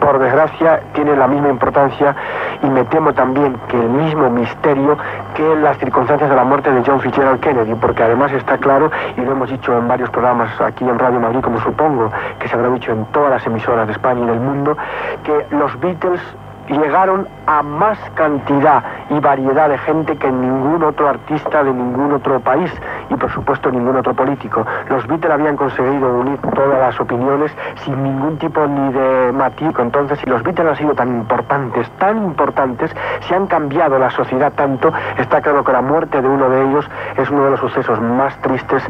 por 0.00 0.18
desgracia 0.18 0.80
tiene 0.92 1.16
la 1.16 1.26
misma 1.26 1.48
importancia 1.48 2.14
y 2.62 2.66
me 2.66 2.84
temo 2.84 3.12
también 3.12 3.56
que 3.68 3.76
el 3.76 3.88
mismo 3.88 4.30
misterio 4.30 4.96
que 5.34 5.56
las 5.56 5.78
circunstancias 5.78 6.28
de 6.28 6.36
la 6.36 6.44
muerte 6.44 6.70
de 6.70 6.82
John 6.84 7.00
Fitzgerald 7.00 7.40
Kennedy, 7.40 7.74
porque 7.74 8.02
además 8.02 8.32
está 8.32 8.58
claro, 8.58 8.90
y 9.16 9.20
lo 9.20 9.32
hemos 9.32 9.50
dicho 9.50 9.76
en 9.76 9.88
varios 9.88 10.10
programas 10.10 10.60
aquí 10.60 10.84
en 10.84 10.98
Radio 10.98 11.20
Madrid, 11.20 11.40
como 11.40 11.60
supongo 11.60 12.10
que 12.38 12.48
se 12.48 12.54
habrá 12.54 12.68
dicho 12.70 12.92
en 12.92 13.04
todas 13.06 13.30
las 13.30 13.46
emisoras 13.46 13.86
de 13.86 13.92
España 13.92 14.22
y 14.24 14.26
del 14.26 14.40
mundo, 14.40 14.76
que 15.24 15.46
los 15.54 15.78
Beatles 15.80 16.20
llegaron 16.68 17.26
a 17.46 17.62
más 17.62 17.98
cantidad 18.14 18.84
y 19.10 19.18
variedad 19.20 19.68
de 19.68 19.78
gente 19.78 20.16
que 20.16 20.30
ningún 20.30 20.82
otro 20.82 21.08
artista 21.08 21.64
de 21.64 21.72
ningún 21.72 22.12
otro 22.12 22.40
país 22.40 22.70
y 23.10 23.14
por 23.14 23.30
supuesto 23.32 23.70
ningún 23.70 23.96
otro 23.96 24.14
político. 24.14 24.64
Los 24.88 25.06
Beatles 25.06 25.32
habían 25.32 25.56
conseguido 25.56 26.20
unir 26.20 26.38
todas 26.54 26.78
las 26.78 27.00
opiniones 27.00 27.52
sin 27.84 28.02
ningún 28.02 28.38
tipo 28.38 28.66
ni 28.66 28.92
de 28.92 29.32
matiz. 29.32 29.72
Entonces, 29.78 30.18
si 30.20 30.26
los 30.26 30.42
Beatles 30.42 30.68
han 30.68 30.76
sido 30.76 30.94
tan 30.94 31.08
importantes, 31.08 31.88
tan 31.98 32.18
importantes, 32.18 32.94
si 33.20 33.34
han 33.34 33.46
cambiado 33.46 33.98
la 33.98 34.10
sociedad 34.10 34.52
tanto, 34.52 34.92
está 35.16 35.40
claro 35.40 35.64
que 35.64 35.72
la 35.72 35.82
muerte 35.82 36.20
de 36.20 36.28
uno 36.28 36.48
de 36.48 36.62
ellos 36.62 36.88
es 37.16 37.30
uno 37.30 37.44
de 37.44 37.50
los 37.52 37.60
sucesos 37.60 38.00
más 38.00 38.36
tristes 38.42 38.82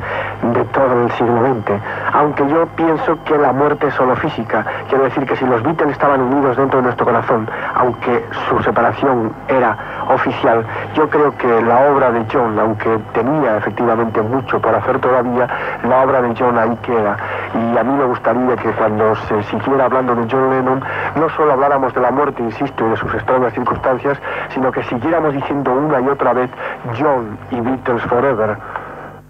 de 0.42 0.64
todo 0.66 1.04
el 1.04 1.10
siglo 1.12 1.46
XX. 1.46 1.72
Aunque 2.12 2.48
yo 2.48 2.66
pienso 2.76 3.22
que 3.24 3.36
la 3.36 3.52
muerte 3.52 3.88
es 3.88 3.94
solo 3.94 4.16
física. 4.16 4.64
Quiero 4.88 5.04
decir 5.04 5.24
que 5.26 5.36
si 5.36 5.46
los 5.46 5.62
Beatles 5.62 5.92
estaban 5.92 6.20
unidos 6.20 6.56
dentro 6.56 6.78
de 6.78 6.84
nuestro 6.84 7.06
corazón, 7.06 7.48
aunque 7.74 8.24
su 8.48 8.62
separación 8.62 9.32
era 9.48 9.76
oficial, 10.08 10.64
yo 10.94 11.08
creo 11.08 11.36
que 11.36 11.46
la 11.62 11.90
obra 11.90 12.10
de 12.10 12.24
John, 12.32 12.58
aunque 12.58 12.98
tenía 13.12 13.56
efectivamente 13.58 14.20
mucho 14.22 14.60
por 14.60 14.74
hacer 14.74 14.98
todavía, 15.00 15.46
la 15.84 16.02
obra 16.02 16.22
de 16.22 16.34
John 16.38 16.58
ahí 16.58 16.76
queda. 16.82 17.16
Y 17.54 17.76
a 17.76 17.84
mí 17.84 17.92
me 17.92 18.04
gustaría 18.04 18.56
que 18.56 18.70
cuando 18.72 19.14
se 19.16 19.42
siguiera 19.44 19.86
hablando 19.86 20.14
de 20.14 20.26
John 20.30 20.50
Lennon, 20.50 20.82
no 21.16 21.28
solo 21.30 21.52
habláramos 21.52 21.94
de 21.94 22.00
la 22.00 22.10
muerte, 22.10 22.42
insisto, 22.42 22.86
y 22.86 22.90
de 22.90 22.96
sus 22.96 23.14
extrañas 23.14 23.52
circunstancias, 23.52 24.18
sino 24.50 24.72
que 24.72 24.82
siguiéramos 24.84 25.34
diciendo 25.34 25.72
una 25.72 26.00
y 26.00 26.08
otra 26.08 26.32
vez 26.32 26.50
John 26.98 27.38
y 27.50 27.60
Beatles 27.60 28.02
Forever. 28.04 28.56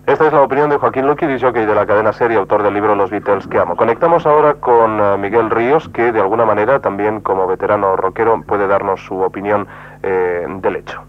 Esta 0.09 0.26
es 0.26 0.33
la 0.33 0.41
opinión 0.41 0.70
de 0.70 0.79
Joaquín 0.79 1.07
Luqui, 1.07 1.26
jockey 1.39 1.66
de 1.66 1.74
la 1.74 1.85
cadena 1.85 2.14
serie, 2.14 2.39
autor 2.39 2.62
del 2.62 2.72
libro 2.72 2.95
Los 2.95 3.11
Beatles 3.11 3.47
que 3.47 3.59
amo. 3.59 3.76
Conectamos 3.76 4.24
ahora 4.24 4.55
con 4.55 4.99
eh, 4.99 5.18
Miguel 5.18 5.51
Ríos, 5.51 5.87
que 5.91 6.12
de 6.12 6.20
alguna 6.20 6.47
manera 6.47 6.81
también 6.81 7.20
como 7.20 7.47
veterano 7.47 7.95
rockero 7.95 8.43
puede 8.47 8.66
darnos 8.66 9.05
su 9.05 9.20
opinión 9.20 9.68
eh, 10.03 10.46
del 10.49 10.76
hecho. 10.76 11.03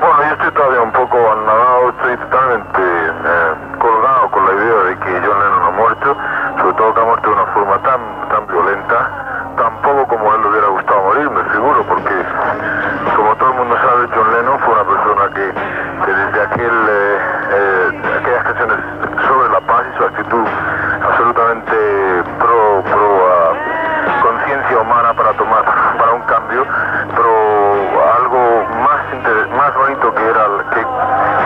Bueno, 0.00 0.16
yo 0.22 0.32
estoy 0.32 0.50
todavía 0.52 0.82
un 0.82 0.92
poco 0.92 1.16
anonadado, 1.32 1.88
estoy 1.90 2.16
totalmente 2.16 2.80
eh, 2.80 3.54
colgado 3.78 4.30
con 4.30 4.46
la 4.46 4.52
idea 4.52 4.76
de 4.84 4.98
que 4.98 5.10
John 5.26 5.38
Lennon 5.38 5.62
ha 5.62 5.70
muerto, 5.70 6.16
sobre 6.58 6.72
todo 6.74 6.94
que 6.94 7.00
ha 7.00 7.04
muerto 7.04 7.28
de 7.28 7.34
una 7.34 7.46
forma 7.52 7.78
tan, 7.82 8.00
tan 8.30 8.46
violenta, 8.46 9.10
tampoco 9.56 10.08
como 10.08 10.34
él 10.34 10.42
le 10.42 10.48
hubiera 10.48 10.68
gustado 10.68 11.02
morir, 11.02 11.30
me 11.30 11.44
figuro, 11.50 11.82
porque 11.84 12.14
como 13.16 13.36
todo 13.36 13.50
el 13.50 13.58
mundo 13.58 13.76
sabe, 13.76 14.08
John 14.14 14.32
Lennon 14.32 14.58
fue 14.60 14.74
una 14.74 14.84
persona 14.84 15.34
que, 15.34 15.52
desde 16.06 16.42
aquel 16.42 16.90
aquellas 18.20 18.44
canciones 18.44 18.78
sobre 19.26 19.48
la 19.50 19.60
paz 19.60 19.84
y 19.92 19.98
su 19.98 20.04
actitud 20.04 20.46
absolutamente 21.02 21.74
pro, 22.38 22.82
pro 22.84 23.08
uh, 23.16 24.22
conciencia 24.22 24.78
humana 24.78 25.14
para 25.14 25.32
tomar 25.34 25.64
para 25.98 26.12
un 26.12 26.22
cambio, 26.22 26.66
pero 27.14 27.32
algo 28.16 28.64
más 28.84 29.00
más 29.56 29.74
bonito 29.74 30.14
que 30.14 30.24
era 30.24 30.46
que, 30.70 30.80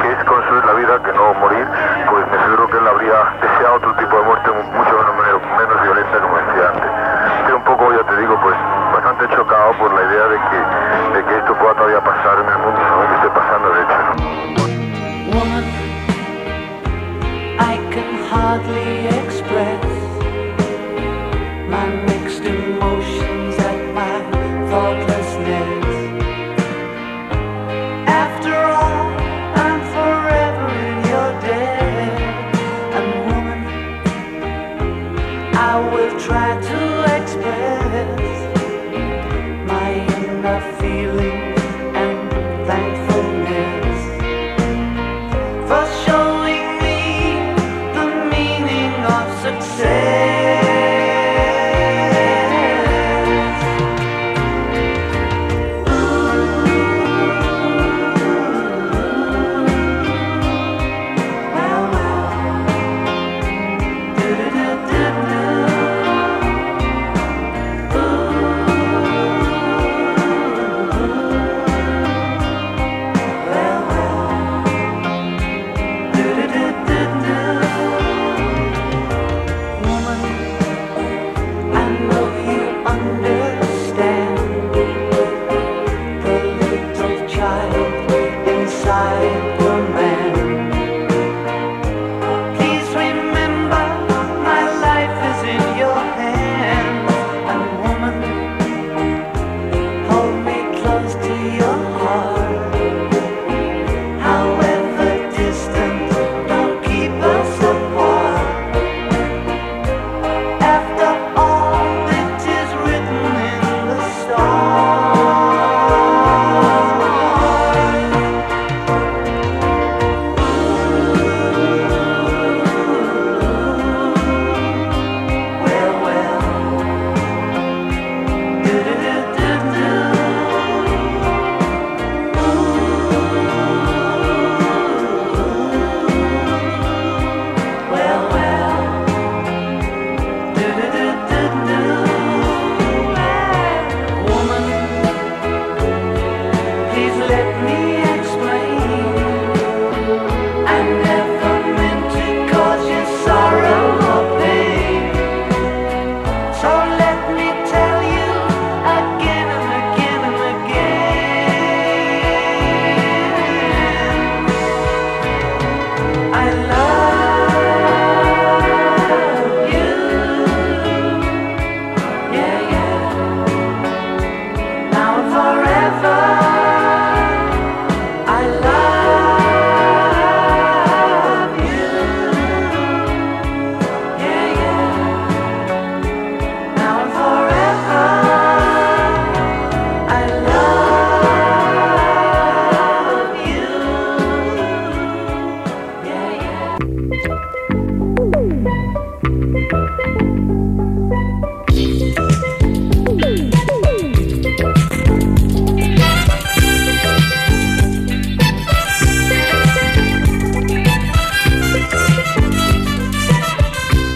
que, 0.02 0.12
es 0.12 0.24
construir 0.24 0.64
la 0.64 0.72
vida 0.74 1.02
que 1.02 1.12
no 1.12 1.34
morir, 1.34 1.66
pues 2.10 2.26
me 2.30 2.38
seguro 2.44 2.68
que 2.68 2.78
él 2.78 2.88
habría 2.88 3.18
deseado 3.40 3.74
otro 3.76 3.94
tipo 3.94 4.16
de 4.16 4.22
muerte 4.22 4.50
mucho 4.50 4.94
menos, 4.94 5.42
menos 5.58 5.82
violenta 5.82 6.18
como 6.20 6.36
decía 6.36 6.68
antes. 6.68 6.90
Estoy 7.40 7.54
un 7.54 7.64
poco, 7.64 7.92
ya 7.92 8.04
te 8.04 8.16
digo, 8.16 8.38
pues 8.42 8.54
por 9.78 9.92
la 9.94 10.02
idea 10.02 10.26
de 10.26 10.38
que, 10.50 11.18
de 11.18 11.24
que 11.24 11.38
esto 11.38 11.54
pueda 11.58 11.74
todavía 11.74 12.00
pasar 12.00 12.38
en 12.38 12.48
el 12.48 12.58
mundo, 12.58 12.80
¿no? 12.80 13.08
que 13.08 13.14
esté 13.14 13.28
pasando 13.30 13.70
de 13.70 13.82
hecho. 13.82 13.94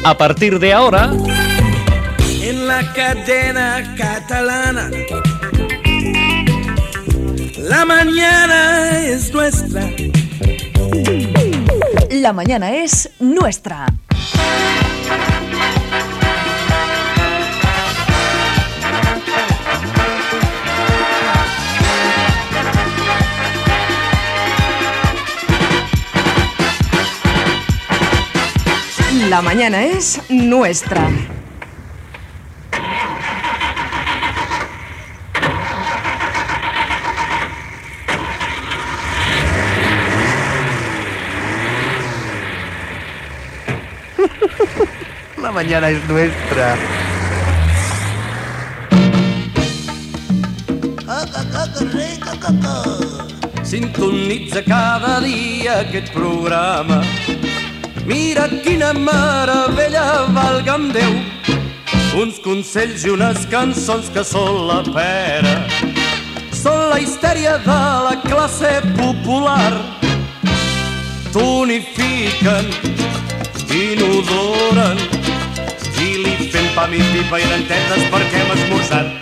A 0.09 0.17
partir 0.17 0.59
de 0.59 0.73
ahora, 0.73 1.13
en 2.41 2.67
la 2.67 2.95
cadena 2.95 3.95
catalana, 3.95 4.91
la 7.59 7.85
mañana 7.85 9.01
es 9.01 9.31
nuestra. 9.35 9.91
La 12.11 12.33
mañana 12.33 12.75
es 12.75 13.11
nuestra. 13.21 13.98
La 29.29 29.43
mañana 29.43 29.85
es 29.85 30.23
nuestra. 30.31 31.07
La 45.43 45.53
mañana 45.53 45.91
es 45.91 46.09
nuestra. 46.09 46.77
Sintonitza 53.63 54.65
cada 54.65 55.21
dia 55.21 55.81
aquest 55.81 56.15
programa. 56.15 57.03
Mira 58.09 58.49
quina 58.65 58.95
meravella, 58.95 60.25
valga'm 60.33 60.87
Déu. 60.95 61.11
Uns 62.17 62.39
consells 62.41 63.03
i 63.05 63.11
unes 63.13 63.43
cançons 63.53 64.09
que 64.15 64.23
són 64.25 64.63
la 64.71 64.79
pera. 64.87 65.53
Són 66.57 66.89
la 66.89 66.97
histèria 67.05 67.59
de 67.67 67.77
la 68.07 68.15
classe 68.23 68.71
popular. 68.97 69.75
Tonifiquen, 71.35 72.73
inodoren 73.77 75.05
i 76.01 76.09
li 76.25 76.49
fem 76.49 76.73
pa 76.73 76.89
i 76.89 77.05
pipa 77.13 77.43
i 77.45 77.53
lentetes 77.53 78.09
perquè 78.09 78.41
hem 78.41 78.57
esmorzat. 78.57 79.13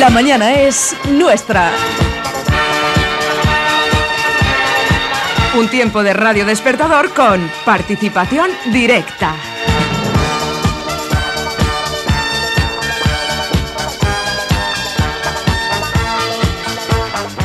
La 0.00 0.10
mañana 0.10 0.54
es 0.64 0.96
nuestra. 1.12 1.70
Un 5.56 5.68
tiempo 5.68 6.02
de 6.02 6.12
radio 6.12 6.44
despertador 6.44 7.14
con 7.14 7.50
participación 7.64 8.50
directa. 8.72 9.34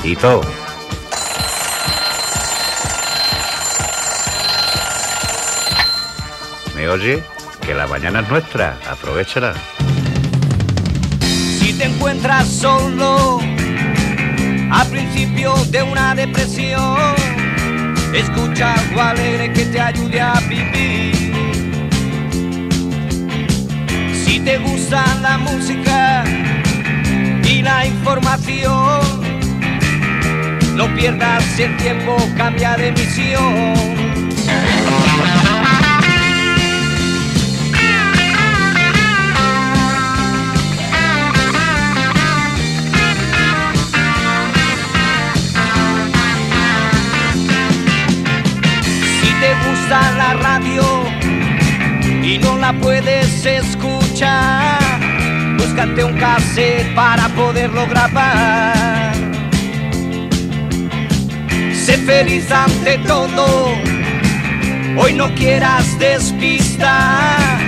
Tito. 0.03 0.41
¿Me 6.76 6.89
oye? 6.89 7.24
Que 7.66 7.74
la 7.74 7.88
mañana 7.88 8.20
es 8.20 8.30
nuestra. 8.30 8.78
Aprovechala. 8.89 9.53
Si 11.59 11.72
te 11.78 11.86
encuentras 11.86 12.45
solo 12.45 13.39
a 14.70 14.86
principio 14.86 15.55
de 15.70 15.84
una 15.84 16.14
depresión, 16.14 17.30
escucha 18.14 18.74
algo 18.74 19.01
alegre 19.01 19.53
que 19.53 19.66
te 19.66 19.80
ayude 19.80 20.20
a 20.20 20.39
vivir. 20.41 21.34
Si 24.26 24.39
te 24.39 24.57
gusta 24.57 25.03
la 25.22 25.38
música 25.38 26.24
y 27.43 27.62
la 27.62 27.86
información, 27.86 29.22
no 30.76 30.93
pierdas 30.95 31.59
el 31.59 31.78
tiempo, 31.78 32.18
cambia 32.38 32.76
de 32.76 32.91
misión. 32.91 33.91
Gusta 49.91 50.11
la 50.11 50.33
radio 50.35 50.83
y 52.23 52.37
no 52.39 52.57
la 52.57 52.71
puedes 52.71 53.45
escuchar, 53.45 54.79
búscate 55.57 56.03
un 56.05 56.17
cassette 56.17 56.95
para 56.95 57.27
poderlo 57.29 57.85
grabar. 57.87 59.13
Sé 61.73 61.97
feliz 61.97 62.49
ante 62.51 62.99
todo, 62.99 63.73
hoy 64.97 65.13
no 65.13 65.33
quieras 65.35 65.99
despistar 65.99 67.59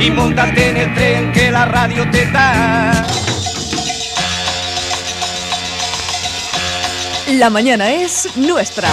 y 0.00 0.10
montate 0.10 0.70
en 0.70 0.76
el 0.76 0.94
tren 0.94 1.32
que 1.32 1.52
la 1.52 1.66
radio 1.66 2.10
te 2.10 2.26
da. 2.32 3.06
La 7.28 7.48
mañana 7.48 7.92
es 7.92 8.28
nuestra. 8.36 8.88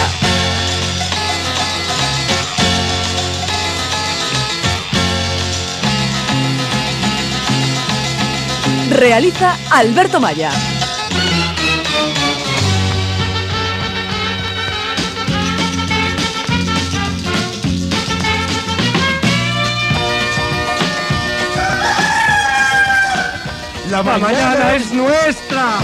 Realiza 8.91 9.57
Alberto 9.71 10.19
Maya. 10.19 10.51
La 23.89 24.03
mañana 24.03 24.75
es 24.75 24.91
nuestra. 24.91 25.79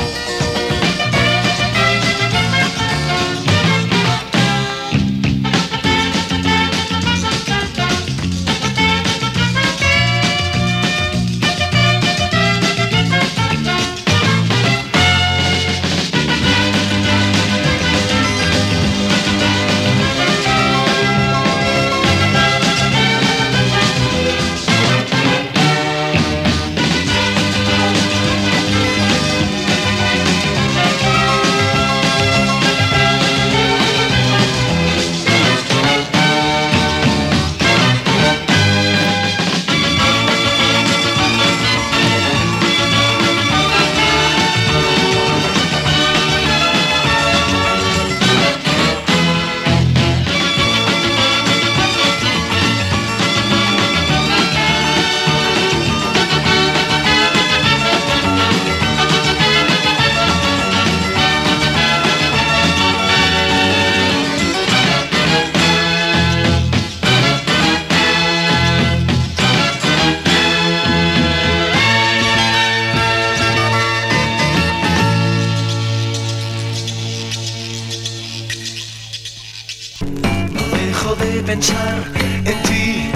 Pensar 81.43 82.03
en 82.45 82.63
ti 82.63 83.11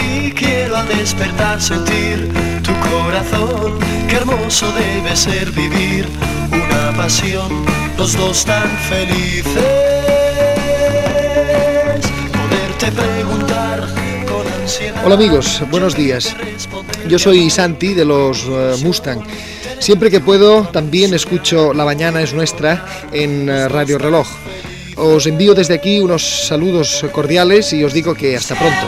y 0.00 0.30
quiero 0.32 0.76
al 0.76 0.88
despertar 0.88 1.60
sentir 1.60 2.28
tu 2.62 2.72
corazón. 2.90 3.78
Qué 4.08 4.16
hermoso 4.16 4.66
debe 4.72 5.16
ser 5.16 5.50
vivir 5.52 6.06
una 6.50 6.96
pasión, 6.96 7.64
los 7.96 8.16
dos 8.16 8.44
tan 8.44 8.68
felices. 8.88 9.54
Poderte 12.32 12.92
preguntar 12.92 13.80
con 14.26 14.46
ansiedad. 14.60 15.02
Hola 15.04 15.14
amigos, 15.14 15.62
buenos 15.70 15.96
días. 15.96 16.34
Yo 17.08 17.18
soy 17.18 17.48
Santi 17.50 17.94
de 17.94 18.04
los 18.04 18.44
eh, 18.48 18.76
Mustang. 18.82 19.22
Siempre 19.78 20.10
que 20.10 20.20
puedo 20.20 20.62
también 20.68 21.12
escucho 21.14 21.74
La 21.74 21.84
Mañana 21.84 22.22
es 22.22 22.34
Nuestra 22.34 22.86
en 23.12 23.48
eh, 23.48 23.68
Radio 23.68 23.98
Reloj. 23.98 24.28
Os 24.96 25.26
envío 25.26 25.54
desde 25.54 25.74
aquí 25.74 26.00
unos 26.00 26.46
saludos 26.46 27.04
cordiales 27.12 27.72
y 27.72 27.84
os 27.84 27.92
digo 27.92 28.14
que 28.14 28.36
hasta 28.36 28.54
pronto. 28.54 28.86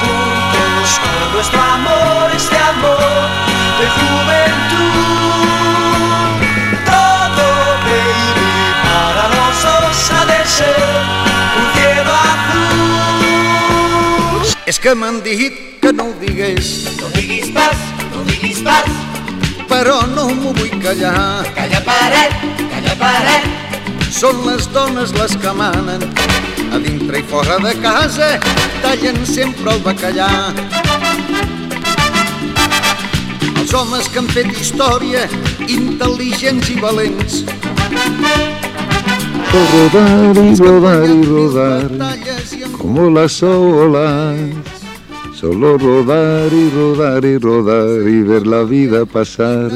juntos 0.00 1.00
con 1.00 1.32
nuestro 1.32 1.60
amor, 1.60 2.30
amor 2.70 2.98
de 3.78 3.86
juventud. 3.96 5.06
Todo, 6.84 7.46
baby, 7.86 8.60
para 8.82 9.24
los 9.36 9.54
dos 9.62 10.10
ha 10.10 10.22
de 10.26 10.40
ser 10.46 10.76
un 11.58 11.66
cielo 11.74 12.12
azul. 12.30 12.86
És 14.66 14.80
que 14.80 14.94
m'han 14.94 15.22
dit 15.22 15.54
que 15.80 15.92
no 15.92 16.10
ho 16.10 16.14
digués. 16.20 16.90
No 17.00 17.08
diguis 17.14 17.50
pas, 17.54 17.76
no 18.12 18.24
diguis 18.24 18.58
pas. 18.66 18.84
Però 19.70 20.02
no 20.10 20.28
m'ho 20.30 20.52
vull 20.52 20.74
callar. 20.82 21.46
Calla 21.54 21.80
paret, 21.86 22.34
calla 22.70 22.94
paret. 22.98 23.65
Són 24.16 24.38
les 24.46 24.64
dones 24.72 25.12
les 25.12 25.36
que 25.42 25.52
manen. 25.52 26.04
A 26.72 26.78
dintre 26.80 27.20
i 27.20 27.24
fora 27.30 27.58
de 27.60 27.74
casa 27.82 28.30
tallen 28.82 29.20
sempre 29.28 29.74
el 29.74 29.82
bacallà. 29.84 30.30
Els 33.56 33.74
homes 33.76 34.08
que 34.08 34.22
han 34.22 34.30
fet 34.32 34.48
història, 34.56 35.26
intel·ligents 35.66 36.72
i 36.72 36.80
valents, 36.80 37.42
Rodar 39.56 40.36
y 40.36 40.54
rodar 40.54 41.08
y 41.08 41.22
rodar, 41.22 41.90
como 42.76 43.10
las 43.10 43.42
olas. 43.42 44.38
Solo 45.34 45.78
rodar 45.78 46.52
y 46.52 46.70
rodar 46.70 47.24
y 47.24 47.38
rodar 47.38 48.08
y 48.08 48.22
ver 48.22 48.46
la 48.46 48.62
vida 48.64 49.06
pasar. 49.06 49.70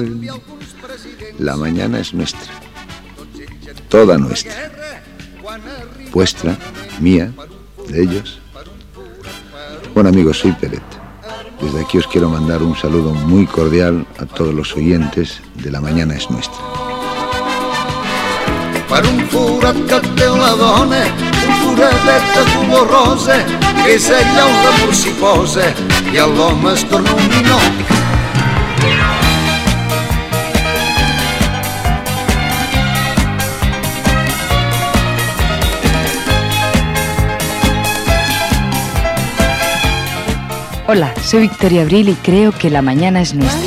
La 1.38 1.56
mañana 1.56 2.00
es 2.00 2.12
nuestra, 2.12 2.59
toda 3.90 4.16
nuestra. 4.16 4.70
Vuestra, 6.12 6.56
mía, 7.00 7.30
de 7.88 8.02
ellos. 8.02 8.40
Bueno 9.92 10.08
amigos, 10.08 10.38
soy 10.38 10.52
Peret. 10.52 10.82
Desde 11.60 11.82
aquí 11.82 11.98
os 11.98 12.06
quiero 12.06 12.30
mandar 12.30 12.62
un 12.62 12.74
saludo 12.74 13.12
muy 13.12 13.46
cordial 13.46 14.06
a 14.18 14.24
todos 14.24 14.54
los 14.54 14.74
oyentes 14.74 15.42
de 15.56 15.70
La 15.70 15.80
Mañana 15.82 16.14
es 16.14 16.30
Nuestra. 16.30 16.58
per 18.90 19.06
un 19.06 19.20
forat 19.30 19.76
que 19.90 19.98
té 20.18 20.26
un 20.30 20.40
foradet 21.62 22.24
de 22.34 22.42
color 22.54 22.90
rosa, 22.90 23.36
és 23.86 24.08
allà 24.18 24.48
on 24.48 24.56
l'amor 24.64 24.94
s'hi 25.00 25.14
posa 25.20 25.70
i 26.10 26.18
l'home 26.34 26.74
es 26.74 26.84
torna 26.90 27.14
un 27.14 27.28
ninot. 27.36 29.29
Hola, 40.92 41.14
soy 41.24 41.42
Victoria 41.42 41.82
Abril 41.82 42.08
y 42.08 42.14
creo 42.16 42.50
que 42.50 42.68
la 42.68 42.82
mañana 42.82 43.20
es 43.20 43.32
nuestra. 43.32 43.60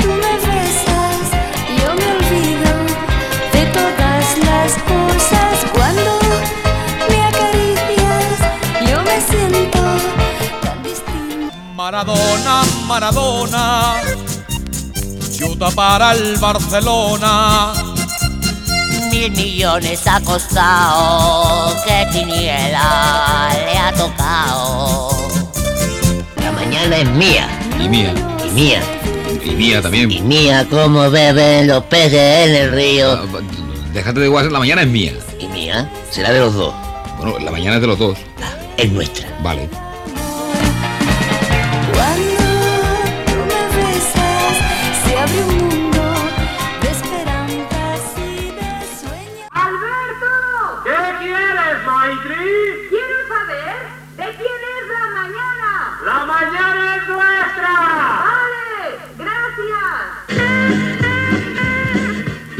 Tú 0.00 0.06
me 0.06 0.36
besas, 0.46 1.32
yo 1.76 1.92
me 1.92 2.06
olvido 2.12 2.70
de 3.52 3.66
todas 3.72 4.38
las 4.38 4.74
cosas. 4.84 5.70
Cuando 5.72 6.20
me 7.08 7.20
acaricias, 7.20 8.38
yo 8.88 9.02
me 9.02 9.20
siento 9.22 9.80
tan 10.62 10.84
distinta. 10.84 11.56
Maradona, 11.74 12.62
Maradona, 12.86 13.94
chuta 15.36 15.72
para 15.72 16.12
el 16.12 16.36
Barcelona. 16.36 17.72
Mil 19.10 19.32
millones 19.32 20.06
ha 20.06 20.20
costado, 20.20 21.74
que 21.84 22.06
quiniela 22.12 23.50
le 23.66 23.78
ha 23.78 23.92
tocado. 23.92 25.13
Es 26.92 27.10
mía. 27.12 27.48
Y 27.80 27.88
mía. 27.88 28.14
Y 28.46 28.50
mía. 28.50 28.82
Y 29.42 29.50
mía 29.50 29.80
también. 29.80 30.10
Y 30.10 30.20
mía, 30.20 30.66
como 30.68 31.10
beben 31.10 31.66
los 31.66 31.82
peces 31.84 32.46
en 32.46 32.54
el 32.54 32.72
río. 32.72 33.26
Déjate 33.94 34.20
de 34.20 34.28
guasar, 34.28 34.52
la 34.52 34.58
mañana 34.58 34.82
es 34.82 34.88
mía. 34.88 35.12
Y 35.40 35.46
mía, 35.46 35.90
será 36.10 36.30
de 36.30 36.40
los 36.40 36.54
dos. 36.54 36.74
Bueno, 37.18 37.38
la 37.38 37.50
mañana 37.50 37.76
es 37.76 37.80
de 37.80 37.86
los 37.86 37.98
dos. 37.98 38.18
Es 38.76 38.92
nuestra. 38.92 39.26
Vale. 39.42 39.68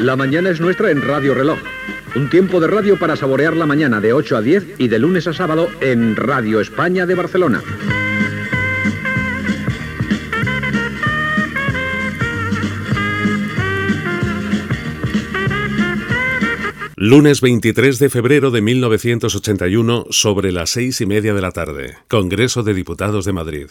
La 0.05 0.17
mañana 0.17 0.51
es 0.51 0.61
nuestra 0.61 0.91
en 0.91 1.01
Radio 1.01 1.33
Reloj. 1.33 1.59
Un 2.15 2.29
tiempo 2.29 2.61
de 2.61 2.67
radio 2.67 2.99
para 2.99 3.17
saborear 3.17 3.57
la 3.57 3.65
mañana 3.65 4.03
de 4.03 4.13
8 4.13 4.37
a 4.37 4.43
10 4.43 4.75
y 4.77 4.89
de 4.89 4.99
lunes 4.99 5.27
a 5.27 5.33
sábado 5.33 5.71
en 5.81 6.15
Radio 6.15 6.61
España 6.61 7.07
de 7.07 7.15
Barcelona. 7.15 7.63
Lunes 17.07 17.43
23 17.43 17.99
de 17.99 18.09
febrero 18.09 18.51
de 18.51 18.63
1981, 18.63 20.07
sobre 20.09 20.53
las 20.53 20.71
seis 20.71 21.03
y 21.03 21.07
media 21.07 21.35
de 21.35 21.43
la 21.43 21.51
tarde. 21.51 21.99
Congreso 22.09 22.63
de 22.63 22.73
Diputados 22.73 23.27
de 23.27 23.33
Madrid. 23.35 23.67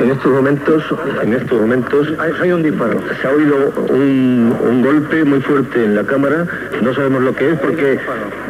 En 0.00 0.10
estos 0.10 0.32
momentos, 0.32 0.82
en 1.22 1.34
estos 1.34 1.60
momentos 1.60 2.08
hay, 2.40 2.50
un 2.50 2.62
disparo. 2.62 2.98
Se 3.20 3.26
ha 3.28 3.30
oído 3.30 3.74
un, 3.90 4.56
un 4.66 4.80
golpe 4.82 5.22
muy 5.22 5.42
fuerte 5.42 5.84
en 5.84 5.96
la 5.96 6.04
cámara. 6.04 6.46
No 6.82 6.94
sabemos 6.94 7.22
lo 7.22 7.36
que 7.36 7.50
es 7.50 7.58
porque 7.60 7.98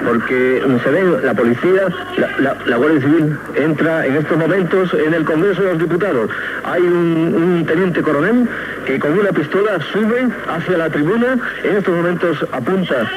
porque 0.07 0.63
se 0.85 0.91
ve 0.91 1.21
la 1.25 1.35
policía, 1.35 1.89
la, 2.17 2.39
la- 2.39 2.57
la 2.65 2.77
Guardia 2.77 3.01
Civil 3.01 3.37
entra 3.57 4.07
en 4.07 4.17
estos 4.19 4.39
momentos 4.39 4.95
en 4.95 5.15
el 5.15 5.25
Congreso 5.25 5.63
de 5.63 5.69
los 5.73 5.79
Diputados. 5.81 6.31
Hay 6.63 6.83
un, 6.83 7.35
un 7.35 7.67
teniente 7.67 8.01
coronel 8.03 8.49
que 8.87 9.01
con 9.01 9.19
una 9.19 9.33
pistola 9.33 9.81
sube 9.93 10.29
hacia 10.47 10.79
la 10.79 10.89
tribuna. 10.91 11.39
En 11.65 11.77
estos 11.77 11.93
momentos 11.93 12.39
apunta 12.53 13.11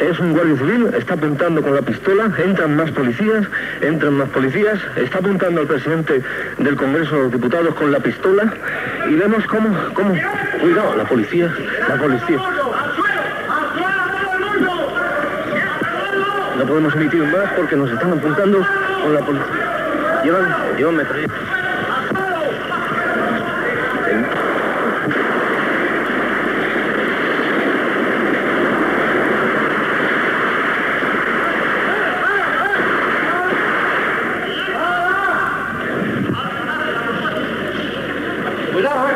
es 0.00 0.18
un 0.18 0.32
guardia 0.32 0.56
civil, 0.56 0.90
está 0.96 1.14
apuntando 1.14 1.62
con 1.62 1.74
la 1.74 1.82
pistola, 1.82 2.32
entran 2.42 2.76
más 2.76 2.90
policías, 2.90 3.46
entran 3.80 4.14
más 4.14 4.28
policías, 4.30 4.78
está 4.96 5.18
apuntando 5.18 5.60
al 5.60 5.66
presidente 5.66 6.22
del 6.58 6.76
Congreso 6.76 7.16
de 7.16 7.22
los 7.24 7.32
Diputados 7.32 7.74
con 7.74 7.92
la 7.92 8.00
pistola 8.00 8.52
y 9.08 9.14
vemos 9.14 9.44
cómo, 9.46 9.68
cómo, 9.94 10.14
cuidado, 10.60 10.96
la 10.96 11.04
policía, 11.04 11.54
la 11.88 11.96
policía. 11.96 12.38
No 16.58 16.66
podemos 16.66 16.94
emitir 16.94 17.22
más 17.22 17.52
porque 17.56 17.76
nos 17.76 17.90
están 17.90 18.12
apuntando 18.12 18.66
con 19.02 19.14
la 19.14 19.20
policía. 19.20 19.70
Llevan, 20.24 20.54
llevan. 20.76 21.06
Cuidado, 38.72 39.08
eh. 39.08 39.12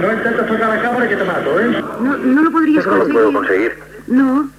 No 0.00 0.12
intentes 0.12 0.46
tocar 0.46 0.68
la 0.68 0.82
cámara 0.82 1.08
que 1.08 1.16
te 1.16 1.24
mato, 1.24 1.60
¿eh? 1.60 1.63
No, 1.82 2.16
no 2.16 2.42
lo 2.42 2.50
podrías 2.50 2.84
Eso 2.84 2.90
no 2.96 3.04
lo 3.04 3.08
puedo 3.12 3.32
conseguir. 3.32 3.72
conseguir. 3.74 4.16
No. 4.18 4.50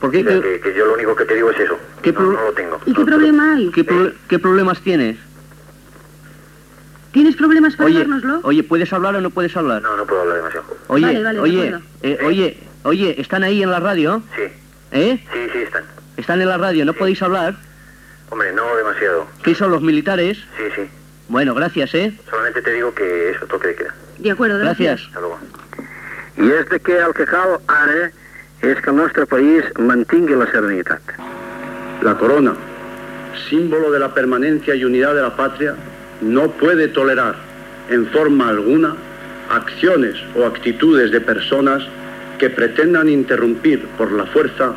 ¿Por 0.00 0.10
qué? 0.10 0.24
Que, 0.24 0.60
que 0.60 0.74
yo 0.74 0.86
lo 0.86 0.94
único 0.94 1.14
que 1.14 1.24
te 1.24 1.34
digo 1.34 1.50
es 1.50 1.60
eso. 1.60 1.78
¿Qué 2.02 2.12
no, 2.12 2.18
pro- 2.18 2.32
no 2.32 2.42
lo 2.42 2.52
tengo. 2.52 2.80
¿Y 2.86 2.92
qué 2.92 3.04
problema 3.04 3.54
hay? 3.54 3.70
¿Qué, 3.70 3.84
pro- 3.84 4.12
qué 4.28 4.38
problemas 4.38 4.80
tienes? 4.80 5.16
¿Tienes 7.12 7.36
problemas 7.36 7.76
para 7.76 7.88
Oye, 7.88 8.06
oye, 8.42 8.62
¿puedes 8.62 8.90
hablar 8.92 9.14
o 9.16 9.20
no 9.20 9.30
puedes 9.30 9.54
hablar? 9.56 9.82
No, 9.82 9.96
no 9.96 10.06
puedo 10.06 10.22
hablar 10.22 10.38
demasiado. 10.38 10.64
Oye, 10.88 11.04
Vale, 11.06 11.22
vale, 11.22 11.34
de 11.38 11.40
oye, 11.42 11.74
eh, 12.02 12.18
oye, 12.24 12.58
oye, 12.84 13.20
¿están 13.20 13.42
ahí 13.44 13.62
en 13.62 13.70
la 13.70 13.80
radio? 13.80 14.22
Sí. 14.34 14.42
¿Eh? 14.92 15.22
Sí, 15.32 15.38
sí, 15.52 15.58
están. 15.58 15.84
¿Están 16.16 16.40
en 16.40 16.48
la 16.48 16.56
radio? 16.56 16.84
¿No 16.86 16.94
podéis 16.94 17.22
hablar? 17.22 17.56
Hombre, 18.30 18.52
no 18.54 18.74
demasiado. 18.76 19.26
¿Qué 19.42 19.54
son 19.54 19.70
los 19.70 19.82
militares? 19.82 20.38
Sí, 20.56 20.64
sí. 20.74 20.82
Bueno, 21.28 21.54
gracias, 21.54 21.94
¿eh? 21.94 22.18
Solamente 22.30 22.62
te 22.62 22.72
digo 22.72 22.94
que 22.94 23.30
eso, 23.30 23.46
toque 23.46 23.68
de 23.68 23.74
queda. 23.74 23.94
De 24.22 24.30
acuerdo, 24.30 24.58
Gracias. 24.58 25.00
Hasta 25.06 25.20
luego. 25.20 25.38
I 26.38 26.48
és 26.48 26.68
de 26.70 26.78
que 26.80 26.96
el 26.96 27.12
que 27.12 27.26
cal 27.28 27.58
ara 27.68 28.10
és 28.62 28.78
que 28.80 28.90
el 28.90 28.96
nostre 28.96 29.26
país 29.26 29.66
mantingui 29.78 30.36
la 30.38 30.46
serenitat. 30.48 31.02
La 32.02 32.14
corona, 32.16 32.54
símbolo 33.50 33.90
de 33.90 33.98
la 33.98 34.14
permanencia 34.14 34.74
y 34.74 34.84
unidad 34.84 35.14
de 35.14 35.22
la 35.22 35.36
patria, 35.36 35.74
no 36.22 36.48
puede 36.52 36.88
tolerar 36.88 37.34
en 37.90 38.06
forma 38.06 38.48
alguna 38.48 38.94
acciones 39.50 40.16
o 40.36 40.46
actitudes 40.46 41.10
de 41.10 41.20
personas 41.20 41.82
que 42.38 42.48
pretendan 42.48 43.08
interrumpir 43.08 43.84
por 43.98 44.10
la 44.12 44.24
fuerza 44.26 44.72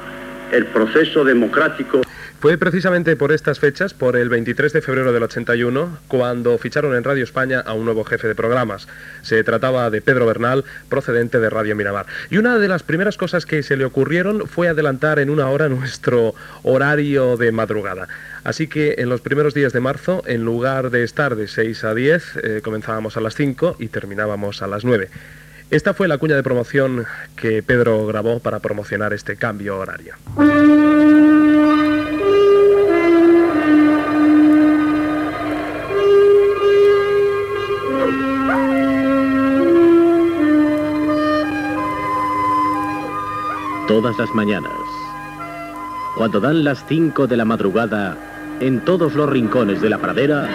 el 0.52 0.66
proceso 0.66 1.24
democrático 1.24 2.02
Fue 2.46 2.60
precisamente 2.60 3.16
por 3.16 3.32
estas 3.32 3.60
fechas, 3.60 3.96
por 3.96 4.16
el 4.16 4.30
23 4.30 4.72
de 4.72 4.84
febrero 4.84 5.12
del 5.12 5.24
81, 5.24 5.98
cuando 6.08 6.56
ficharon 6.60 6.96
en 6.96 7.04
Radio 7.04 7.24
España 7.24 7.60
a 7.60 7.74
un 7.74 7.86
nuevo 7.86 8.04
jefe 8.04 8.28
de 8.28 8.36
programas. 8.36 8.88
Se 9.24 9.44
trataba 9.44 9.90
de 9.90 10.00
Pedro 10.00 10.28
Bernal, 10.28 10.64
procedente 10.88 11.40
de 11.40 11.50
Radio 11.50 11.76
Miramar. 11.76 12.06
Y 12.30 12.38
una 12.38 12.60
de 12.60 12.68
las 12.68 12.84
primeras 12.84 13.18
cosas 13.18 13.48
que 13.48 13.64
se 13.64 13.78
le 13.78 13.84
ocurrieron 13.84 14.48
fue 14.48 14.68
adelantar 14.68 15.18
en 15.18 15.32
una 15.32 15.50
hora 15.50 15.70
nuestro 15.70 16.36
horario 16.62 17.36
de 17.36 17.52
madrugada. 17.52 18.08
Así 18.44 18.68
que 18.68 18.94
en 19.00 19.10
los 19.10 19.22
primeros 19.22 19.56
días 19.56 19.74
de 19.74 19.80
marzo, 19.80 20.22
en 20.28 20.46
lugar 20.46 20.92
de 20.92 21.04
estar 21.04 21.36
de 21.36 21.48
6 21.48 21.84
a 21.84 21.96
10, 21.96 22.24
eh, 22.44 22.62
comenzábamos 22.64 23.18
a 23.18 23.22
las 23.22 23.34
5 23.34 23.78
y 23.80 23.88
terminábamos 23.88 24.62
a 24.62 24.68
las 24.68 24.86
9. 24.86 25.10
Esta 25.72 25.96
fue 25.96 26.08
la 26.08 26.20
cuña 26.20 26.36
de 26.36 26.44
promoción 26.44 27.08
que 27.36 27.64
Pedro 27.64 28.06
grabó 28.06 28.40
para 28.40 28.60
promocionar 28.60 29.14
este 29.14 29.36
cambio 29.36 29.80
horario. 29.80 30.14
Todas 43.88 44.18
las 44.18 44.34
mañanas, 44.34 44.72
cuando 46.18 46.40
dan 46.40 46.64
las 46.64 46.84
5 46.88 47.28
de 47.28 47.38
la 47.38 47.46
madrugada, 47.46 48.18
en 48.60 48.80
todos 48.84 49.14
los 49.14 49.30
rincones 49.30 49.80
de 49.80 49.90
la 49.90 50.00
pradera, 50.00 50.50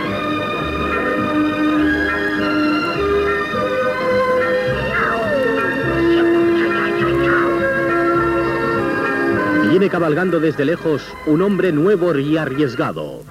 viene 9.70 9.88
cabalgando 9.88 10.40
desde 10.40 10.64
lejos 10.64 11.02
un 11.26 11.42
hombre 11.42 11.70
nuevo 11.70 12.18
y 12.18 12.36
arriesgado. 12.36 13.22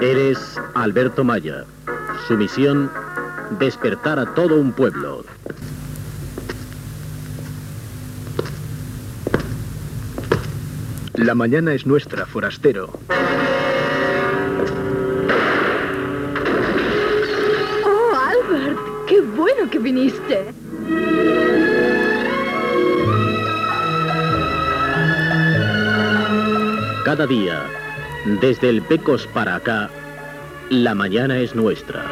Eres 0.00 0.58
Alberto 0.74 1.24
Maya. 1.24 1.66
Su 2.26 2.34
misión, 2.34 2.90
despertar 3.58 4.18
a 4.18 4.34
todo 4.34 4.56
un 4.56 4.72
pueblo. 4.72 5.26
La 11.12 11.34
mañana 11.34 11.74
es 11.74 11.84
nuestra, 11.84 12.24
forastero. 12.24 12.98
Oh, 17.84 18.16
Albert, 18.16 18.78
qué 19.06 19.20
bueno 19.20 19.68
que 19.70 19.78
viniste. 19.78 20.46
Cada 27.04 27.26
día, 27.26 27.66
desde 28.24 28.68
el 28.68 28.82
Pecos 28.82 29.26
para 29.26 29.56
acá, 29.56 29.90
la 30.68 30.94
mañana 30.94 31.38
es 31.38 31.54
nuestra. 31.54 32.04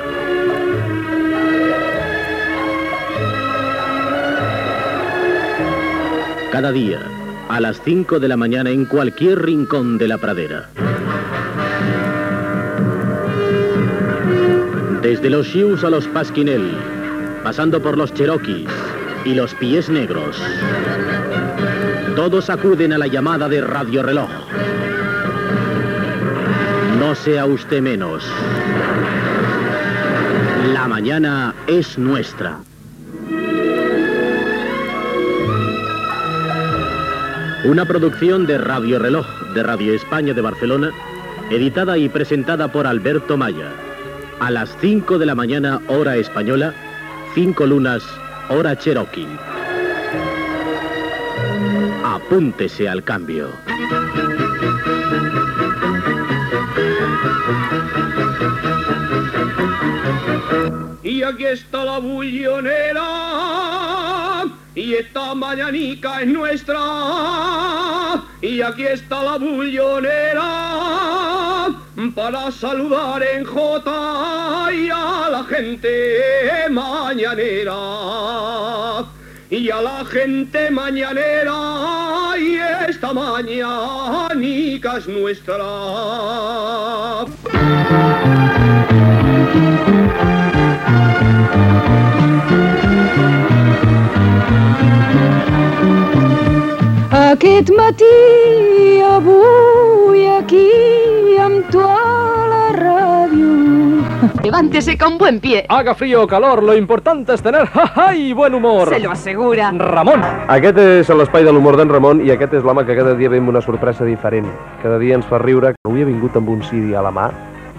Cada 6.51 6.73
día, 6.73 7.01
a 7.49 7.61
las 7.61 7.81
5 7.83 8.19
de 8.19 8.29
la 8.29 8.37
mañana 8.37 8.71
en 8.71 8.87
cualquier 8.87 9.43
rincón 9.43 9.99
de 9.99 10.09
la 10.09 10.19
pradera. 10.19 10.69
Desde 15.03 15.31
los 15.31 15.49
Sioux 15.49 15.85
a 15.85 15.91
los 15.91 16.07
Pasquinel, 16.09 16.73
pasando 17.45 17.81
por 17.81 17.97
los 17.97 18.13
Cherokees 18.15 18.71
y 19.25 19.35
los 19.35 19.55
Pies 19.55 19.89
Negros. 19.89 20.43
Todos 22.17 22.51
acuden 22.51 22.93
a 22.93 22.99
la 22.99 23.07
llamada 23.07 23.49
de 23.49 23.61
Radio 23.61 24.03
Reloj. 24.03 24.31
No 26.99 27.15
sea 27.15 27.47
usted 27.47 27.81
menos. 27.81 28.25
La 30.73 30.89
mañana 30.89 31.55
es 31.67 31.97
nuestra. 31.97 32.59
Una 37.65 37.85
producción 37.85 38.47
de 38.47 38.59
Radio 38.59 38.99
Reloj 38.99 39.27
de 39.55 39.63
Radio 39.63 39.95
España 39.95 40.35
de 40.35 40.41
Barcelona, 40.41 40.91
editada 41.51 41.97
y 41.99 42.09
presentada 42.09 42.73
por 42.73 42.87
Alberto 42.87 43.37
Maya. 43.37 43.71
A 44.41 44.51
las 44.51 44.77
5 44.81 45.19
de 45.19 45.27
la 45.27 45.35
mañana, 45.35 45.81
hora 45.87 46.17
española, 46.17 46.75
5 47.35 47.67
lunas, 47.67 48.03
hora 48.49 48.77
cherokee. 48.77 49.27
Apúntese 52.05 52.89
al 52.89 53.05
cambio. 53.05 53.51
Y 61.03 61.23
aquí 61.23 61.47
está 61.47 61.85
la 61.85 61.99
bullonera. 61.99 63.05
Y 64.75 64.95
esta 64.95 65.35
mañanica 65.35 66.21
es 66.23 66.29
nuestra. 66.29 68.23
Y 68.43 68.61
aquí 68.61 68.85
está 68.85 69.23
la 69.23 69.39
bullonera. 69.39 70.45
Para 72.15 72.51
saludar 72.53 73.23
en 73.23 73.45
J 73.45 74.73
y 74.73 74.91
a 74.91 75.29
la 75.31 75.45
gente 75.45 76.69
mañanera. 76.71 77.75
Y 79.51 79.71
a 79.71 79.81
la 79.81 80.05
gente 80.05 80.71
mañanera. 80.71 82.35
Y 82.39 82.59
esta 82.89 83.15
mañanica 83.15 84.99
es 84.99 85.09
nuestra. 85.09 85.57
Aquest 97.11 97.71
matí, 97.71 99.01
avui, 99.01 100.27
aquí, 100.27 100.71
Levántese 104.49 104.97
con 104.97 105.19
buen 105.19 105.41
pie. 105.41 105.67
Haga 105.69 105.95
frío 105.95 106.23
o 106.23 106.27
calor, 106.27 106.63
lo 106.63 106.75
importante 106.75 107.35
es 107.35 107.43
tener 107.43 107.67
jaja 107.75 108.17
y 108.17 108.33
buen 108.33 108.55
humor. 108.55 108.89
Se 108.89 108.99
lo 108.99 109.11
asegura. 109.11 109.71
Ramon. 109.77 110.23
Aquest 110.49 110.79
és 110.81 111.11
l'espai 111.13 111.45
de 111.45 111.53
l'humor 111.53 111.77
d'en 111.77 111.91
Ramon 111.93 112.23
i 112.25 112.31
aquest 112.33 112.55
és 112.57 112.65
l'home 112.65 112.87
que 112.89 112.97
cada 112.97 113.13
dia 113.19 113.29
ve 113.29 113.43
amb 113.43 113.53
una 113.53 113.61
sorpresa 113.61 114.07
diferent. 114.09 114.49
Cada 114.83 114.97
dia 114.99 115.19
ens 115.21 115.29
fa 115.29 115.37
riure. 115.43 115.75
Avui 115.85 116.01
ha 116.01 116.09
vingut 116.09 116.41
amb 116.41 116.49
un 116.49 116.63
CD 116.65 116.97
a 116.97 117.05
la 117.05 117.13
mà 117.13 117.27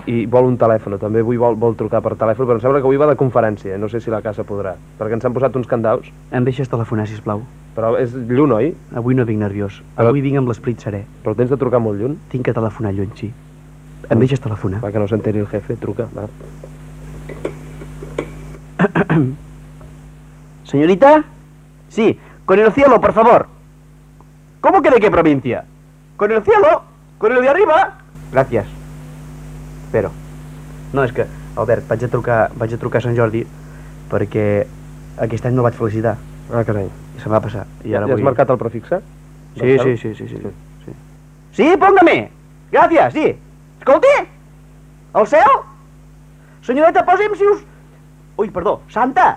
i 0.06 0.28
vol 0.30 0.46
un 0.52 0.60
telèfon, 0.62 1.00
també 1.02 1.26
avui 1.26 1.42
vol, 1.42 1.58
vol 1.58 1.74
trucar 1.76 2.04
per 2.06 2.14
telèfon, 2.22 2.46
però 2.46 2.60
em 2.60 2.62
sembla 2.62 2.84
que 2.84 2.86
avui 2.86 3.02
va 3.02 3.10
de 3.10 3.18
conferència, 3.18 3.82
no 3.82 3.90
sé 3.90 3.98
si 4.00 4.14
la 4.14 4.22
casa 4.22 4.46
podrà, 4.46 4.76
perquè 5.02 5.18
ens 5.18 5.26
han 5.26 5.34
posat 5.34 5.58
uns 5.58 5.68
candaus. 5.68 6.06
Em 6.32 6.46
deixes 6.46 6.70
telefonar, 6.70 7.10
sisplau? 7.10 7.42
Però 7.76 7.96
és 7.98 8.14
lluny, 8.14 8.54
oi? 8.54 8.72
Avui 8.94 9.18
no 9.18 9.26
vinc 9.26 9.42
nerviós. 9.42 9.82
Però- 9.98 10.10
Avui 10.14 10.22
vinc 10.22 10.38
amb 10.38 10.54
l'esperit 10.54 10.86
serè. 10.86 11.02
Però 11.26 11.34
tens 11.36 11.50
de 11.50 11.58
trucar 11.58 11.82
molt 11.82 11.98
lluny? 12.00 12.18
Tinc 12.30 12.46
que 12.46 12.54
telefonar 12.54 12.94
lluny, 12.94 13.10
sí. 13.18 13.34
Em 14.10 14.18
deixes 14.18 14.42
telefonar? 14.42 14.82
Va, 14.82 14.90
que 14.92 15.00
no 15.02 15.08
s'enteri 15.08 15.40
el 15.44 15.48
jefe, 15.48 15.76
truca, 15.78 16.08
va. 16.16 16.26
Señorita? 20.70 21.24
Sí, 21.90 22.20
con 22.46 22.60
el 22.60 22.72
cielo, 22.74 23.00
por 23.00 23.14
favor. 23.14 23.48
¿Cómo 24.62 24.82
que 24.82 24.90
de 24.90 25.00
qué 25.00 25.12
provincia? 25.12 25.66
¿Con 26.18 26.32
el 26.32 26.44
cielo? 26.44 26.84
¿Con 27.18 27.32
el 27.34 27.42
de 27.42 27.50
arriba? 27.50 27.98
Gracias. 28.32 28.66
Espero. 29.86 30.12
No, 30.94 31.04
és 31.06 31.14
que, 31.14 31.26
Albert, 31.56 31.86
vaig 31.90 32.04
a 32.06 32.10
trucar, 32.10 32.40
vaig 32.58 32.74
a 32.74 32.80
trucar 32.82 33.00
a 33.02 33.06
Sant 33.06 33.18
Jordi 33.18 33.44
perquè 34.10 34.46
aquest 35.22 35.46
any 35.46 35.54
no 35.58 35.66
vaig 35.66 35.78
felicitar. 35.78 36.16
Ah, 36.50 36.64
carai. 36.66 36.88
I 36.90 37.22
se'm 37.22 37.34
va 37.34 37.42
passar. 37.44 37.68
I 37.86 37.94
ara 37.94 38.08
ja 38.08 38.16
has 38.16 38.18
vull... 38.18 38.26
marcat 38.26 38.50
el 38.50 38.58
prefixe? 38.58 39.02
Sí, 39.60 39.78
sí, 39.78 39.98
sí, 40.02 40.14
sí, 40.18 40.28
sí, 40.30 40.42
sí. 40.86 40.96
Sí, 41.54 41.70
póngame. 41.78 42.32
Gracias, 42.72 43.14
sí. 43.14 43.36
Escolti. 43.80 44.14
El 45.16 45.28
cel. 45.28 45.58
Senyoreta, 46.62 47.04
posi'm, 47.08 47.36
si 47.36 47.48
us... 47.48 47.66
Ui, 48.40 48.50
perdó, 48.54 48.80
santa. 48.94 49.34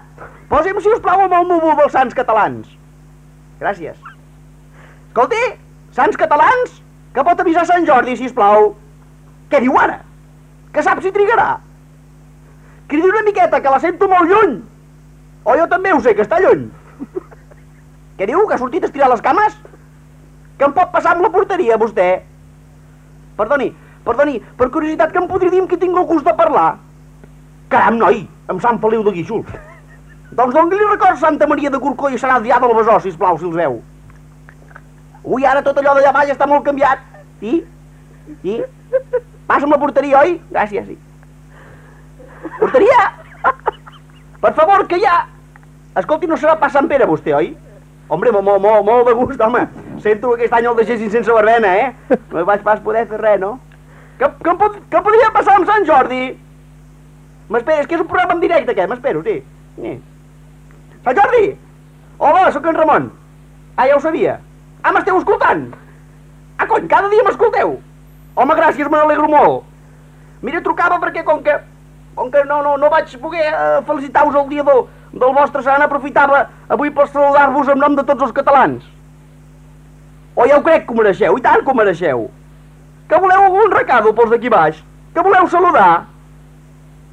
Posi'm, 0.51 0.79
si 0.83 0.91
us 0.93 1.03
plau, 1.03 1.25
amb 1.25 1.35
el 1.39 1.49
núvol 1.49 1.77
dels 1.79 1.95
sants 1.95 2.15
catalans. 2.15 2.69
Gràcies. 3.63 3.97
Escolti, 5.09 5.41
sants 5.97 6.19
catalans, 6.21 6.79
que 7.15 7.25
pot 7.25 7.41
avisar 7.41 7.65
Sant 7.69 7.87
Jordi, 7.89 8.19
si 8.19 8.31
plau. 8.37 8.73
Què 9.53 9.61
diu 9.63 9.77
ara? 9.79 10.01
Que 10.73 10.85
sap 10.85 11.03
si 11.05 11.13
trigarà? 11.15 11.57
Cridi 12.89 13.09
una 13.09 13.25
miqueta, 13.27 13.61
que 13.61 13.73
la 13.73 13.81
sento 13.81 14.09
molt 14.09 14.29
lluny. 14.29 14.59
O 15.45 15.57
jo 15.59 15.67
també 15.69 15.93
ho 15.93 16.01
sé, 16.01 16.15
que 16.17 16.25
està 16.25 16.41
lluny. 16.41 16.69
Què 18.19 18.29
diu, 18.29 18.45
que 18.47 18.57
ha 18.57 18.61
sortit 18.61 18.85
a 18.85 18.91
estirar 18.91 19.09
les 19.13 19.25
cames? 19.25 19.57
Que 20.59 20.69
em 20.69 20.75
pot 20.77 20.93
passar 20.93 21.15
amb 21.17 21.25
la 21.25 21.33
porteria, 21.35 21.79
vostè? 21.81 22.09
Perdoni, 23.39 23.71
perdoni, 24.07 24.39
per 24.59 24.71
curiositat, 24.71 25.13
que 25.13 25.21
em 25.21 25.29
podria 25.31 25.53
dir 25.53 25.63
amb 25.63 25.71
qui 25.71 25.79
tinc 25.81 25.97
el 25.97 26.09
gust 26.09 26.27
de 26.27 26.35
parlar? 26.39 26.71
Caram, 27.73 27.99
noi, 28.01 28.25
amb 28.53 28.61
Sant 28.61 28.81
Feliu 28.83 29.05
de 29.07 29.15
Guíxols. 29.17 29.49
Doncs 30.33 30.55
doni-li 30.57 30.85
record 30.89 31.19
Santa 31.21 31.47
Maria 31.49 31.71
de 31.73 31.81
Corcó 31.81 32.09
i 32.09 32.21
serà 32.21 32.39
dià 32.41 32.59
del 32.61 32.73
Besòs, 32.77 33.03
sisplau, 33.05 33.39
si 33.39 33.49
els 33.49 33.57
veu. 33.57 33.81
Ui, 35.25 35.45
ara 35.45 35.63
tot 35.63 35.77
allò 35.79 35.95
d'allà 35.97 36.13
baix 36.13 36.33
està 36.33 36.49
molt 36.49 36.65
canviat. 36.65 37.03
I? 37.45 37.59
I? 38.49 38.61
Passa'm 39.49 39.73
la 39.73 39.81
porteria, 39.83 40.23
oi? 40.23 40.39
Gràcies, 40.51 40.87
sí. 40.89 40.97
Porteria! 42.59 43.03
Per 44.43 44.55
favor, 44.57 44.87
que 44.89 44.99
hi 44.99 45.05
ha... 45.07 45.19
Escolti, 46.01 46.27
no 46.27 46.39
serà 46.41 46.57
pas 46.59 46.73
Sant 46.73 46.89
Pere, 46.89 47.07
vostè, 47.07 47.35
oi? 47.37 47.53
Hombre, 48.13 48.33
molt, 48.33 48.61
molt, 48.61 48.85
molt, 48.85 49.07
de 49.09 49.15
gust, 49.17 49.41
home. 49.41 49.67
Sento 50.05 50.33
que 50.33 50.41
aquest 50.41 50.57
any 50.57 50.71
el 50.71 50.79
deixessin 50.81 51.13
sense 51.13 51.33
verbena, 51.33 51.77
eh? 51.77 52.17
No 52.33 52.45
vaig 52.49 52.65
pas 52.65 52.81
poder 52.85 53.05
fer 53.11 53.21
res, 53.21 53.39
no? 53.41 53.59
Que, 54.23 54.51
em 54.51 54.59
pod, 54.59 54.79
que 54.91 55.03
podria 55.03 55.31
passar 55.35 55.57
amb 55.59 55.67
Sant 55.67 55.87
Jordi? 55.89 56.23
M'espera, 57.51 57.83
és 57.83 57.89
que 57.91 57.97
és 57.97 58.03
un 58.05 58.09
programa 58.11 58.37
en 58.37 58.43
directe, 58.45 58.71
aquest, 58.71 58.91
m'espero, 58.91 59.23
sí. 59.27 59.41
sí. 59.77 59.95
Sant 61.03 61.19
Jordi! 61.19 61.49
Hola, 62.23 62.45
sóc 62.55 62.69
en 62.71 62.79
Ramon. 62.79 63.09
Ah, 63.75 63.89
ja 63.89 63.97
ho 63.97 64.03
sabia. 64.05 64.37
Ah, 64.83 64.93
m'esteu 64.95 65.19
escoltant? 65.19 65.65
Ah, 66.55 66.69
cony, 66.71 66.87
cada 66.87 67.11
dia 67.11 67.25
m'escolteu? 67.27 67.75
Home, 68.39 68.57
gràcies, 68.61 68.87
me 68.87 69.01
n'alegro 69.01 69.27
molt. 69.33 69.65
Mira, 70.47 70.63
trucava 70.63 71.01
perquè 71.03 71.25
com 71.27 71.43
que, 71.43 71.57
com 72.15 72.31
que 72.31 72.45
no, 72.47 72.61
no, 72.63 72.77
no 72.79 72.91
vaig 72.93 73.11
poder 73.23 73.49
eh, 73.49 73.81
felicitar-vos 73.89 74.39
el 74.39 74.47
dia 74.53 74.67
del, 74.69 74.85
del 75.15 75.35
vostre 75.35 75.65
sant, 75.67 75.83
aprofitava 75.83 76.45
avui 76.71 76.95
per 76.95 77.09
saludar-vos 77.09 77.75
en 77.75 77.83
nom 77.83 77.99
de 77.99 78.07
tots 78.07 78.29
els 78.29 78.37
catalans. 78.39 78.87
O 80.39 80.47
ja 80.47 80.61
ho 80.61 80.65
crec 80.65 80.87
que 80.87 80.95
ho 80.95 81.01
mereixeu, 81.01 81.37
i 81.39 81.45
tant 81.45 81.67
que 81.67 81.75
ho 81.75 81.77
mereixeu. 81.77 82.29
Que 83.13 83.19
voleu 83.21 83.43
algun 83.45 83.75
recado 83.77 84.11
pels 84.17 84.31
d'aquí 84.33 84.49
baix? 84.49 84.79
Que 85.13 85.21
voleu 85.21 85.49
saludar? 85.53 86.07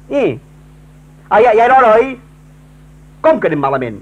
I? 0.08 0.38
Ah, 1.28 1.42
ja, 1.44 1.52
ja 1.52 1.66
era 1.66 1.76
hora, 1.76 1.90
oi? 1.98 2.14
Com 3.20 3.36
que 3.36 3.50
anem 3.50 3.60
malament? 3.60 3.98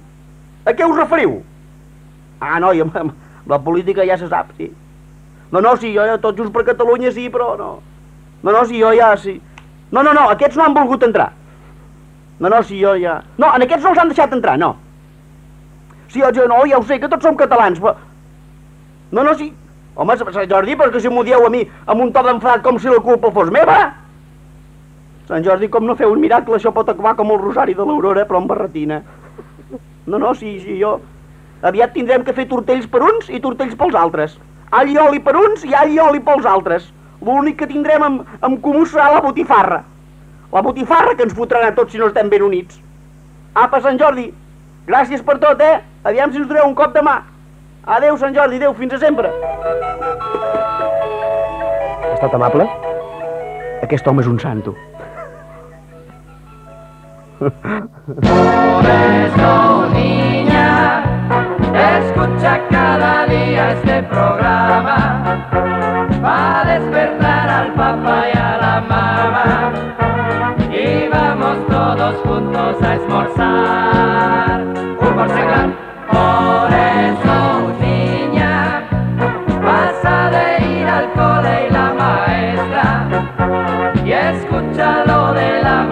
A 0.62 0.76
què 0.78 0.86
us 0.86 0.94
referiu? 0.94 1.40
Ah, 2.38 2.60
no, 2.62 2.70
i 2.70 2.84
amb, 2.84 2.94
amb 3.02 3.50
la 3.50 3.58
política 3.66 4.06
ja 4.06 4.14
se 4.20 4.30
sap, 4.30 4.54
sí. 4.54 4.70
No, 5.50 5.58
no, 5.58 5.74
sí, 5.74 5.90
jo 5.96 6.06
ja 6.06 6.14
tot 6.22 6.38
just 6.38 6.54
per 6.54 6.62
Catalunya 6.70 7.10
sí, 7.18 7.26
però 7.34 7.50
no. 7.58 7.72
No, 8.44 8.54
no, 8.54 8.62
sí, 8.70 8.78
jo 8.78 8.94
ja 8.94 9.10
sí. 9.18 9.34
No, 9.90 10.06
no, 10.06 10.14
no, 10.14 10.28
aquests 10.36 10.54
no 10.54 10.68
han 10.68 10.78
volgut 10.78 11.02
entrar. 11.02 11.32
No, 12.38 12.46
no, 12.46 12.62
sí, 12.62 12.78
jo 12.78 12.94
ja... 13.02 13.18
No, 13.42 13.50
en 13.56 13.66
aquests 13.66 13.82
no 13.82 13.96
els 13.96 14.04
han 14.04 14.14
deixat 14.14 14.38
entrar, 14.38 14.54
no. 14.62 14.76
Sí, 16.14 16.22
jo, 16.22 16.46
no, 16.46 16.62
ja 16.70 16.78
ho 16.78 16.86
sé, 16.86 17.02
que 17.02 17.10
tots 17.10 17.26
som 17.26 17.42
catalans, 17.42 17.82
però... 17.82 17.98
No, 19.10 19.24
no, 19.24 19.34
sí. 19.34 19.50
Home, 19.98 20.14
Sant 20.14 20.50
Jordi, 20.50 20.76
perquè 20.78 21.00
si 21.02 21.10
m'ho 21.10 21.24
dieu 21.26 21.42
a 21.42 21.50
mi 21.50 21.64
amb 21.86 22.04
un 22.04 22.12
to 22.14 22.22
d'enfadat 22.22 22.62
com 22.62 22.76
si 22.78 22.86
la 22.86 23.00
culpa 23.02 23.32
fos 23.34 23.50
meva. 23.50 23.78
Sant 25.26 25.42
Jordi, 25.44 25.66
com 25.68 25.86
no 25.86 25.96
feu 25.98 26.12
un 26.14 26.20
miracle, 26.22 26.54
això 26.54 26.70
pot 26.72 26.88
acabar 26.88 27.16
com 27.18 27.32
el 27.34 27.40
rosari 27.42 27.74
de 27.74 27.84
l'Aurora, 27.84 28.22
però 28.28 28.38
amb 28.38 28.52
barretina. 28.52 29.00
No, 30.06 30.18
no, 30.18 30.34
sí, 30.34 30.58
sí, 30.62 30.78
jo... 30.80 31.00
Aviat 31.68 31.90
tindrem 31.90 32.22
que 32.22 32.32
fer 32.36 32.44
tortells 32.46 32.86
per 32.86 33.00
uns 33.02 33.26
i 33.34 33.40
tortells 33.42 33.74
pels 33.80 33.96
altres. 33.98 34.36
All 34.70 34.92
oli 35.02 35.18
per 35.18 35.34
uns 35.36 35.64
i 35.66 35.74
all 35.74 35.96
oli 36.04 36.20
pels 36.22 36.46
altres. 36.46 36.86
L'únic 37.18 37.58
que 37.58 37.66
tindrem 37.66 38.04
en, 38.06 38.20
en 38.46 38.54
comú 38.62 38.84
serà 38.86 39.08
la 39.16 39.22
botifarra. 39.24 39.80
La 40.52 40.62
botifarra 40.62 41.16
que 41.18 41.26
ens 41.26 41.34
fotran 41.34 41.66
a 41.66 41.74
tots 41.74 41.90
si 41.92 41.98
no 41.98 42.06
estem 42.12 42.30
ben 42.30 42.44
units. 42.46 42.78
Apa, 43.58 43.82
Sant 43.82 43.98
Jordi, 43.98 44.28
gràcies 44.86 45.26
per 45.26 45.40
tot, 45.42 45.58
eh? 45.58 45.82
Aviam 46.06 46.30
si 46.30 46.38
us 46.38 46.46
doneu 46.46 46.70
un 46.70 46.78
cop 46.78 46.94
de 46.94 47.02
mà. 47.02 47.16
Adeu, 47.88 48.18
Sant 48.20 48.34
Jordi, 48.36 48.56
adeu, 48.60 48.74
fins 48.76 48.92
a 48.92 48.98
sempre. 49.00 49.28
Ha 52.04 52.12
estat 52.12 52.34
amable? 52.36 52.66
Aquest 53.86 54.06
home 54.10 54.20
és 54.20 54.28
un 54.28 54.38
santo. 54.42 54.74
Por 57.38 58.84
eso, 58.92 59.88
niña, 59.94 60.68
escucha 61.86 62.60
cada 62.68 63.26
día 63.32 63.70
este 63.72 64.02
programa 64.12 64.98
para 66.20 66.64
despertar 66.74 67.48
al 67.48 67.72
papá 67.72 68.18
y 68.34 68.36
a 68.36 68.56
la 68.66 68.80
mamá 68.92 69.72
y 70.70 71.08
vamos 71.08 71.66
todos 71.68 72.14
juntos 72.26 72.82
a 72.82 72.94
esmorzar. 72.96 73.68
Seglar. 75.28 75.68
Por 75.70 75.87
de 84.50 85.62
la 85.62 85.84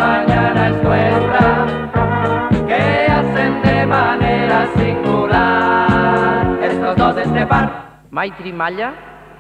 que 2.67 3.07
hacen 3.11 3.63
de 3.63 3.87
manera 3.87 4.67
singular 4.77 6.59
estos 6.63 6.97
dos 6.97 7.17
Estefan. 7.19 7.71
Maitri 8.11 8.53
Malla 8.53 8.95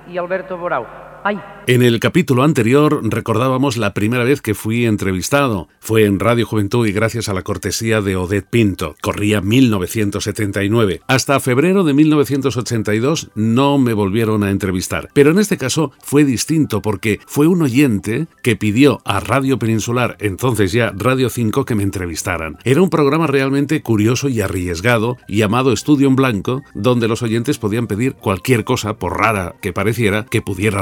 y 0.06 0.18
Alberto 0.18 0.58
Borau. 0.58 0.86
¡Ay! 1.26 1.56
En 1.68 1.82
el 1.82 1.98
capítulo 1.98 2.44
anterior 2.44 3.00
recordábamos 3.02 3.76
la 3.76 3.92
primera 3.92 4.22
vez 4.22 4.40
que 4.40 4.54
fui 4.54 4.84
entrevistado. 4.84 5.66
Fue 5.80 6.04
en 6.04 6.20
Radio 6.20 6.46
Juventud 6.46 6.86
y 6.86 6.92
gracias 6.92 7.28
a 7.28 7.34
la 7.34 7.42
cortesía 7.42 8.00
de 8.00 8.14
Odette 8.14 8.46
Pinto. 8.48 8.94
Corría 9.02 9.40
1979. 9.40 11.00
Hasta 11.08 11.40
febrero 11.40 11.82
de 11.82 11.92
1982 11.92 13.30
no 13.34 13.78
me 13.78 13.94
volvieron 13.94 14.44
a 14.44 14.52
entrevistar. 14.52 15.08
Pero 15.12 15.32
en 15.32 15.40
este 15.40 15.56
caso 15.56 15.90
fue 16.04 16.24
distinto 16.24 16.82
porque 16.82 17.18
fue 17.26 17.48
un 17.48 17.62
oyente 17.62 18.28
que 18.44 18.54
pidió 18.54 19.00
a 19.04 19.18
Radio 19.18 19.58
Peninsular, 19.58 20.16
entonces 20.20 20.70
ya 20.70 20.92
Radio 20.96 21.30
5, 21.30 21.64
que 21.64 21.74
me 21.74 21.82
entrevistaran. 21.82 22.58
Era 22.62 22.80
un 22.80 22.90
programa 22.90 23.26
realmente 23.26 23.82
curioso 23.82 24.28
y 24.28 24.40
arriesgado 24.40 25.16
llamado 25.26 25.72
Estudio 25.72 26.06
en 26.06 26.14
Blanco, 26.14 26.62
donde 26.74 27.08
los 27.08 27.22
oyentes 27.22 27.58
podían 27.58 27.88
pedir 27.88 28.14
cualquier 28.14 28.62
cosa, 28.62 28.98
por 28.98 29.18
rara 29.18 29.56
que 29.60 29.72
pareciera, 29.72 30.26
que 30.26 30.42
pudiera 30.42 30.80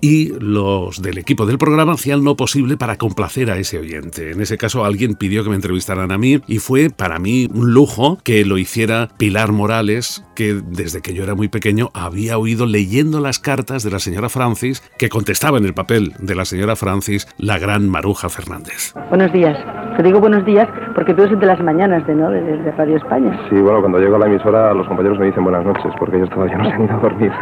y 0.00 0.32
los 0.40 1.02
del 1.02 1.18
equipo 1.18 1.46
del 1.46 1.58
programa 1.58 1.94
hacían 1.94 2.24
lo 2.24 2.36
posible 2.36 2.76
para 2.76 2.96
complacer 2.96 3.50
a 3.50 3.56
ese 3.56 3.78
oyente. 3.78 4.30
En 4.30 4.40
ese 4.40 4.56
caso 4.56 4.84
alguien 4.84 5.14
pidió 5.14 5.42
que 5.42 5.50
me 5.50 5.56
entrevistaran 5.56 6.12
a 6.12 6.18
mí 6.18 6.40
y 6.46 6.58
fue 6.58 6.90
para 6.90 7.18
mí 7.18 7.48
un 7.52 7.72
lujo 7.72 8.18
que 8.22 8.44
lo 8.44 8.58
hiciera 8.58 9.08
Pilar 9.18 9.52
Morales, 9.52 10.24
que 10.34 10.54
desde 10.54 11.02
que 11.02 11.14
yo 11.14 11.24
era 11.24 11.34
muy 11.34 11.48
pequeño 11.48 11.90
había 11.94 12.38
oído 12.38 12.66
leyendo 12.66 13.20
las 13.20 13.38
cartas 13.38 13.82
de 13.82 13.90
la 13.90 13.98
señora 13.98 14.28
Francis, 14.28 14.82
que 14.98 15.08
contestaba 15.08 15.58
en 15.58 15.64
el 15.64 15.74
papel 15.74 16.12
de 16.18 16.34
la 16.34 16.44
señora 16.44 16.76
Francis 16.76 17.26
la 17.38 17.58
gran 17.58 17.88
Maruja 17.88 18.28
Fernández. 18.28 18.94
Buenos 19.08 19.32
días. 19.32 19.56
Te 19.96 20.02
digo 20.02 20.20
buenos 20.20 20.44
días 20.44 20.68
porque 20.94 21.14
tú 21.14 21.22
eres 21.22 21.38
de 21.38 21.46
las 21.46 21.60
mañanas 21.60 22.06
de, 22.06 22.14
¿no? 22.14 22.30
de, 22.30 22.40
de 22.40 22.72
Radio 22.72 22.96
España. 22.96 23.38
Sí, 23.50 23.56
bueno, 23.56 23.80
cuando 23.80 23.98
llego 23.98 24.16
a 24.16 24.18
la 24.20 24.26
emisora 24.26 24.74
los 24.74 24.86
compañeros 24.86 25.18
me 25.18 25.26
dicen 25.26 25.44
buenas 25.44 25.64
noches 25.64 25.92
porque 25.98 26.16
ellos 26.16 26.30
todavía 26.30 26.58
no 26.58 26.64
se 26.64 26.72
han 26.72 26.84
ido 26.84 26.94
a 26.94 27.00
dormir. 27.00 27.32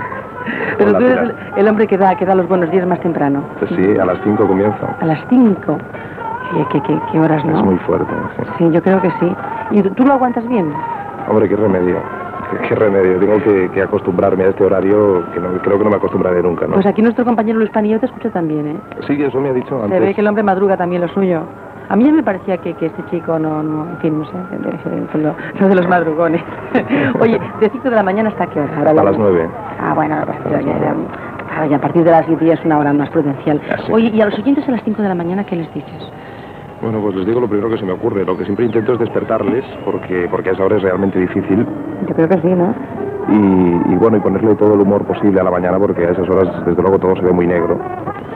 Pero 0.78 0.98
tú 0.98 1.04
eres 1.04 1.18
el, 1.18 1.34
el 1.56 1.68
hombre 1.68 1.86
que 1.86 1.96
da, 1.96 2.14
que 2.16 2.24
da 2.24 2.34
los 2.34 2.48
buenos 2.48 2.70
días 2.70 2.86
más 2.86 3.00
temprano. 3.00 3.42
Pues 3.58 3.70
sí, 3.70 3.98
a 3.98 4.04
las 4.04 4.18
5 4.24 4.46
comienzo. 4.46 4.86
A 5.00 5.06
las 5.06 5.20
5. 5.28 5.78
¿Qué, 6.52 6.66
qué, 6.70 6.82
qué, 6.82 7.00
qué 7.10 7.20
horas, 7.20 7.44
no? 7.44 7.58
Es 7.58 7.64
muy 7.64 7.78
fuerte. 7.78 8.12
Sí. 8.36 8.42
sí, 8.58 8.70
yo 8.70 8.82
creo 8.82 9.00
que 9.00 9.10
sí. 9.20 9.34
¿Y 9.70 9.82
tú, 9.82 9.90
tú 9.90 10.04
lo 10.04 10.14
aguantas 10.14 10.46
bien? 10.48 10.72
Hombre, 11.28 11.48
qué 11.48 11.56
remedio. 11.56 11.96
Qué, 12.50 12.68
qué 12.68 12.74
remedio. 12.74 13.18
Tengo 13.18 13.42
que, 13.42 13.70
que, 13.70 13.82
acostumbrarme 13.82 14.44
a 14.44 14.48
este 14.48 14.64
horario 14.64 15.24
que 15.32 15.40
no, 15.40 15.52
creo 15.62 15.78
que 15.78 15.84
no 15.84 15.90
me 15.90 15.96
acostumbraré 15.96 16.42
nunca, 16.42 16.66
¿no? 16.66 16.74
Pues 16.74 16.86
aquí 16.86 17.00
nuestro 17.00 17.24
compañero 17.24 17.58
Luis 17.58 17.70
Panillo 17.70 17.98
te 18.00 18.06
escucha 18.06 18.30
también, 18.30 18.66
¿eh? 18.66 18.76
Sí, 19.06 19.22
eso 19.22 19.40
me 19.40 19.48
ha 19.48 19.52
dicho 19.54 19.82
antes. 19.82 19.98
Se 19.98 20.04
ve 20.04 20.14
que 20.14 20.20
el 20.20 20.26
hombre 20.26 20.42
madruga 20.42 20.76
también 20.76 21.00
lo 21.00 21.08
suyo. 21.08 21.42
A 21.88 21.96
mí 21.96 22.04
ya 22.04 22.12
me 22.12 22.22
parecía 22.22 22.56
que, 22.58 22.74
que 22.74 22.86
este 22.86 23.04
chico 23.10 23.38
no, 23.38 23.62
no, 23.62 23.90
en 23.90 23.98
fin, 23.98 24.18
no 24.18 24.24
sé, 24.24 25.18
lo, 25.18 25.34
lo 25.60 25.68
de 25.68 25.74
los 25.74 25.88
madrugones. 25.88 26.42
Oye, 27.20 27.38
de 27.60 27.70
5 27.70 27.90
de 27.90 27.96
la 27.96 28.02
mañana 28.02 28.30
hasta 28.30 28.46
qué 28.46 28.60
hora? 28.60 28.76
Ahora 28.78 28.90
hasta 28.90 29.04
las 29.04 29.18
9. 29.18 29.48
Ah, 29.80 29.92
bueno, 29.94 30.16
pues, 30.24 30.38
ya, 30.50 30.60
ya, 30.60 30.78
ya, 30.78 31.66
ya, 31.66 31.76
a 31.76 31.80
partir 31.80 32.04
de 32.04 32.10
las 32.10 32.26
10 32.26 32.40
ya 32.40 32.54
es 32.54 32.64
una 32.64 32.78
hora 32.78 32.92
más 32.92 33.10
prudencial. 33.10 33.60
Oye, 33.90 34.10
¿y 34.14 34.20
a 34.20 34.26
los 34.26 34.38
oyentes 34.38 34.66
a 34.68 34.72
las 34.72 34.82
5 34.84 35.02
de 35.02 35.08
la 35.08 35.14
mañana 35.14 35.44
qué 35.44 35.56
les 35.56 35.72
dices? 35.74 36.12
Bueno, 36.82 37.00
pues 37.00 37.14
les 37.14 37.26
digo 37.26 37.40
lo 37.40 37.48
primero 37.48 37.70
que 37.70 37.78
se 37.78 37.84
me 37.86 37.92
ocurre. 37.92 38.24
Lo 38.24 38.36
que 38.36 38.44
siempre 38.44 38.66
intento 38.66 38.94
es 38.94 38.98
despertarles, 38.98 39.64
porque, 39.84 40.26
porque 40.30 40.50
a 40.50 40.52
esa 40.52 40.64
hora 40.64 40.76
es 40.76 40.82
realmente 40.82 41.18
difícil. 41.18 41.64
Yo 42.08 42.14
creo 42.14 42.28
que 42.28 42.38
sí, 42.40 42.48
¿no? 42.48 42.74
Y, 43.28 43.92
y, 43.92 43.96
bueno, 43.96 44.16
y 44.16 44.20
ponerle 44.20 44.56
todo 44.56 44.74
el 44.74 44.80
humor 44.80 45.04
posible 45.04 45.40
a 45.40 45.44
la 45.44 45.50
mañana, 45.52 45.78
porque 45.78 46.04
a 46.04 46.10
esas 46.10 46.28
horas, 46.28 46.48
desde 46.66 46.82
luego, 46.82 46.98
todo 46.98 47.14
se 47.14 47.22
ve 47.22 47.32
muy 47.32 47.46
negro. 47.46 47.78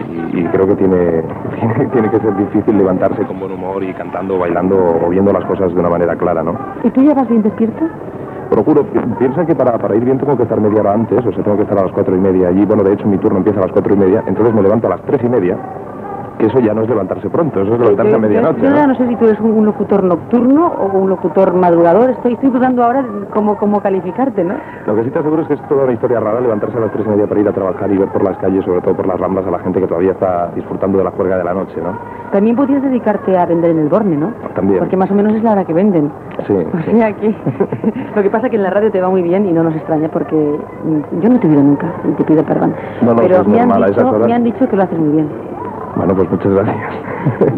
Y, 0.09 0.41
y 0.41 0.45
creo 0.45 0.67
que 0.69 0.77
tiene, 0.77 0.97
tiene, 1.59 1.87
tiene, 1.91 2.09
que 2.11 2.21
ser 2.21 2.37
difícil 2.37 2.79
levantarse 2.79 3.25
con 3.25 3.41
buen 3.41 3.51
humor 3.53 3.83
y 3.83 3.93
cantando, 3.95 4.39
bailando 4.39 4.77
o 5.05 5.09
viendo 5.09 5.33
las 5.33 5.45
cosas 5.45 5.75
de 5.75 5.81
una 5.81 5.89
manera 5.91 6.15
clara, 6.15 6.45
¿no? 6.45 6.57
¿Y 6.85 6.91
tú 6.91 7.03
ya 7.03 7.15
vas 7.15 7.29
bien 7.29 7.43
despierto? 7.43 7.85
procuro, 8.49 8.85
pi- 8.85 9.01
piensa 9.19 9.45
que 9.45 9.57
para, 9.57 9.77
para 9.77 9.97
ir 9.97 10.05
bien 10.05 10.19
tengo 10.19 10.37
que 10.37 10.45
estar 10.45 10.61
media 10.61 10.81
hora 10.81 10.93
antes, 10.95 11.19
o 11.19 11.33
sea, 11.33 11.43
tengo 11.43 11.57
que 11.57 11.65
estar 11.65 11.77
a 11.79 11.83
las 11.83 11.91
cuatro 11.93 12.15
y 12.15 12.21
media 12.21 12.47
allí. 12.49 12.65
Bueno, 12.65 12.85
de 12.85 12.93
hecho 12.93 13.09
mi 13.09 13.19
turno 13.19 13.39
empieza 13.39 13.59
a 13.59 13.65
las 13.65 13.73
cuatro 13.73 13.93
y 13.93 13.97
media, 13.99 14.23
entonces 14.25 14.55
me 14.55 14.63
levanto 14.63 14.87
a 14.87 14.91
las 14.91 15.03
tres 15.03 15.21
y 15.25 15.29
media, 15.29 15.59
que 16.39 16.47
eso 16.47 16.61
ya 16.61 16.75
no 16.75 16.83
es 16.83 16.89
levantarse 16.89 17.29
pronto, 17.31 17.61
eso 17.63 17.75
es 17.75 17.81
levantarse 17.81 18.11
a 18.13 18.17
Yo- 18.17 18.23
yo- 18.23 18.29
medianoche. 18.29 18.61
Yo, 18.63 18.71
¿no? 18.71 18.77
ya 18.77 18.87
no 18.87 18.95
sé 18.95 19.07
si 19.09 19.17
tú 19.17 19.25
eres 19.27 19.41
un, 19.41 19.51
un 19.53 19.67
locutor 19.67 20.05
nocturno 20.05 20.67
o 20.67 20.99
un 20.99 21.09
locutor 21.11 21.55
madrugador. 21.55 22.11
Estoy, 22.11 22.35
estoy 22.35 22.51
dudando 22.51 22.85
ahora 22.85 23.05
cómo, 23.33 23.57
cómo 23.57 23.81
calificarte, 23.81 24.45
¿no? 24.45 24.55
Lo 24.87 24.95
que 24.97 25.05
sí 25.05 25.11
te 25.11 25.19
aseguro 25.19 25.43
es 25.43 25.49
que 25.49 25.55
es 25.55 25.63
toda 25.69 25.85
una 25.85 25.93
historia 25.93 26.21
rara 26.21 26.41
levantarse 26.41 26.77
a 26.77 26.81
las 26.81 26.93
tres 26.93 27.07
y 27.07 27.09
media 27.09 27.27
para 27.27 27.41
ir 27.41 27.49
a 27.49 27.53
trabajar 27.53 27.91
y 27.91 27.97
ver 27.99 28.09
por 28.09 28.23
las 28.23 28.37
calles, 28.39 28.65
sobre 28.65 28.81
todo 28.83 28.95
por 28.95 29.07
las 29.07 29.19
ramblas, 29.19 29.47
a 29.47 29.51
la 29.51 29.59
gente 29.61 29.81
que 29.81 29.87
todavía 29.87 30.13
está 30.13 30.51
disfrutando 30.55 30.99
de 30.99 31.05
la 31.05 31.11
juerga 31.13 31.39
de 31.39 31.45
la 31.45 31.55
noche, 31.55 31.81
¿no? 31.83 31.97
También 32.33 32.57
podrías 32.57 32.83
dedicarte 32.83 33.37
a 33.39 33.47
vender 33.47 33.71
en 33.71 33.79
el 33.79 33.89
Borne, 33.89 34.17
¿no? 34.17 34.33
También. 34.55 34.79
Porque 34.81 34.97
más 34.97 35.11
o 35.11 35.15
menos 35.15 35.33
es 35.35 35.43
la 35.43 35.53
hora 35.53 35.65
que 35.65 35.73
venden. 35.73 36.11
Sí. 36.47 36.55
O 36.97 36.99
sea 36.99 37.13
que 37.13 37.35
lo 38.17 38.23
que 38.23 38.31
pasa 38.31 38.47
es 38.47 38.51
que 38.51 38.57
en 38.57 38.63
la 38.63 38.71
radio 38.71 38.91
te 38.91 39.01
va 39.01 39.09
muy 39.11 39.23
bien 39.23 39.47
y 39.47 39.53
no 39.53 39.63
nos 39.63 39.75
extraña 39.75 40.09
porque 40.09 40.37
yo 41.21 41.29
no 41.29 41.39
te 41.41 41.47
he 41.47 41.51
oído 41.51 41.63
nunca 41.63 41.87
y 42.09 42.13
te 42.13 42.25
pido 42.25 42.43
perdón. 42.45 42.75
No, 43.03 43.13
no, 43.15 43.21
Pero 43.23 43.45
me 43.45 43.61
han, 43.61 43.69
dicho, 43.87 44.13
me 44.19 44.33
han 44.35 44.45
dicho 44.45 44.69
que 44.69 44.77
lo 44.77 44.83
haces 44.83 44.99
muy 44.99 45.11
bien. 45.11 45.29
Bueno, 45.97 46.15
pues 46.15 46.31
muchas 46.31 46.53
gracias. 46.53 46.77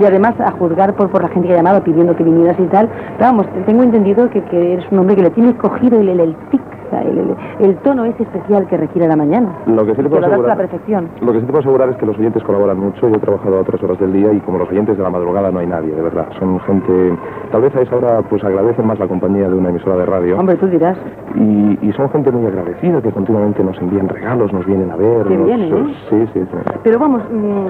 Y 0.01 0.05
además, 0.05 0.35
a 0.41 0.51
juzgar 0.53 0.95
por, 0.95 1.11
por 1.11 1.23
la 1.23 1.29
gente 1.29 1.49
que 1.49 1.55
ha 1.55 1.57
llamado 1.59 1.83
pidiendo 1.83 2.15
que 2.17 2.23
vinieras 2.25 2.59
y 2.59 2.67
tal, 2.67 2.89
vamos, 3.21 3.47
tengo 3.67 3.83
entendido 3.83 4.31
que, 4.31 4.43
que 4.45 4.75
eres 4.75 4.87
un 4.91 5.01
hombre 5.01 5.17
que 5.17 5.23
le 5.23 5.31
tiene 5.31 5.55
cogido 5.57 6.01
el, 6.01 6.09
el, 6.09 6.21
el 6.21 6.37
tic, 6.51 6.61
el, 6.93 7.19
el- 7.19 7.37
el 7.59 7.77
tono 7.79 8.05
ese 8.05 8.23
especial 8.23 8.67
que 8.69 8.77
requiere 8.77 9.09
la 9.09 9.17
mañana. 9.17 9.53
Lo 9.67 9.85
que 9.85 9.95
sí 9.95 10.03
te 10.03 10.09
puedo 10.09 10.21
lo 10.21 10.21
das 10.21 10.25
a 10.27 10.29
la 10.29 10.35
asegurar, 10.53 10.57
perfección. 10.57 11.09
lo 11.21 11.33
que 11.33 11.41
sí 11.41 11.47
te 11.47 11.53
puedo 11.53 11.61
asegurar 11.61 11.89
es 11.91 11.97
que 11.97 12.07
los 12.07 12.17
oyentes 12.19 12.43
colaboran 12.45 12.79
mucho. 12.79 13.09
Yo 13.09 13.17
he 13.17 13.19
trabajado 13.19 13.59
a 13.59 13.61
otras 13.61 13.83
horas 13.83 13.99
del 13.99 14.13
día 14.13 14.33
y 14.33 14.41
como 14.41 14.59
los 14.59 14.69
oyentes 14.71 14.97
de 14.97 15.03
la 15.03 15.11
madrugada 15.11 15.51
no 15.51 15.59
hay 15.59 15.67
nadie, 15.67 15.93
de 15.95 16.01
verdad. 16.01 16.29
Son 16.39 16.59
gente, 16.61 17.19
tal 17.51 17.63
vez 17.63 17.75
a 17.77 17.83
esa 17.83 17.97
hora 17.97 18.23
pues 18.23 18.43
agradecen 18.45 18.87
más 18.87 18.99
la 18.99 19.09
compañía 19.09 19.49
de 19.51 19.55
una 19.57 19.69
emisora 19.71 19.97
de 19.97 20.07
radio. 20.07 20.39
Hombre, 20.39 20.57
tú 20.57 20.67
dirás. 20.69 20.97
Y, 21.35 21.79
y 21.83 21.93
son 21.93 22.09
gente 22.11 22.31
muy 22.31 22.47
agradecida 22.47 23.03
que 23.03 23.11
continuamente 23.11 23.63
nos 23.65 23.77
envían 23.83 24.09
regalos, 24.09 24.51
nos 24.53 24.65
vienen 24.65 24.91
a 24.93 24.97
ver. 24.97 25.27
Nos- 25.31 25.45
bien, 25.47 25.61
¿eh? 25.63 25.95
Sí, 26.09 26.27
sí, 26.33 26.41
sí. 26.41 26.59
Pero 26.85 26.99
vamos, 26.99 27.23
mm, 27.31 27.67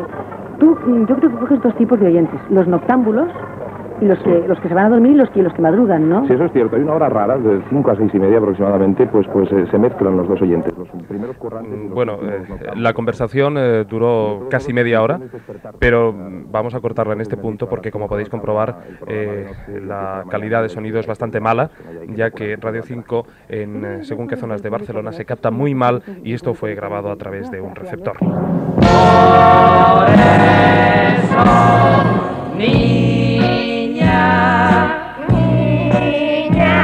tú, 0.59 0.79
yo 1.09 1.17
creo 1.17 1.31
que 1.31 1.39
coges 1.39 1.63
dos 1.63 1.75
tipos 1.77 1.99
de 2.01 2.07
oyentes, 2.07 2.41
los 2.51 2.67
noctámbulos 2.69 3.29
y 4.01 4.05
los 4.05 4.19
que, 4.21 4.47
los 4.47 4.61
que 4.61 4.69
se 4.69 4.75
van 4.75 4.87
a 4.87 4.89
dormir 4.91 5.13
y 5.13 5.17
los 5.17 5.31
que, 5.31 5.43
los 5.43 5.53
que 5.53 5.63
madrugan, 5.63 6.09
¿no? 6.09 6.27
Sí, 6.27 6.33
eso 6.35 6.45
es 6.45 6.53
cierto. 6.53 6.77
Hay 6.77 6.83
una 6.83 6.95
hora 6.95 7.09
rara, 7.09 7.39
de 7.39 7.63
5 7.69 7.91
a 7.91 7.97
6 7.97 8.11
y 8.15 8.19
media 8.19 8.39
aproximadamente, 8.39 9.07
pues 9.07 9.27
pues 9.33 9.51
eh, 9.53 9.67
se 9.71 9.79
mezclan 9.79 10.17
los 10.17 10.29
dos 10.29 10.41
oyentes. 10.41 10.73
Los 10.77 10.89
primeros 11.07 11.37
currantes 11.37 11.79
los 11.79 11.91
Bueno, 11.91 12.19
eh, 12.23 12.45
la 12.77 12.93
conversación 12.93 13.57
eh, 13.59 13.85
duró 13.89 14.47
casi 14.51 14.73
media 14.73 15.03
hora, 15.03 15.21
pero 15.79 16.13
mm, 16.13 16.51
vamos 16.51 16.75
a 16.75 16.81
cortarla 16.81 17.15
en 17.15 17.21
este 17.21 17.37
punto 17.37 17.69
porque, 17.69 17.91
como 17.91 18.09
podéis 18.09 18.29
comprobar, 18.29 18.79
eh, 19.07 19.47
la 19.87 20.25
calidad 20.31 20.63
de 20.63 20.69
sonido 20.69 20.99
es 20.99 21.07
bastante 21.07 21.41
mala, 21.41 21.71
ya 22.09 22.31
que 22.31 22.57
Radio 22.57 22.83
5, 22.83 23.27
en 23.49 24.05
según 24.05 24.29
qué 24.29 24.37
zonas 24.37 24.63
de 24.63 24.71
Barcelona, 24.71 25.13
se 25.13 25.25
capta 25.25 25.51
muy 25.51 25.75
mal 25.75 26.03
y 26.23 26.35
esto 26.35 26.55
fue 26.55 26.75
grabado 26.75 27.11
a 27.11 27.17
través 27.17 27.51
de 27.51 27.61
un 27.61 27.75
receptor. 27.75 28.17
Niña, 34.09 34.89
niña, 35.29 36.77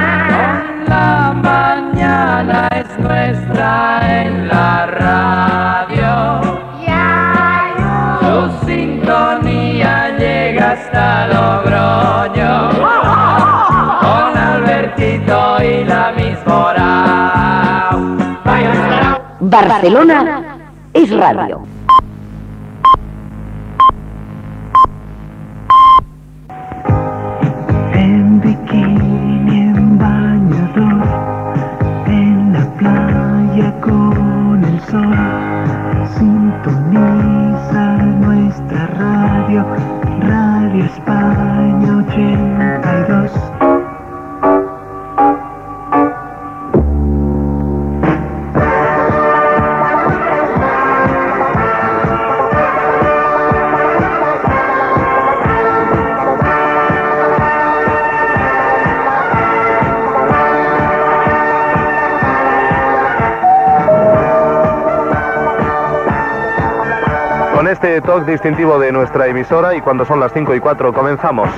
la 0.87 1.33
mañana 1.43 2.69
es 2.69 2.99
nuestra 2.99 4.23
en 4.23 4.49
la 4.49 4.87
radio. 4.87 6.41
Su 8.21 8.67
sintonía 8.67 10.11
llega 10.19 10.73
hasta 10.73 11.27
Logroño 11.29 12.71
con 14.01 14.37
Albertito 14.37 15.63
y 15.63 15.85
la 15.85 16.13
mismora. 16.13 16.91
Barcelona 19.41 20.59
es 20.93 21.11
radio. 21.11 21.63
Distintivo 68.27 68.79
de 68.79 68.93
nuestra 68.93 69.27
emisora 69.27 69.75
y 69.75 69.81
cuando 69.81 70.05
son 70.05 70.21
las 70.21 70.33
5 70.33 70.55
y 70.55 70.61
4 70.61 70.93
comenzamos. 70.93 71.49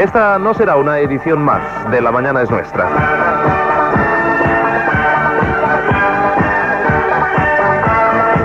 Esta 0.00 0.38
no 0.38 0.54
será 0.54 0.76
una 0.76 0.98
edición 0.98 1.42
más 1.42 1.62
de 1.90 2.00
La 2.00 2.10
Mañana 2.10 2.42
es 2.42 2.50
Nuestra. 2.50 2.88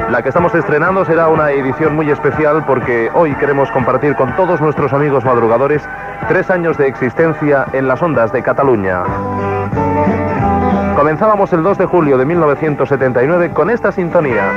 La 0.09 0.21
que 0.21 0.29
estamos 0.29 0.53
estrenando 0.53 1.05
será 1.05 1.29
una 1.29 1.51
edición 1.51 1.95
muy 1.95 2.11
especial 2.11 2.65
porque 2.67 3.09
hoy 3.13 3.33
queremos 3.35 3.71
compartir 3.71 4.15
con 4.15 4.35
todos 4.35 4.59
nuestros 4.59 4.91
amigos 4.91 5.23
madrugadores 5.23 5.81
tres 6.27 6.49
años 6.49 6.77
de 6.77 6.87
existencia 6.87 7.65
en 7.71 7.87
las 7.87 8.01
ondas 8.01 8.33
de 8.33 8.43
Cataluña. 8.43 9.03
Comenzábamos 11.01 11.51
el 11.51 11.63
2 11.63 11.79
de 11.79 11.85
julio 11.87 12.15
de 12.19 12.25
1979 12.25 13.49
con 13.55 13.71
esta 13.71 13.91
sintonía. 13.91 14.51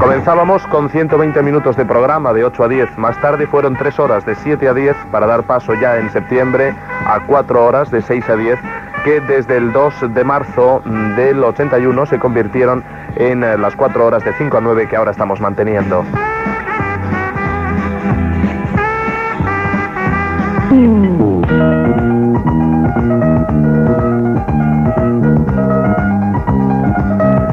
Comenzábamos 0.00 0.66
con 0.68 0.88
120 0.88 1.42
minutos 1.42 1.76
de 1.76 1.84
programa 1.84 2.32
de 2.32 2.44
8 2.46 2.64
a 2.64 2.68
10. 2.68 2.96
Más 2.96 3.20
tarde 3.20 3.46
fueron 3.46 3.76
3 3.76 3.98
horas 4.00 4.24
de 4.24 4.34
7 4.36 4.68
a 4.68 4.72
10 4.72 4.96
para 5.10 5.26
dar 5.26 5.42
paso 5.42 5.74
ya 5.74 5.98
en 5.98 6.08
septiembre 6.10 6.74
a 7.06 7.20
4 7.26 7.62
horas 7.62 7.90
de 7.90 8.00
6 8.00 8.26
a 8.30 8.36
10 8.36 8.58
que 9.04 9.20
desde 9.20 9.58
el 9.58 9.70
2 9.74 10.14
de 10.14 10.24
marzo 10.24 10.80
mm, 10.86 11.14
del 11.16 11.44
81 11.44 12.06
se 12.06 12.18
convirtieron 12.18 12.82
en 13.16 13.44
eh, 13.44 13.58
las 13.58 13.76
4 13.76 14.06
horas 14.06 14.24
de 14.24 14.32
5 14.32 14.56
a 14.56 14.60
9 14.62 14.88
que 14.88 14.96
ahora 14.96 15.10
estamos 15.10 15.42
manteniendo. 15.42 16.06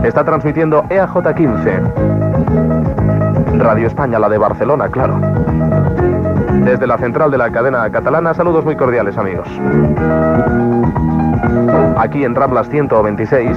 Está 0.10 0.24
transmitiendo 0.24 0.86
E 0.90 0.96
EAJ 0.96 1.36
15. 1.36 1.82
Radio 3.60 3.86
España, 3.86 4.18
la 4.18 4.28
de 4.28 4.40
Barcelona, 4.40 4.90
claro. 4.90 5.20
Desde 6.66 6.88
la 6.88 6.98
central 6.98 7.30
de 7.30 7.38
la 7.38 7.52
cadena 7.52 7.88
catalana, 7.92 8.34
saludos 8.34 8.66
muy 8.66 8.76
cordiales 8.76 9.20
amigos. 9.20 9.48
Aquí 11.96 12.24
en 12.24 12.34
Ramblas 12.34 12.68
126, 12.70 13.56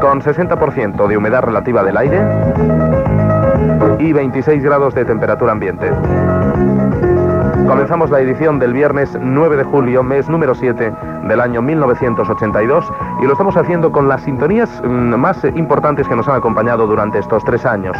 con 0.00 0.20
60% 0.20 1.06
de 1.06 1.16
humedad 1.16 1.42
relativa 1.44 1.84
del 1.84 1.96
aire 1.96 2.20
y 4.00 4.12
26 4.12 4.64
grados 4.64 4.96
de 4.96 5.04
temperatura 5.04 5.52
ambiente. 5.52 5.92
Comenzamos 7.68 8.10
la 8.10 8.18
edición 8.20 8.58
del 8.58 8.72
viernes 8.72 9.16
9 9.20 9.58
de 9.58 9.62
julio, 9.62 10.02
mes 10.02 10.28
número 10.28 10.54
7 10.54 10.92
del 11.28 11.40
año 11.40 11.60
1982, 11.60 12.90
y 13.20 13.24
lo 13.24 13.32
estamos 13.32 13.56
haciendo 13.56 13.90
con 13.92 14.08
las 14.08 14.22
sintonías 14.22 14.70
mm, 14.82 15.14
más 15.16 15.44
eh, 15.44 15.52
importantes 15.56 16.06
que 16.06 16.16
nos 16.16 16.28
han 16.28 16.36
acompañado 16.36 16.86
durante 16.86 17.18
estos 17.18 17.44
tres 17.44 17.64
años. 17.66 17.96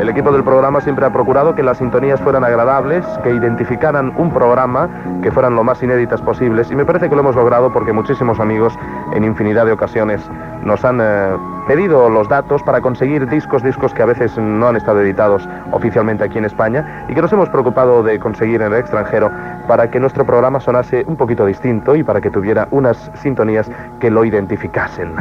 El 0.00 0.10
equipo 0.10 0.32
del 0.32 0.44
programa 0.44 0.80
siempre 0.80 1.06
ha 1.06 1.12
procurado 1.12 1.54
que 1.54 1.62
las 1.62 1.78
sintonías 1.78 2.20
fueran 2.20 2.44
agradables, 2.44 3.04
que 3.22 3.30
identificaran 3.30 4.12
un 4.16 4.30
programa, 4.30 4.88
que 5.22 5.32
fueran 5.32 5.56
lo 5.56 5.64
más 5.64 5.82
inéditas 5.82 6.20
posibles, 6.20 6.70
y 6.70 6.74
me 6.74 6.84
parece 6.84 7.08
que 7.08 7.14
lo 7.14 7.22
hemos 7.22 7.34
logrado 7.34 7.72
porque 7.72 7.92
muchísimos 7.92 8.38
amigos 8.38 8.78
en 9.14 9.24
infinidad 9.24 9.64
de 9.64 9.72
ocasiones 9.72 10.20
nos 10.62 10.84
han 10.84 10.98
eh, 11.00 11.36
pedido 11.66 12.08
los 12.10 12.28
datos 12.28 12.62
para 12.62 12.80
conseguir 12.80 13.26
discos, 13.28 13.62
discos 13.62 13.94
que 13.94 14.02
a 14.02 14.06
veces 14.06 14.36
no 14.36 14.68
han 14.68 14.76
estado 14.76 15.00
editados 15.00 15.48
oficialmente 15.72 16.24
aquí 16.24 16.38
en 16.38 16.44
España 16.44 17.06
y 17.08 17.14
que 17.14 17.22
nos 17.22 17.32
hemos 17.32 17.48
preocupado 17.48 18.02
de 18.02 18.18
conseguir 18.18 18.60
en 18.62 18.72
el 18.72 18.78
extranjero 18.80 19.30
para 19.66 19.90
que 19.90 19.98
nuestro 20.00 20.24
programa 20.24 20.60
sonase 20.60 21.04
un 21.06 21.16
poquito 21.16 21.46
distinto 21.46 21.96
y 21.96 22.02
para 22.02 22.20
que 22.20 22.30
tuviera 22.30 22.43
hubiera 22.44 22.68
unas 22.70 23.10
sintonías 23.14 23.70
que 23.98 24.10
lo 24.10 24.24
identificasen. 24.24 25.14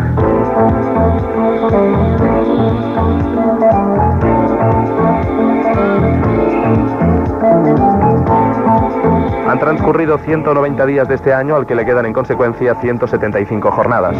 Han 9.47 9.59
transcurrido 9.59 10.17
190 10.17 10.85
días 10.85 11.07
de 11.07 11.15
este 11.15 11.33
año, 11.33 11.55
al 11.55 11.65
que 11.65 11.75
le 11.75 11.85
quedan 11.85 12.05
en 12.05 12.13
consecuencia 12.13 12.75
175 12.75 13.71
jornadas. 13.71 14.17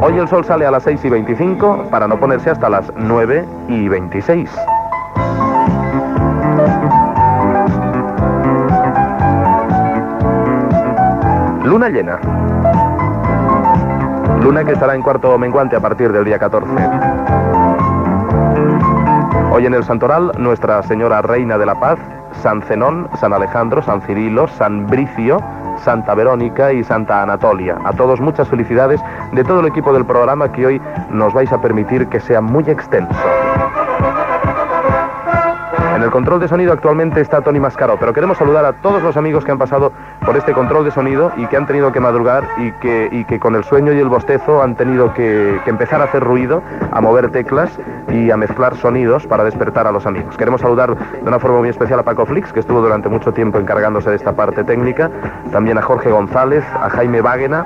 Hoy 0.00 0.18
el 0.18 0.28
sol 0.28 0.44
sale 0.44 0.66
a 0.66 0.70
las 0.70 0.84
6 0.84 1.04
y 1.04 1.08
25 1.08 1.86
para 1.90 2.06
no 2.06 2.20
ponerse 2.20 2.50
hasta 2.50 2.68
las 2.68 2.92
9 2.96 3.44
y 3.68 3.88
26. 3.88 4.50
Luna 11.74 11.88
llena. 11.88 12.20
Luna 14.40 14.62
que 14.62 14.74
estará 14.74 14.94
en 14.94 15.02
cuarto 15.02 15.36
menguante 15.36 15.74
a 15.74 15.80
partir 15.80 16.12
del 16.12 16.24
día 16.24 16.38
14. 16.38 16.70
Hoy 19.50 19.66
en 19.66 19.74
el 19.74 19.82
Santoral, 19.82 20.30
Nuestra 20.38 20.84
Señora 20.84 21.20
Reina 21.20 21.58
de 21.58 21.66
la 21.66 21.74
Paz, 21.80 21.98
San 22.44 22.62
Zenón, 22.62 23.08
San 23.18 23.32
Alejandro, 23.32 23.82
San 23.82 24.02
Cirilo, 24.02 24.46
San 24.46 24.86
Bricio, 24.86 25.40
Santa 25.82 26.14
Verónica 26.14 26.72
y 26.72 26.84
Santa 26.84 27.24
Anatolia. 27.24 27.76
A 27.84 27.92
todos 27.92 28.20
muchas 28.20 28.48
felicidades 28.48 29.00
de 29.32 29.42
todo 29.42 29.58
el 29.58 29.66
equipo 29.66 29.92
del 29.92 30.06
programa 30.06 30.52
que 30.52 30.66
hoy 30.66 30.82
nos 31.10 31.34
vais 31.34 31.52
a 31.52 31.60
permitir 31.60 32.06
que 32.06 32.20
sea 32.20 32.40
muy 32.40 32.62
extenso. 32.70 33.18
El 36.04 36.10
control 36.10 36.38
de 36.38 36.48
sonido 36.48 36.70
actualmente 36.74 37.22
está 37.22 37.40
Tony 37.40 37.58
Mascaro, 37.58 37.96
pero 37.98 38.12
queremos 38.12 38.36
saludar 38.36 38.66
a 38.66 38.74
todos 38.74 39.02
los 39.02 39.16
amigos 39.16 39.42
que 39.42 39.52
han 39.52 39.56
pasado 39.56 39.90
por 40.22 40.36
este 40.36 40.52
control 40.52 40.84
de 40.84 40.90
sonido 40.90 41.32
y 41.38 41.46
que 41.46 41.56
han 41.56 41.66
tenido 41.66 41.92
que 41.92 41.98
madrugar 41.98 42.46
y 42.58 42.72
que, 42.72 43.40
con 43.40 43.54
el 43.54 43.64
sueño 43.64 43.90
y 43.90 44.00
el 44.00 44.10
bostezo 44.10 44.62
han 44.62 44.74
tenido 44.74 45.14
que, 45.14 45.58
que 45.64 45.70
empezar 45.70 46.02
a 46.02 46.04
hacer 46.04 46.22
ruido, 46.22 46.62
a 46.92 47.00
mover 47.00 47.30
teclas 47.30 47.70
y 48.12 48.30
a 48.30 48.36
mezclar 48.36 48.76
sonidos 48.76 49.26
para 49.26 49.44
despertar 49.44 49.86
a 49.86 49.92
los 49.92 50.04
amigos. 50.04 50.36
Queremos 50.36 50.60
saludar 50.60 50.94
de 50.94 51.26
una 51.26 51.38
forma 51.38 51.60
muy 51.60 51.70
especial 51.70 51.98
a 52.00 52.02
Paco 52.02 52.26
Flix, 52.26 52.52
que 52.52 52.60
estuvo 52.60 52.82
durante 52.82 53.08
mucho 53.08 53.32
tiempo 53.32 53.58
encargándose 53.58 54.10
de 54.10 54.16
esta 54.16 54.32
parte 54.32 54.62
técnica, 54.62 55.10
también 55.52 55.78
a 55.78 55.82
Jorge 55.82 56.10
González, 56.10 56.66
a 56.74 56.90
Jaime 56.90 57.22
Váguena, 57.22 57.64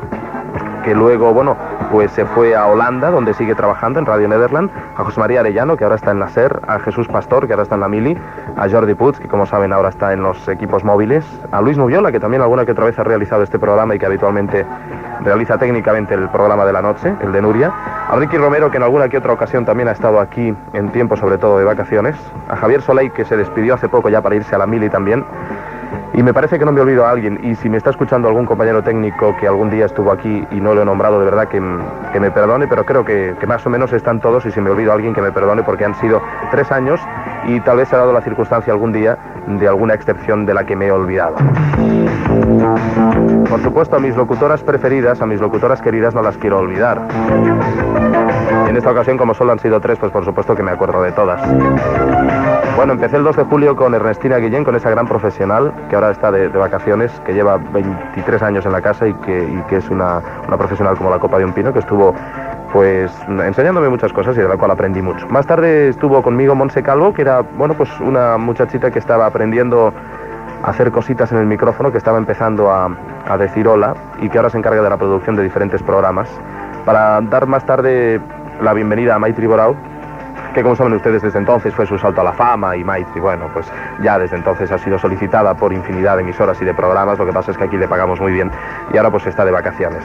que 0.88 0.94
luego, 0.94 1.34
bueno, 1.34 1.54
pues 1.92 2.10
se 2.12 2.24
fue 2.24 2.56
a 2.56 2.66
Holanda, 2.66 3.10
donde 3.10 3.34
sigue 3.34 3.54
trabajando 3.54 3.98
en 3.98 4.06
Radio 4.06 4.26
Nederland, 4.26 4.70
a 4.96 5.04
José 5.04 5.20
María 5.20 5.40
Arellano, 5.40 5.76
que 5.76 5.84
ahora 5.84 5.96
está 5.96 6.12
en 6.12 6.18
la 6.18 6.30
SER, 6.30 6.62
a 6.66 6.78
Jesús 6.78 7.06
Pastor, 7.08 7.46
que 7.46 7.52
ahora 7.52 7.64
está 7.64 7.74
en 7.74 7.82
la 7.82 7.90
Mili, 7.90 8.16
a 8.56 8.70
Jordi 8.70 8.94
Puig, 8.94 9.18
que 9.18 9.28
como 9.28 9.44
saben 9.44 9.74
ahora 9.74 9.90
está 9.90 10.14
en 10.14 10.22
los 10.22 10.48
equipos 10.48 10.84
móviles, 10.84 11.26
a 11.52 11.60
Luis 11.60 11.76
Nubiola, 11.76 12.10
que 12.10 12.20
también 12.20 12.40
alguna 12.40 12.64
que 12.64 12.72
otra 12.72 12.86
vez 12.86 12.98
ha 12.98 13.04
realizado 13.04 13.42
este 13.42 13.58
programa 13.58 13.94
y 13.96 13.98
que 13.98 14.06
habitualmente 14.06 14.64
realiza 15.20 15.58
técnicamente 15.58 16.14
el 16.14 16.30
programa 16.30 16.64
de 16.64 16.72
la 16.72 16.80
noche, 16.80 17.14
el 17.20 17.32
de 17.32 17.42
Nuria, 17.42 17.70
a 18.08 18.16
Ricky 18.16 18.38
Romero, 18.38 18.70
que 18.70 18.78
en 18.78 18.84
alguna 18.84 19.10
que 19.10 19.18
otra 19.18 19.34
ocasión 19.34 19.66
también 19.66 19.88
ha 19.88 19.92
estado 19.92 20.20
aquí 20.20 20.54
en 20.72 20.88
tiempo 20.88 21.18
sobre 21.18 21.36
todo 21.36 21.58
de 21.58 21.66
vacaciones, 21.66 22.16
a 22.48 22.56
Javier 22.56 22.80
Soleil, 22.80 23.12
que 23.12 23.26
se 23.26 23.36
despidió 23.36 23.74
hace 23.74 23.90
poco 23.90 24.08
ya 24.08 24.22
para 24.22 24.36
irse 24.36 24.54
a 24.54 24.58
la 24.58 24.66
Mili 24.66 24.88
también, 24.88 25.22
y 26.14 26.22
me 26.22 26.34
parece 26.34 26.58
que 26.58 26.64
no 26.64 26.72
me 26.72 26.80
olvido 26.80 27.06
a 27.06 27.10
alguien, 27.10 27.38
y 27.42 27.54
si 27.56 27.68
me 27.68 27.76
está 27.76 27.90
escuchando 27.90 28.28
algún 28.28 28.46
compañero 28.46 28.82
técnico 28.82 29.36
que 29.36 29.46
algún 29.46 29.70
día 29.70 29.86
estuvo 29.86 30.10
aquí 30.10 30.46
y 30.50 30.60
no 30.60 30.74
lo 30.74 30.82
he 30.82 30.84
nombrado, 30.84 31.18
de 31.18 31.24
verdad 31.24 31.48
que, 31.48 31.62
que 32.12 32.20
me 32.20 32.30
perdone, 32.30 32.66
pero 32.66 32.84
creo 32.84 33.04
que, 33.04 33.36
que, 33.38 33.46
más 33.46 33.64
o 33.66 33.70
menos 33.70 33.92
están 33.92 34.20
todos, 34.20 34.44
y 34.46 34.50
si 34.50 34.60
me 34.60 34.70
olvido 34.70 34.92
a 34.92 34.94
alguien 34.94 35.14
que 35.14 35.22
me 35.22 35.32
perdone, 35.32 35.62
porque 35.62 35.84
han 35.84 35.94
sido 35.96 36.20
tres 36.50 36.70
años 36.72 37.00
y 37.46 37.60
tal 37.60 37.76
vez 37.76 37.88
se 37.88 37.96
ha 37.96 37.98
dado 37.98 38.12
la 38.12 38.20
circunstancia 38.20 38.72
algún 38.72 38.92
día 38.92 39.16
de 39.46 39.68
alguna 39.68 39.94
excepción 39.94 40.44
de 40.44 40.54
la 40.54 40.64
que 40.64 40.76
me 40.76 40.86
he 40.86 40.92
olvidado. 40.92 41.36
Por 43.48 43.62
supuesto, 43.62 43.96
a 43.96 44.00
mis 44.00 44.16
locutoras 44.16 44.62
preferidas, 44.62 45.20
a 45.22 45.26
mis 45.26 45.40
locutoras 45.40 45.80
queridas, 45.80 46.14
no 46.14 46.22
las 46.22 46.36
quiero 46.36 46.58
olvidar. 46.58 47.00
En 48.68 48.76
esta 48.76 48.90
ocasión, 48.90 49.16
como 49.16 49.34
solo 49.34 49.52
han 49.52 49.58
sido 49.58 49.80
tres, 49.80 49.98
pues 49.98 50.12
por 50.12 50.24
supuesto 50.24 50.54
que 50.54 50.62
me 50.62 50.70
acuerdo 50.70 51.02
de 51.02 51.12
todas. 51.12 51.40
Bueno, 52.76 52.92
empecé 52.92 53.16
el 53.16 53.24
2 53.24 53.36
de 53.36 53.42
julio 53.44 53.76
con 53.76 53.94
Ernestina 53.94 54.36
Guillén, 54.36 54.64
con 54.64 54.76
esa 54.76 54.90
gran 54.90 55.06
profesional 55.06 55.72
que 55.88 55.96
ahora 55.96 56.10
está 56.10 56.30
de, 56.30 56.48
vacaciones, 56.48 57.10
que 57.26 57.34
lleva 57.34 57.56
23 57.56 58.42
años 58.42 58.66
en 58.66 58.72
la 58.72 58.80
casa 58.80 59.06
y 59.08 59.14
que, 59.14 59.62
que 59.68 59.76
es 59.76 59.88
una, 59.90 60.20
una 60.46 60.56
profesional 60.56 60.96
como 60.96 61.10
la 61.10 61.18
copa 61.18 61.38
de 61.38 61.44
un 61.44 61.52
pino, 61.52 61.72
que 61.72 61.80
estuvo 61.80 62.14
pues 62.72 63.10
enseñándome 63.28 63.88
muchas 63.88 64.12
cosas 64.12 64.36
y 64.36 64.40
de 64.40 64.48
la 64.48 64.56
cual 64.56 64.70
aprendí 64.70 65.02
mucho. 65.02 65.26
Más 65.28 65.46
tarde 65.46 65.88
estuvo 65.88 66.22
conmigo 66.22 66.54
Monse 66.54 66.82
Calvo, 66.82 67.12
que 67.12 67.22
era, 67.22 67.40
bueno, 67.40 67.74
pues 67.74 67.90
una 68.00 68.36
muchachita 68.36 68.90
que 68.90 68.98
estaba 68.98 69.26
aprendiendo 69.26 69.92
a 70.62 70.70
hacer 70.70 70.90
cositas 70.90 71.32
en 71.32 71.38
el 71.38 71.46
micrófono, 71.46 71.90
que 71.90 71.98
estaba 71.98 72.18
empezando 72.18 72.70
a, 72.70 72.90
a 73.26 73.38
decir 73.38 73.66
hola 73.66 73.94
y 74.20 74.28
que 74.28 74.38
ahora 74.38 74.50
se 74.50 74.58
encarga 74.58 74.82
de 74.82 74.90
la 74.90 74.96
producción 74.96 75.36
de 75.36 75.42
diferentes 75.42 75.82
programas, 75.82 76.28
para 76.88 77.20
dar 77.20 77.46
más 77.46 77.66
tarde 77.66 78.18
la 78.62 78.72
bienvenida 78.72 79.14
a 79.14 79.18
Maitri 79.18 79.46
Borau, 79.46 79.76
que 80.54 80.62
como 80.62 80.74
saben 80.74 80.94
ustedes 80.94 81.20
desde 81.20 81.38
entonces 81.38 81.74
fue 81.74 81.84
su 81.84 81.98
salto 81.98 82.22
a 82.22 82.24
la 82.24 82.32
fama 82.32 82.74
y 82.76 82.82
Maitri, 82.82 83.20
bueno, 83.20 83.50
pues 83.52 83.70
ya 84.00 84.18
desde 84.18 84.36
entonces 84.36 84.72
ha 84.72 84.78
sido 84.78 84.98
solicitada 84.98 85.52
por 85.52 85.70
infinidad 85.74 86.16
de 86.16 86.22
emisoras 86.22 86.58
y 86.62 86.64
de 86.64 86.72
programas, 86.72 87.18
lo 87.18 87.26
que 87.26 87.32
pasa 87.34 87.50
es 87.50 87.58
que 87.58 87.64
aquí 87.64 87.76
le 87.76 87.88
pagamos 87.88 88.18
muy 88.22 88.32
bien 88.32 88.50
y 88.90 88.96
ahora 88.96 89.10
pues 89.10 89.26
está 89.26 89.44
de 89.44 89.50
vacaciones. 89.50 90.02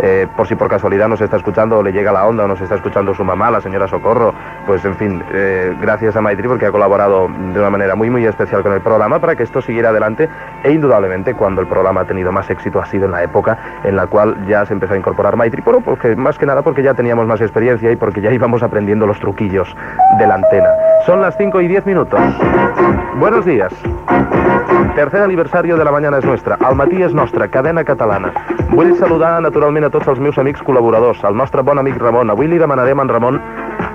Eh, 0.00 0.26
por 0.36 0.46
si 0.46 0.54
por 0.54 0.68
casualidad 0.68 1.08
nos 1.08 1.20
está 1.20 1.36
escuchando 1.36 1.78
o 1.78 1.82
le 1.82 1.92
llega 1.92 2.12
la 2.12 2.26
onda 2.26 2.44
o 2.44 2.48
nos 2.48 2.60
está 2.60 2.74
escuchando 2.74 3.14
su 3.14 3.24
mamá, 3.24 3.50
la 3.50 3.60
señora 3.60 3.86
Socorro, 3.86 4.34
pues 4.66 4.84
en 4.84 4.94
fin, 4.96 5.22
eh, 5.32 5.74
gracias 5.80 6.16
a 6.16 6.20
Maitri 6.20 6.48
porque 6.48 6.66
ha 6.66 6.72
colaborado 6.72 7.28
de 7.28 7.58
una 7.58 7.70
manera 7.70 7.94
muy 7.94 8.10
muy 8.10 8.24
especial 8.26 8.62
con 8.62 8.72
el 8.72 8.80
programa 8.80 9.18
para 9.18 9.36
que 9.36 9.42
esto 9.42 9.62
siguiera 9.62 9.90
adelante 9.90 10.28
e 10.62 10.72
indudablemente 10.72 11.34
cuando 11.34 11.60
el 11.60 11.66
programa 11.66 12.02
ha 12.02 12.04
tenido 12.04 12.32
más 12.32 12.50
éxito 12.50 12.80
ha 12.80 12.86
sido 12.86 13.06
en 13.06 13.12
la 13.12 13.22
época 13.22 13.58
en 13.84 13.96
la 13.96 14.06
cual 14.06 14.46
ya 14.46 14.66
se 14.66 14.72
empezó 14.72 14.94
a 14.94 14.96
incorporar 14.96 15.36
Maitri, 15.36 15.62
pero 15.62 15.80
porque, 15.80 16.16
más 16.16 16.38
que 16.38 16.46
nada 16.46 16.62
porque 16.62 16.82
ya 16.82 16.94
teníamos 16.94 17.26
más 17.26 17.40
experiencia 17.40 17.90
y 17.90 17.96
porque 17.96 18.20
ya 18.20 18.32
íbamos 18.32 18.62
aprendiendo 18.62 19.06
los 19.06 19.18
truquillos 19.20 19.74
de 20.18 20.26
la 20.26 20.34
antena. 20.34 20.68
Son 21.06 21.20
las 21.20 21.36
5 21.36 21.60
y 21.60 21.68
10 21.68 21.86
minutos. 21.86 22.20
Buenos 23.16 23.44
días. 23.44 23.72
Tercer 24.92 25.22
aniversari 25.22 25.70
de 25.70 25.84
la 25.84 25.90
Mañana 25.90 26.18
és 26.18 26.24
Nostra. 26.24 26.56
El 26.68 26.76
matí 26.76 27.02
és 27.02 27.14
nostre, 27.14 27.48
cadena 27.48 27.84
catalana. 27.84 28.30
Vull 28.70 28.94
saludar 28.96 29.40
naturalment 29.42 29.88
a 29.88 29.90
tots 29.90 30.08
els 30.08 30.20
meus 30.20 30.38
amics 30.38 30.62
col·laboradors, 30.62 31.24
al 31.24 31.34
nostre 31.34 31.62
bon 31.62 31.78
amic 31.78 31.98
Ramon. 31.98 32.30
Avui 32.30 32.46
li 32.46 32.58
demanarem 32.58 33.00
a 33.00 33.02
en 33.02 33.08
Ramon 33.08 33.40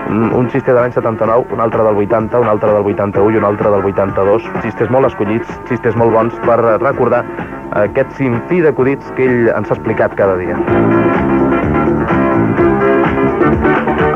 un 0.10 0.49
xiste 0.49 0.74
de 0.74 0.80
l'any 0.80 0.91
79, 0.91 1.53
un 1.53 1.60
altre 1.61 1.84
del 1.84 1.95
80, 1.95 2.40
un 2.40 2.48
altre 2.48 2.74
del 2.74 2.86
81 2.94 3.36
i 3.36 3.38
un 3.38 3.45
altre 3.45 3.70
del 3.70 3.86
82. 3.86 4.49
Xistes 4.64 4.90
molt 4.90 5.07
escollits, 5.11 5.60
xistes 5.70 5.95
molt 5.95 6.11
bons 6.11 6.40
per 6.48 6.60
recordar 6.82 7.24
aquest 7.86 8.18
sinfí 8.18 8.64
d'acudits 8.66 9.14
que 9.16 9.30
ell 9.30 9.53
ens 9.56 9.70
ha 9.70 9.78
explicat 9.78 10.18
cada 10.18 10.36
dia. 10.41 11.39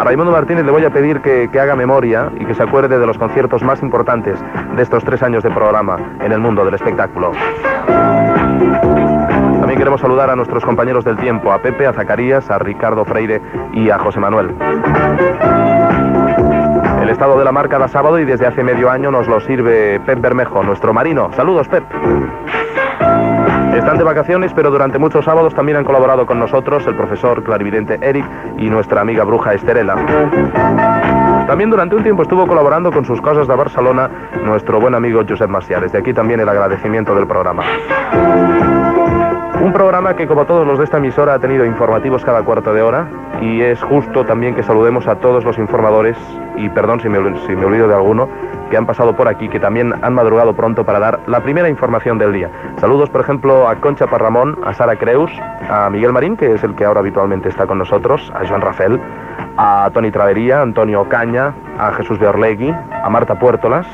A 0.04 0.06
Raimundo 0.06 0.34
Martínez 0.34 0.66
le 0.66 0.72
voy 0.72 0.84
a 0.84 0.90
pedir 0.90 1.22
que, 1.22 1.48
que, 1.50 1.62
haga 1.62 1.78
memoria 1.78 2.30
y 2.38 2.44
que 2.44 2.54
se 2.54 2.62
acuerde 2.62 3.00
de 3.00 3.08
los 3.08 3.18
conciertos 3.18 3.64
más 3.64 3.82
importantes 3.82 4.38
de 4.76 4.84
estos 4.84 5.02
tres 5.06 5.24
años 5.24 5.44
de 5.44 5.50
programa 5.50 5.96
en 6.20 6.34
el 6.34 6.42
mundo 6.42 6.66
del 6.66 6.74
espectáculo. 6.74 7.32
También 9.62 9.78
queremos 9.78 10.02
saludar 10.02 10.30
a 10.30 10.36
nuestros 10.36 10.66
compañeros 10.66 11.06
del 11.06 11.16
tiempo, 11.16 11.54
a 11.54 11.60
Pepe, 11.60 11.88
a 11.88 11.94
Zacarías, 11.94 12.52
a 12.52 12.60
Ricardo 12.60 13.06
Freire 13.06 13.42
y 13.72 13.92
a 13.92 13.98
José 13.98 14.20
Manuel. 14.20 14.54
El 17.02 17.10
estado 17.10 17.40
de 17.40 17.46
la 17.46 17.54
mar 17.54 17.70
cada 17.70 17.88
sábado 17.88 18.20
y 18.20 18.26
desde 18.26 18.46
hace 18.46 18.62
medio 18.62 18.92
año 18.92 19.10
nos 19.10 19.30
lo 19.30 19.40
sirve 19.40 20.02
Pep 20.02 20.20
Bermejo, 20.20 20.64
nuestro 20.64 20.94
marino. 20.94 21.32
Saludos, 21.32 21.70
Pep. 21.70 21.86
Están 23.76 23.98
de 23.98 24.04
vacaciones, 24.04 24.54
pero 24.54 24.70
durante 24.72 25.00
muchos 25.00 25.26
sábados 25.26 25.54
también 25.54 25.78
han 25.78 25.84
colaborado 25.84 26.26
con 26.26 26.40
nosotros 26.40 26.86
el 26.88 26.95
profesor 26.95 27.44
clarividente 27.44 27.98
Eric 28.02 28.26
y 28.58 28.70
nuestra 28.70 29.02
amiga 29.02 29.24
bruja 29.24 29.54
Esterela. 29.54 29.95
También 31.48 31.70
durante 31.70 31.95
un 31.95 32.04
tiempo 32.04 32.22
estuvo 32.22 32.48
colaborando 32.48 32.91
con 32.91 33.04
sus 33.04 33.20
cosas 33.22 33.48
de 33.48 33.56
Barcelona 33.56 34.10
nuestro 34.45 34.80
buen 34.80 34.95
amigo 34.95 35.22
Josep 35.28 35.50
Macià. 35.50 35.80
Desde 35.80 35.98
aquí 35.98 36.14
también 36.14 36.40
el 36.40 36.50
agradecimiento 36.50 37.16
del 37.16 37.28
programa. 37.28 37.64
Un 39.62 39.72
programa 39.72 40.16
que, 40.16 40.28
como 40.28 40.45
todos 40.45 40.68
los 40.68 40.78
de 40.78 40.84
esta 40.84 40.98
emisora, 40.98 41.34
ha 41.34 41.40
tenido 41.40 41.66
informativos 41.66 42.24
cada 42.24 42.44
cuarto 42.44 42.74
de 42.74 42.82
hora 42.82 43.08
y 43.41 43.62
es 43.62 43.82
justo 43.82 44.26
también 44.26 44.56
que 44.56 44.64
saludemos 44.64 45.08
a 45.08 45.16
todos 45.16 45.44
los 45.44 45.58
informadores, 45.58 46.18
y 46.56 46.70
perdón 46.70 47.00
si 47.00 47.10
me 47.10 47.18
olvido 47.18 47.88
de 47.88 47.95
alguno, 47.95 48.30
que 48.74 48.78
han 48.78 48.88
pasado 48.88 49.16
por 49.16 49.28
aquí, 49.28 49.50
que 49.50 49.60
también 49.60 49.94
han 50.02 50.16
madrugado 50.16 50.56
pronto 50.56 50.84
para 50.84 50.98
dar 50.98 51.20
la 51.28 51.41
primera 51.41 51.70
información 51.70 52.18
del 52.18 52.34
día. 52.34 52.50
Saludos, 52.78 53.08
por 53.12 53.22
ejemplo, 53.22 53.70
a 53.70 53.76
Concha 53.76 54.08
Parramón, 54.08 54.58
a 54.66 54.74
Sara 54.74 54.95
Creus, 54.95 55.32
a 55.70 55.91
Miguel 55.91 56.12
Marín, 56.12 56.36
que 56.36 56.52
es 56.54 56.64
el 56.64 56.74
que 56.74 56.84
ahora 56.84 57.02
habitualmente 57.02 57.50
está 57.50 57.68
con 57.68 57.78
nosotros, 57.78 58.34
a 58.34 58.48
Joan 58.48 58.62
Rafael, 58.62 59.00
a 59.58 59.91
Tony 59.94 60.10
Travería, 60.10 60.58
a 60.58 60.62
Antonio 60.64 61.08
Caña, 61.08 61.54
a 61.78 61.91
Jesús 61.91 62.20
de 62.20 62.26
Orlegui, 62.26 62.72
a 62.72 63.08
Marta 63.12 63.38
Puertolas. 63.38 63.86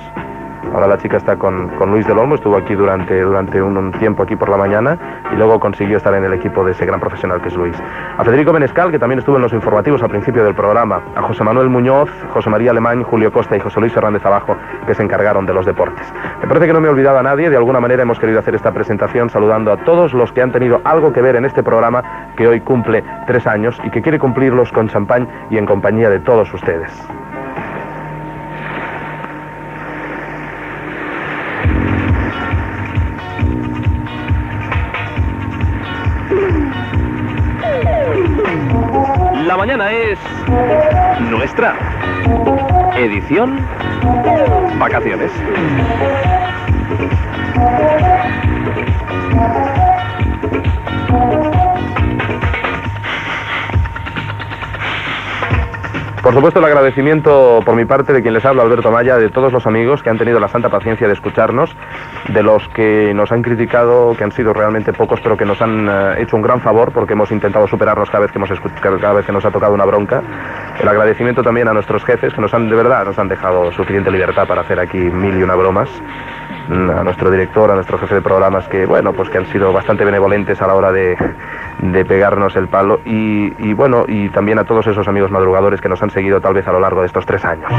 Ahora 0.74 0.88
la 0.88 0.98
chica 0.98 1.18
está 1.18 1.36
con, 1.36 1.70
con 1.70 1.90
Luis 1.90 2.06
del 2.06 2.18
Olmo, 2.18 2.36
estuvo 2.36 2.56
aquí 2.56 2.76
durante, 2.76 3.20
durante 3.22 3.62
un, 3.62 3.92
tiempo 3.94 4.24
aquí 4.24 4.36
por 4.36 4.50
la 4.50 4.58
mañana 4.58 4.98
y 5.32 5.36
luego 5.36 5.60
consiguió 5.60 5.98
estar 5.98 6.14
en 6.14 6.24
el 6.24 6.34
equipo 6.34 6.64
de 6.64 6.74
ese 6.74 6.86
gran 6.86 7.00
profesional 7.00 7.42
que 7.42 7.48
es 7.48 7.56
Luis. 7.56 7.76
A 8.18 8.24
Federico 8.24 8.54
Menescal, 8.54 8.92
que 8.92 9.00
también 9.00 9.20
estuvo 9.20 9.38
en 9.38 9.42
los 9.42 9.54
informativos 9.54 10.04
al 10.04 10.10
principio 10.10 10.44
del 10.44 10.54
programa. 10.54 11.02
A 11.16 11.22
José 11.24 11.44
Manuel 11.44 11.70
Muñoz, 11.70 12.10
José 12.34 12.50
María 12.50 12.72
Alemán, 12.72 13.04
Julio 13.04 13.32
Costa 13.32 13.58
y 13.58 13.60
José 13.60 13.80
Luis 13.80 13.96
Hernández 13.96 14.26
Abajo, 14.26 14.56
que 14.86 14.94
se 14.94 15.02
encargaron 15.02 15.46
de 15.46 15.54
los 15.54 15.66
deportes. 15.66 16.06
Me 16.42 16.48
parece 16.48 16.68
que 16.68 16.74
no 16.74 16.82
me 16.82 16.88
he 16.88 16.92
olvidado 16.92 17.18
a 17.18 17.24
nadie, 17.24 17.50
de 17.50 17.58
alguna 17.58 17.80
manera 17.80 18.04
hemos 18.04 18.20
querido 18.20 18.40
hacer 18.40 18.56
esta 18.56 18.72
presentación 18.72 19.30
saludando 19.30 19.72
a 19.72 19.78
todos 19.78 20.14
los 20.14 20.32
que 20.32 20.42
han 20.42 20.52
tenido 20.52 20.82
algo 20.84 21.12
que 21.12 21.22
ver 21.22 21.36
en 21.36 21.46
este 21.46 21.64
programa 21.64 22.04
que 22.36 22.48
hoy 22.48 22.62
cumple 22.62 23.04
tres 23.26 23.48
años 23.48 23.80
y 23.84 23.90
que 23.90 24.02
quiere 24.02 24.20
cumplirlos 24.20 24.72
con 24.72 24.88
champán 24.88 25.28
y 25.50 25.58
en 25.58 25.66
compañía 25.66 26.10
de 26.10 26.20
todos 26.20 26.54
ustedes. 26.54 26.92
Mañana 39.60 39.92
es 39.92 40.18
nuestra. 41.30 41.76
Edición 42.96 43.60
Vacaciones. 44.80 45.32
Por 56.22 56.34
supuesto, 56.34 56.60
el 56.60 56.66
agradecimiento 56.66 57.62
por 57.66 57.76
mi 57.76 57.86
parte 57.86 58.12
de 58.12 58.22
quien 58.22 58.34
les 58.34 58.44
habla, 58.44 58.64
Alberto 58.64 58.92
Maya, 58.92 59.16
de 59.16 59.30
todos 59.30 59.54
los 59.54 59.66
amigos 59.66 60.04
que 60.04 60.10
han 60.10 60.18
tenido 60.18 60.38
la 60.40 60.50
santa 60.50 60.70
paciencia 60.70 61.08
de 61.08 61.14
escucharnos, 61.14 61.74
de 62.28 62.44
los 62.44 62.68
que 62.70 63.14
nos 63.14 63.32
han 63.32 63.42
criticado, 63.42 64.14
que 64.18 64.26
han 64.26 64.34
sido 64.34 64.54
realmente 64.54 64.92
pocos, 64.92 65.22
pero 65.22 65.38
que 65.38 65.46
nos 65.46 65.62
han 65.62 65.88
eh, 65.88 66.22
hecho 66.22 66.36
un 66.36 66.42
gran 66.42 66.60
favor 66.60 66.92
porque 66.92 67.14
hemos 67.14 67.32
intentado 67.32 67.68
superarnos 67.68 68.10
cada 68.10 68.24
vez 68.24 68.32
que 68.34 68.38
hemos 68.38 68.50
cada 68.82 69.14
vez 69.14 69.26
que 69.26 69.32
nos 69.32 69.46
ha 69.46 69.52
tocado 69.52 69.74
una 69.74 69.86
bronca. 69.86 70.22
El 70.80 70.90
agradecimiento 70.90 71.42
también 71.42 71.70
a 71.70 71.74
nuestros 71.74 72.04
jefes 72.04 72.34
que 72.34 72.42
nos 72.42 72.54
han 72.54 72.70
de 72.70 72.76
verdad 72.76 73.06
nos 73.06 73.18
han 73.18 73.30
dejado 73.30 73.72
suficiente 73.72 74.12
libertad 74.12 74.46
para 74.46 74.62
hacer 74.62 74.80
aquí 74.80 74.98
mil 74.98 75.38
y 75.38 75.44
una 75.44 75.56
bromas. 75.56 75.90
Mm, 76.68 76.90
A 76.90 77.04
nuestro 77.04 77.32
director, 77.32 77.72
a 77.72 77.76
nuestro 77.76 77.98
jefe 77.98 78.16
de 78.16 78.22
programas 78.22 78.68
que 78.68 78.86
bueno, 78.86 79.14
pues 79.14 79.30
que 79.30 79.38
han 79.38 79.46
sido 79.48 79.72
bastante 79.72 80.06
benevolentes 80.06 80.62
a 80.62 80.68
la 80.68 80.76
hora 80.76 80.92
de, 80.92 81.18
de 81.82 82.06
pegarnos 82.06 82.56
el 82.56 82.68
palo 82.68 83.00
y, 83.06 83.54
y 83.58 83.74
bueno, 83.74 84.06
y 84.08 84.30
también 84.30 84.60
a 84.60 84.64
todos 84.66 84.86
esos 84.88 85.08
amigos 85.08 85.32
madrugadores 85.32 85.82
que 85.82 85.90
nos 85.90 86.02
han 86.04 86.10
seguido 86.10 86.42
tal 86.42 86.54
vez 86.54 86.68
a 86.68 86.72
lo 86.72 86.80
largo 86.80 87.02
de 87.02 87.08
estos 87.08 87.26
tres 87.26 87.44
años. 87.46 87.72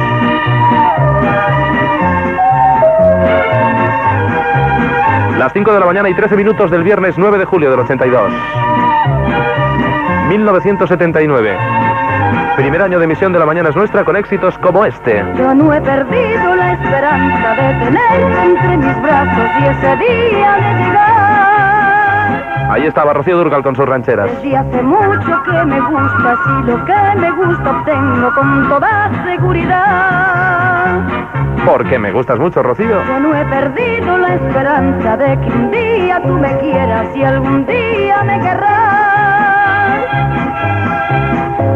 Las 5.39 5.53
5 5.55 5.73
de 5.73 5.81
la 5.81 5.87
mañana 5.87 6.09
y 6.11 6.15
13 6.15 6.37
minutos 6.37 6.71
del 6.71 6.83
viernes 6.83 7.17
9 7.17 7.39
de 7.39 7.45
julio 7.47 7.71
del 7.71 7.81
82. 7.81 8.33
1979. 10.29 11.57
Primer 12.57 12.83
año 12.83 12.99
de 12.99 13.05
emisión 13.07 13.33
de 13.33 13.39
La 13.39 13.47
Mañana 13.47 13.71
es 13.71 13.77
Nuestra 13.77 14.05
con 14.05 14.17
éxitos 14.17 14.59
como 14.59 14.85
este. 14.85 15.25
Yo 15.37 15.55
no 15.55 15.73
he 15.73 15.81
perdido 15.81 16.55
la 16.57 16.73
esperanza 16.73 17.55
de 17.55 17.87
tenerte 17.87 18.43
entre 18.45 18.77
mis 18.77 19.03
brazos 19.03 19.51
y 19.61 19.65
ese 19.65 19.97
día 19.97 20.53
de 20.57 20.85
llegar. 20.85 21.60
Ahí 22.71 22.87
estaba 22.87 23.13
Rocío 23.13 23.37
Durcal 23.37 23.65
con 23.65 23.75
sus 23.75 23.85
rancheras. 23.85 24.31
Desde 24.31 24.57
hace 24.57 24.81
mucho 24.81 25.43
que 25.43 25.65
me 25.65 25.81
gustas 25.81 26.39
y 26.47 26.67
lo 26.71 26.85
que 26.85 27.17
me 27.17 27.31
gusta 27.33 27.69
obtengo 27.69 28.33
con 28.33 28.69
toda 28.69 29.11
seguridad. 29.25 31.01
Porque 31.67 31.99
me 31.99 32.13
gustas 32.13 32.39
mucho, 32.39 32.63
Rocío. 32.63 33.03
Yo 33.05 33.19
no 33.19 33.35
he 33.35 33.45
perdido 33.47 34.17
la 34.19 34.35
esperanza 34.35 35.17
de 35.17 35.41
que 35.41 35.49
un 35.49 35.71
día 35.73 36.23
tú 36.23 36.35
me 36.35 36.57
quieras 36.59 37.09
y 37.17 37.25
algún 37.25 37.67
día 37.67 38.23
me 38.23 38.39
querrás. 38.39 40.05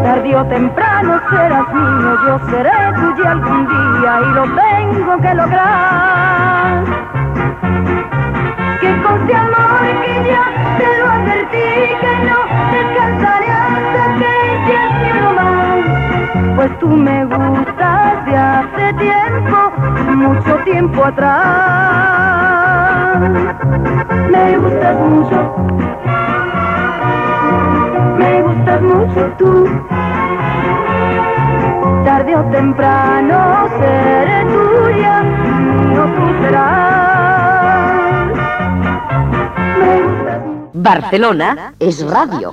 Tarde 0.05 0.37
o 0.37 0.45
temprano 0.45 1.21
serás 1.29 1.75
mío, 1.75 2.19
yo 2.25 2.39
seré 2.51 2.71
tuya 2.95 3.33
algún 3.33 3.67
día 3.67 4.21
y 4.21 4.33
lo 4.33 4.43
tengo 4.45 5.21
que 5.21 5.35
lograr. 5.35 7.04
Este 9.25 9.37
amor 9.37 9.81
que 10.05 10.15
ya 10.29 10.45
te 10.77 10.89
lo 10.99 11.07
advertí 11.11 11.69
que 11.99 12.13
no 12.29 12.39
descansaré 12.73 13.49
hasta 13.49 14.05
que 14.19 14.35
llegue 14.67 15.09
uno 15.19 15.31
más. 15.33 15.81
Pues 16.57 16.71
tú 16.79 16.89
me 16.89 17.25
gustas 17.25 18.27
de 18.27 18.37
hace 18.37 18.93
tiempo, 18.99 19.73
mucho 20.15 20.57
tiempo 20.65 21.05
atrás. 21.07 21.31
Me 24.31 24.59
gustas 24.59 24.97
mucho, 24.99 25.57
me 28.19 28.43
gustas 28.43 28.83
mucho 28.83 29.33
tú. 29.39 29.69
Tarde 32.05 32.37
o 32.37 32.45
temprano 32.51 33.69
seré 33.79 34.45
tuya, 34.45 35.23
mío 35.23 36.05
tú 36.15 36.45
serás. 36.45 37.44
Barcelona 40.73 41.75
es 41.79 42.05
radio. 42.07 42.53